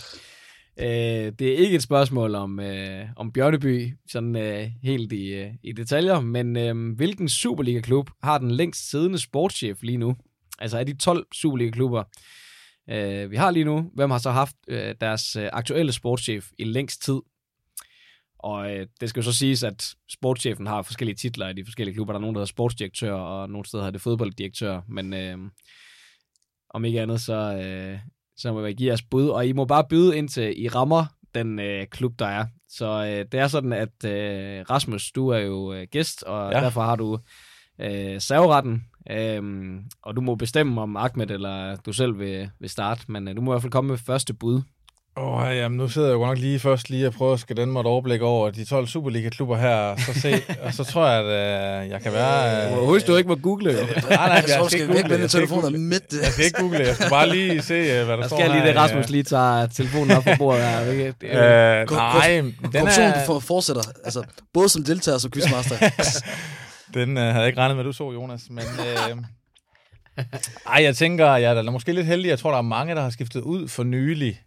[0.79, 5.51] Øh, det er ikke et spørgsmål om, øh, om Bjørneby, sådan øh, helt i, øh,
[5.63, 10.17] i detaljer, men øh, hvilken Superliga-klub har den længst siddende sportschef lige nu?
[10.59, 12.05] Altså af de 12 Superliga-klubber,
[12.91, 16.65] øh, vi har lige nu, hvem har så haft øh, deres øh, aktuelle sportschef i
[16.65, 17.21] længst tid?
[18.39, 21.95] Og øh, det skal jo så siges, at sportschefen har forskellige titler i de forskellige
[21.95, 22.13] klubber.
[22.13, 24.81] Der er nogen, der hedder sportsdirektør, og nogle steder har det fodbolddirektør.
[24.89, 25.39] Men øh,
[26.71, 27.99] om ikke andet, så, øh,
[28.43, 29.29] så må jeg give jeres bud.
[29.29, 32.45] Og I må bare byde indtil I rammer den øh, klub, der er.
[32.69, 36.61] Så øh, det er sådan, at øh, Rasmus, du er jo øh, gæst, og Ja.
[36.61, 37.19] derfor har du
[37.81, 38.85] øh, serveretten.
[39.11, 43.03] Øhm, og du må bestemme, om Ahmed eller du selv vil, vil starte.
[43.09, 44.63] Men øh, du må i hvert fald komme med første bud.
[45.17, 47.41] Åh, oh, jamen, nu sidder jeg jo godt nok lige først lige og prøver at
[47.41, 51.09] skal den mig et overblik over de 12 Superliga-klubber her, så se, og så tror
[51.09, 52.73] jeg, at øh, jeg kan være...
[52.73, 53.73] Øh, Husk, du ikke må google.
[53.73, 55.79] Nej, nej, Jeg du skal ikke google, jeg skal ikke google.
[55.79, 56.05] midt.
[56.23, 58.51] Jeg skal ikke google, jeg skal bare lige se, øh, hvad der, Der står skal
[58.51, 60.85] lige det, Rasmus lige tager telefonen op på bordet her.
[60.85, 62.41] Det, Øh, Ko- nej,
[62.73, 64.23] den, er, for, fortsætter, altså
[64.55, 65.77] både som deltager og som quizmaster.
[66.95, 68.41] den øh, havde jeg ikke regnet med, du så, Jonas.
[68.51, 70.25] Men, øh,
[70.67, 72.29] ej, jeg tænker, jeg er da måske lidt heldig.
[72.29, 74.41] Jeg tror, der er mange, der har skiftet ud for nylig.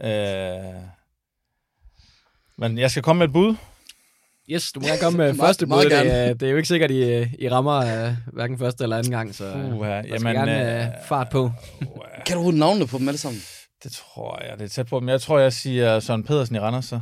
[0.00, 0.82] Øh,
[2.58, 3.56] men jeg skal komme med et bud.
[4.50, 5.84] Yes, du må gerne komme med første bud.
[5.84, 7.02] Det, er- det er jo ikke sikkert, I,
[7.44, 10.88] I rammer uh, hverken første eller anden gang, så uh, der skal jamen, gerne øh,
[10.88, 11.50] uh, fart på.
[11.80, 11.88] kan
[12.26, 13.40] du overhovedet navnene på dem alle sammen?
[13.82, 15.00] Det tror jeg, det er tæt på.
[15.00, 16.84] Men jeg tror, jeg siger Søren Pedersen i Randers.
[16.84, 17.00] Så.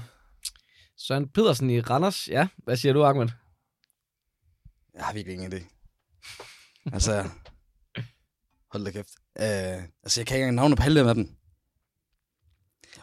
[0.99, 2.28] Søren Pedersen i Randers.
[2.28, 3.28] Ja, hvad siger du, Ahmed?
[4.95, 5.62] Jeg har virkelig ingen idé.
[6.93, 7.28] Altså,
[8.72, 9.09] hold da kæft.
[9.41, 11.28] Uh, altså, jeg kan ikke engang navne på halvdelen af dem.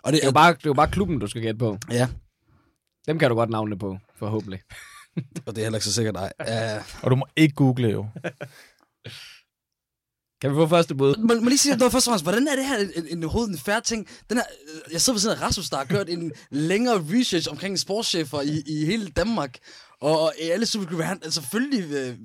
[0.08, 1.78] Og det, Det er jo bare, det er jo bare klubben, du skal gætte på.
[1.91, 2.08] Ja,
[3.08, 4.62] Dem kan du godt navne på, forhåbentlig.
[5.45, 6.32] og det er heller ikke så sikkert, nej.
[6.39, 8.05] Uh, Og du må ikke google jo.
[10.41, 11.16] Kan vi få første bud?
[11.16, 12.26] må, må lige sige noget først og fremmest.
[12.26, 14.07] Hvordan er det her en, en, en en færre ting?
[14.30, 17.52] Den her, øh, jeg sidder ved siden af Rasmus, der har kørt en længere research
[17.52, 19.57] omkring sportschefer i, i hele Danmark.
[20.02, 21.91] Og, og i alle superklubber, han er selvfølgelig...
[21.91, 22.18] Øh,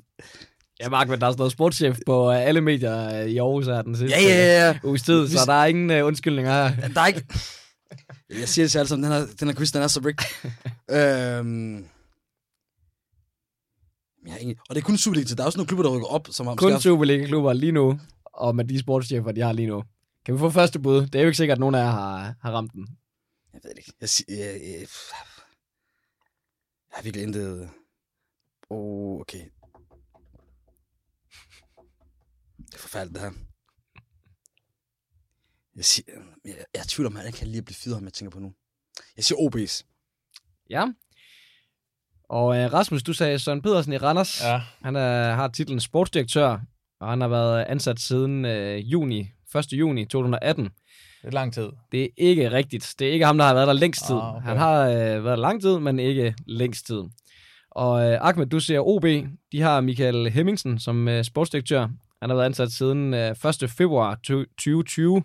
[0.81, 3.83] Ja, Mark, men der er stået sportschef på uh, alle medier uh, i Aarhus her
[3.83, 4.79] den sidste ja, ja, ja.
[4.85, 6.89] uges tid, så der er ingen undskyldninger her.
[6.89, 7.25] Der er ikke...
[8.41, 10.27] Jeg siger det til alle sammen, den her, den her quiz, den er så rigged.
[11.39, 11.89] øhm...
[14.27, 14.57] Jeg ingen...
[14.69, 15.37] Og det er kun Superliga til.
[15.37, 18.01] Der er også nogle klubber, der rykker op, som har Kun skaffet- Superliga-klubber lige nu,
[18.25, 19.85] og med de sportschefer, de har lige nu.
[20.25, 21.07] Kan vi få første bud?
[21.07, 22.89] Det er jo ikke sikkert, at nogen af jer har, har ramt den.
[23.53, 23.93] Jeg ved det ikke.
[24.01, 24.87] Jeg, siger, jeg, jeg, jeg
[26.93, 27.71] har virkelig intet...
[28.71, 29.45] Oh, okay.
[32.67, 33.52] Det er forfærdeligt, det her.
[35.77, 36.13] Jeg, siger,
[36.45, 38.31] jeg, jeg er i tvivl om, at han kan lige blive fyret, om jeg tænker
[38.31, 38.53] på nu.
[39.17, 39.83] Jeg siger OB's.
[40.71, 40.87] Ja.
[42.29, 44.43] Og uh, Rasmus, du sagde Søren Pedersen i Randers.
[44.45, 44.61] Ja.
[44.83, 46.59] Han er, har titlen sportsdirektør,
[47.01, 49.73] og han har været ansat siden øh, juni 1.
[49.73, 50.65] juni 2018.
[50.65, 50.73] Det
[51.23, 51.69] er lang tid.
[51.93, 52.95] Det er ikke rigtigt.
[52.99, 54.17] Det er ikke ham, der har været der længst tid.
[54.17, 54.49] Ah, okay.
[54.49, 57.03] Han har øh, været der lang tid, men ikke længst tid.
[57.71, 59.05] Og øh, Ahmed, du ser OB.
[59.53, 61.89] De har Michael Hemmingsen som øh, sportsdirektør.
[62.23, 63.31] Han har været ansat siden øh,
[63.63, 63.71] 1.
[63.71, 65.23] februar 2020.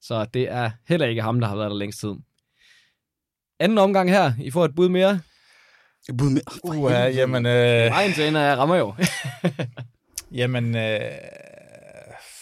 [0.00, 2.14] Så det er heller ikke ham, der har været der længst tid.
[3.58, 4.32] Anden omgang her.
[4.40, 5.20] I får et bud mere.
[6.08, 6.42] Jeg bud med.
[6.64, 8.94] Uh, ja, jamen, øh, Vejen til ender, jeg rammer jo.
[10.40, 11.00] jamen, øh,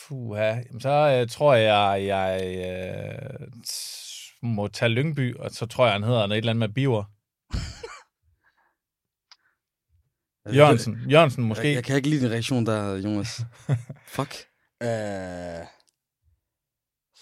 [0.09, 3.49] fuha, jamen, så øh, tror jeg, jeg øh,
[4.43, 7.05] må tage Lyngby, og så tror jeg, han hedder noget et eller andet med Biver.
[10.57, 11.67] Jørgensen, Jørgensen måske.
[11.67, 13.41] Jeg, jeg kan ikke lide din reaktion der, Jonas.
[14.17, 14.35] Fuck.
[14.85, 14.89] Uh,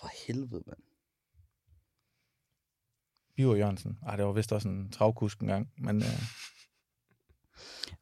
[0.00, 0.78] for helvede, mand.
[3.36, 3.98] Biver Jørgensen.
[4.06, 6.22] Ej, det var vist også en travkusk engang, men øh,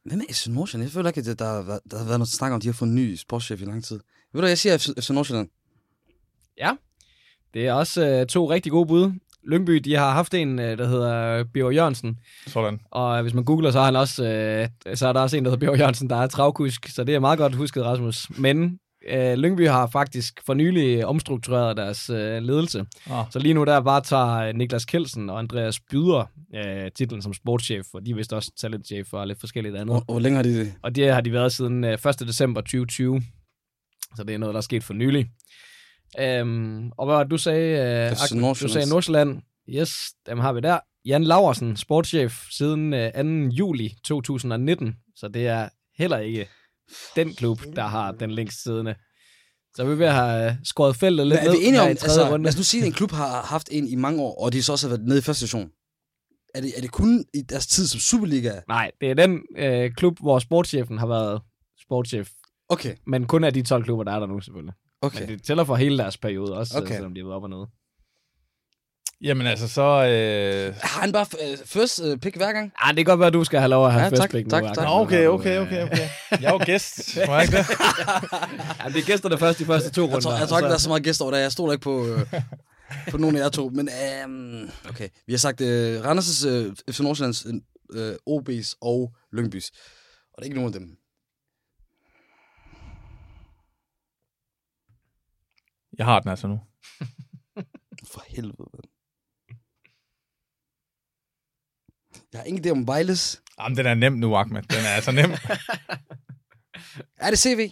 [0.05, 0.85] Hvem er FC Nordsjælland?
[0.89, 2.73] Jeg føler ikke, at der, været- der har været noget snak om, at de har
[2.73, 4.01] fået en ny sportschef i lang tid.
[4.33, 5.49] Ved du, jeg siger FC, Nordsjælland.
[7.55, 9.13] Det er også øh, to rigtig gode bud.
[9.43, 12.19] Lyngby, de har haft en, øh, der hedder Bjørn Jørgensen.
[12.47, 12.81] sådan.
[12.91, 15.51] Og hvis man googler, så, har han også, øh, så er der også en, der
[15.51, 16.87] hedder Bjørn Jørgensen, der er travkusk.
[16.89, 18.31] Så det er meget godt husket, Rasmus.
[18.39, 22.87] Men øh, Lyngby har faktisk for nylig omstruktureret deres øh, ledelse.
[23.11, 26.25] Oh, Så lige nu der bare tager øh, Niklas Kelsen og Andreas Byder
[26.55, 29.87] øh, titlen som sportschef, og de er vist også talentchef og lidt forskelligt andet.
[29.87, 30.75] Hvor, hvor længe har de det?
[30.83, 32.01] Og det har de været siden øh, 1.
[32.21, 33.23] december 2020.
[34.17, 35.27] Så det er noget, der er sket for nylig.
[36.21, 37.79] Øhm, og hvad var det, du sagde?
[37.79, 38.55] Øh, Ahmed?
[38.55, 39.43] du sagde Nordsjælland.
[39.69, 39.95] Yes,
[40.27, 40.79] dem har vi der.
[41.07, 43.21] Jan Laversen, sportschef siden øh, 2.
[43.55, 44.97] juli 2019.
[45.17, 45.69] Så det er
[45.99, 46.49] heller ikke
[47.17, 48.95] den klub, der har den længst siddende.
[49.77, 51.81] Så vi er ved at have øh, skåret feltet lidt Men er vi ned enige
[51.81, 52.45] om, altså, runde.
[52.45, 54.63] lad os nu sige, at en klub har haft en i mange år, og de
[54.63, 55.71] så også har været nede i første station.
[56.55, 58.61] Er det, er det kun i deres tid som Superliga?
[58.69, 61.43] Nej, det er den øh, klub, hvor sportschefen har været
[61.85, 62.31] sportschef.
[62.69, 64.75] Okay, Men kun af de 12 klubber, der er der nu, selvfølgelig.
[65.03, 65.21] okay.
[65.21, 66.95] Men det tæller for hele deres periode også, Okay.
[66.95, 67.67] selvom de været op og nede.
[69.25, 69.83] Jamen altså, så...
[69.83, 72.73] Øh, Har han bare uh, first uh, pick hver gang?
[72.79, 74.45] Ah, det kan godt være, at du skal have lov at have Ja, tak, pick
[74.47, 74.51] nu.
[74.51, 74.75] tak, Ahmed.
[74.75, 74.85] tak.
[74.85, 76.09] Nå, okay, okay, okay, okay.
[76.31, 77.67] Jeg er jo gæst, var jeg ikke det?
[78.85, 80.15] Ja, det er gæsterne først de første to runder.
[80.17, 81.39] Jeg tror, jeg tror ikke, og der er så meget gæster over der.
[81.41, 82.21] Jeg stoler ikke på, øh,
[83.11, 83.69] på nogen af jer to.
[83.69, 83.89] Men
[84.25, 85.67] um, okay, vi har sagt uh,
[86.07, 89.71] Randers' uh, FC Nordsjællands, uh, OB's og Lyngbys.
[90.33, 90.89] Og det er ikke nogen af dem.
[95.99, 96.61] Jeg har den altså nu.
[98.13, 98.94] For helvede, mand.
[102.35, 103.43] Jeg har ingen idé om Vejles.
[103.61, 104.63] Jamen, den er nem nu, Ahmed.
[104.63, 105.31] Den er altså nem.
[107.25, 107.71] Er det CV?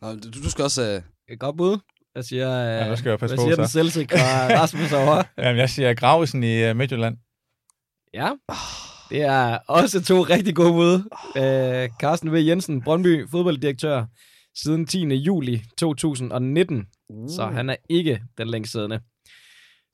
[0.00, 0.96] Nå, du, du skal også...
[0.96, 1.78] Uh, Et godt bud.
[2.14, 3.72] Jeg siger, Ja, nu skal jeg passe hvad på, siger den så.
[3.72, 4.18] Celtic og
[4.60, 5.22] Rasmus over?
[5.38, 7.16] Jamen, jeg siger Gravesen i uh, Midtjylland.
[8.14, 8.30] Ja,
[9.10, 10.94] det er også to rigtig gode bud.
[11.36, 12.34] Øh, Carsten V.
[12.34, 14.06] Jensen, Brøndby, fodbolddirektør,
[14.54, 15.14] siden 10.
[15.14, 16.86] juli 2019.
[17.08, 17.28] uh.
[17.36, 19.00] Så han er ikke den længst siddende.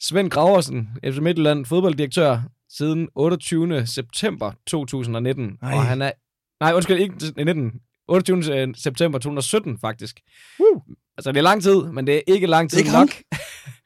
[0.00, 3.86] Svend Graversen, FC Midtjylland, fodbolddirektør, siden 28.
[3.86, 5.58] september 2019.
[5.62, 5.74] Ej.
[5.74, 6.12] Og han er...
[6.60, 7.80] Nej, undskyld, ikke 19.
[8.08, 8.74] 28.
[8.76, 10.20] september 2017, faktisk.
[10.60, 10.82] Woo.
[11.16, 13.08] Altså, det er lang tid, men det er ikke lang tid ikke nok.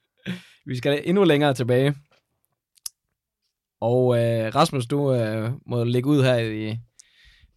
[0.67, 1.95] Vi skal endnu længere tilbage.
[3.81, 6.79] Og øh, Rasmus, du øh, må lægge ud her i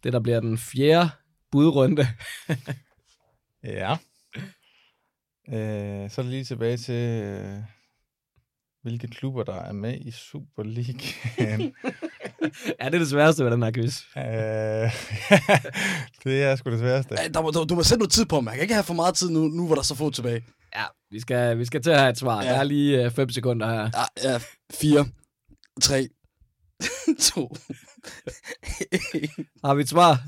[0.04, 1.10] det, der bliver den fjerde
[1.52, 2.06] budrunde.
[3.64, 3.92] Ja.
[5.48, 7.58] Øh, så er det lige tilbage til, øh,
[8.86, 11.00] hvilke klubber, der er med i Superligaen.
[12.80, 14.00] ja, det er det sværeste ved den her quiz.
[14.16, 14.22] øh,
[16.24, 17.14] det er sgu det sværeste.
[17.34, 18.50] Der, må- du må sætte noget tid på mig.
[18.50, 20.44] Jeg kan ikke have for meget tid nu, nu hvor der er så få tilbage.
[20.76, 22.42] Ja, vi skal, vi skal til at have et svar.
[22.42, 22.48] Ja.
[22.48, 23.90] Der er lige 5 sekunder her.
[24.22, 24.40] Ja, ja.
[24.74, 25.06] Fire.
[25.82, 26.08] Tre.
[27.32, 27.56] to.
[29.64, 30.22] Har vi et svar?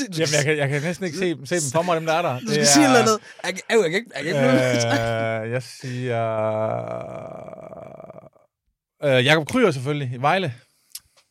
[0.00, 2.22] Jamen, jeg kan, jeg kan næsten ikke se, se dem for mig, dem der er
[2.22, 2.40] der.
[2.40, 3.18] Du skal sige et eller andet.
[3.44, 6.22] Jeg, jeg, jeg, kan ikke, jeg kan ikke Øh, jeg siger...
[9.04, 10.54] Øh, Jakob Kryer selvfølgelig, i Vejle.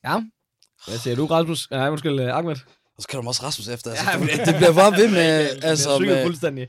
[0.05, 0.22] Ja.
[0.88, 1.72] Hvad siger du, Rasmus?
[1.72, 2.55] Nej, undskyld, uh, Ahmed.
[2.95, 3.91] Og så kan du også Rasmus efter.
[3.91, 5.49] Altså, Ja, det, men- det bliver bare ved med...
[5.69, 6.26] altså, med...
[6.26, 6.68] fuldstændig.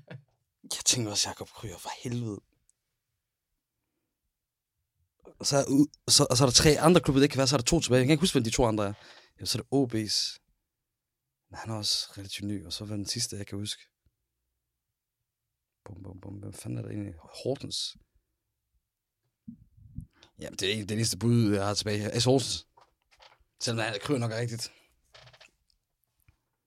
[0.76, 2.40] jeg tænker også Jakob Kryer, for helvede.
[5.40, 5.62] Og så, er,
[6.08, 7.80] så, og så er der tre andre klubber, det kan være, så er der to
[7.80, 7.98] tilbage.
[7.98, 8.92] Jeg kan ikke huske, hvem de to andre er.
[9.40, 10.45] Ja, så er det OB's.
[11.56, 13.82] Han er også relativt ny, og så var den sidste, jeg kan huske.
[15.84, 16.34] Bum, bum, bum.
[16.34, 17.14] Hvem fanden er der egentlig?
[17.44, 17.96] Hortens.
[20.40, 22.20] Jamen, det er det eneste bud, jeg har tilbage her.
[22.20, 22.24] S.
[22.24, 22.66] Horsens.
[23.60, 24.72] Selvom han kryger nok er rigtigt.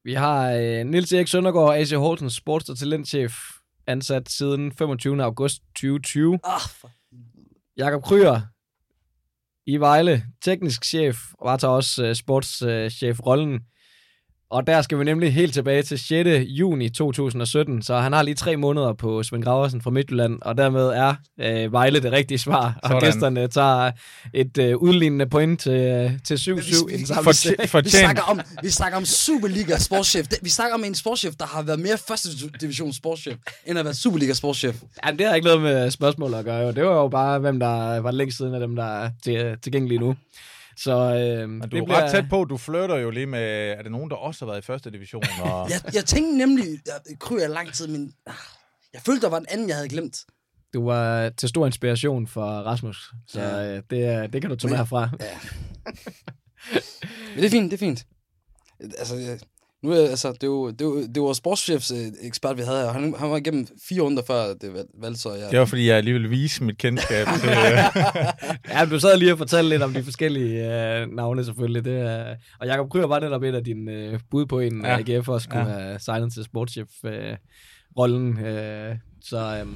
[0.03, 3.33] Vi har uh, Nils Erik Søndergaard, AC Horsens sports- og talentchef,
[3.87, 5.23] ansat siden 25.
[5.23, 6.39] august 2020.
[6.43, 6.91] Ah, for...
[7.77, 8.41] Jakob Kryer
[9.65, 13.59] i Vejle, teknisk chef, og varetager også uh, sportschef-rollen.
[14.51, 16.29] Og der skal vi nemlig helt tilbage til 6.
[16.47, 20.81] juni 2017, så han har lige tre måneder på Svend Graversen fra Midtjylland, og dermed
[20.81, 22.79] er øh, Vejle det rigtige svar.
[22.83, 23.01] Og Sådan.
[23.01, 23.91] gæsterne tager
[24.33, 27.29] et øh, udlignende point til, øh, til 7-7 i den samme.
[27.83, 30.27] Vi snakker, om, vi snakker om Superliga sportschef.
[30.41, 32.29] Vi snakker om en sportschef, der har været mere første
[32.61, 34.75] division sportschef, end at være Superliga sportschef.
[35.05, 36.57] Jamen, det har ikke noget med spørgsmål at gøre.
[36.57, 36.71] Jo.
[36.71, 39.99] Det var jo bare, hvem der var længst siden af dem, der er til, tilgængelige
[39.99, 40.15] nu.
[40.83, 43.81] Så øh, Men du det er ret tæt på, du flytter jo lige med, er
[43.81, 45.23] det nogen, der også har været i første division?
[45.41, 45.69] Og...
[45.71, 48.33] Jeg, jeg tænkte nemlig, jeg kryger lang tid, men ah,
[48.93, 50.17] jeg følte, der var en anden, jeg havde glemt.
[50.73, 53.75] Du var til stor inspiration for Rasmus, så Ja.
[53.77, 55.09] øh, det, det kan du tage Men- med herfra.
[57.35, 58.05] Men det er fint, det er fint.
[58.79, 59.39] Altså,
[59.83, 62.61] nu er, altså, det, er jo, det, er jo, det var sportschefs øh, ekspert, vi
[62.61, 65.51] havde her, og han, han var igennem fire runder før det valg- valgte, så jeg...
[65.51, 67.49] Det var, fordi jeg lige ville vise mit kendskab til...
[68.69, 70.65] Ja, men du sad lige og fortalte lidt om de forskellige
[71.01, 71.85] øh, navne selvfølgelig.
[71.85, 74.97] Det, er- og Jakob Kryer var netop et af dine øh, bud på en Ja.
[75.07, 75.15] ja.
[75.17, 75.77] AGF også skulle Ja.
[75.77, 75.83] ja.
[75.87, 78.39] have signet til sportschef-rollen.
[78.45, 79.67] Øh, så øh,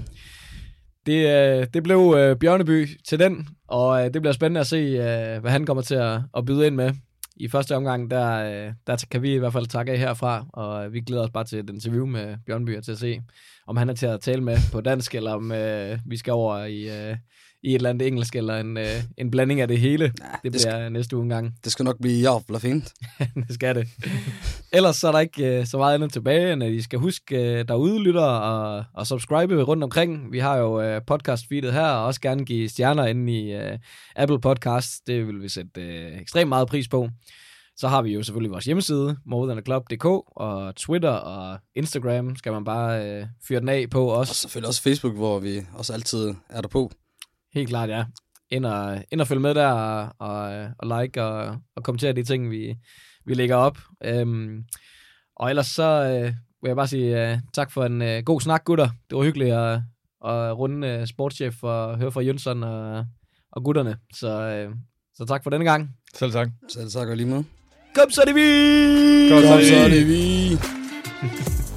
[1.05, 1.27] det,
[1.61, 5.41] øh, det blev øh, Bjørneby til den, og øh, det bliver spændende at se, øh,
[5.41, 6.91] hvad han kommer til at, at byde ind med.
[7.35, 10.85] I første omgang, der, øh, der kan vi i hvert fald takke af herfra, og
[10.85, 13.21] øh, vi glæder os bare til et interview med Bjørnby og til at se,
[13.67, 16.63] om han er til at tale med på dansk, eller om øh, vi skal over
[16.63, 17.17] i, øh,
[17.63, 18.85] i et eller andet engelsk, eller en, øh,
[19.17, 20.03] en blanding af det hele.
[20.21, 21.55] Ja, Det det, skal, bliver næste uge en gang.
[21.63, 22.93] det skal nok blive jævla fint.
[23.47, 23.87] det skal det.
[24.73, 27.35] Ellers så er der ikke øh, så meget andet tilbage, end at I skal huske
[27.59, 30.31] øh, derude, lytter, og, og subscribe rundt omkring.
[30.31, 33.79] Vi har jo øh, podcast-feedet her, og også gerne give stjerner inde i øh,
[34.15, 35.01] Apple Podcasts.
[35.07, 37.09] Det vil vi sætte øh, ekstremt meget pris på.
[37.77, 43.09] Så har vi jo selvfølgelig vores hjemmeside, morethanaclub.dk, og Twitter og Instagram skal man bare
[43.19, 44.33] øh, fyre den af på Og også.
[44.33, 46.91] selvfølgelig også Facebook, hvor vi også altid er der på.
[47.53, 48.05] Helt klart, ja.
[48.49, 52.23] Ind og, ind og følge med der, og, og, og like og, og kommentere de
[52.23, 52.75] ting, vi,
[53.25, 53.77] vi lægger op.
[54.03, 54.63] Øhm,
[55.35, 58.63] og ellers så øh, vil jeg bare sige øh, tak for en øh, god snak,
[58.65, 58.89] gutter.
[59.09, 59.73] Det var hyggeligt at,
[60.25, 63.05] at runde øh, sportschef og høre fra Jønsson og,
[63.51, 63.97] og gutterne.
[64.13, 64.75] Så, øh,
[65.15, 65.89] så tak for denne gang.
[66.13, 66.49] Selv tak.
[66.69, 67.43] Så tak og lige med.
[67.95, 69.29] Kom så, det vi!
[69.29, 71.63] Kom, så så er er det det vi.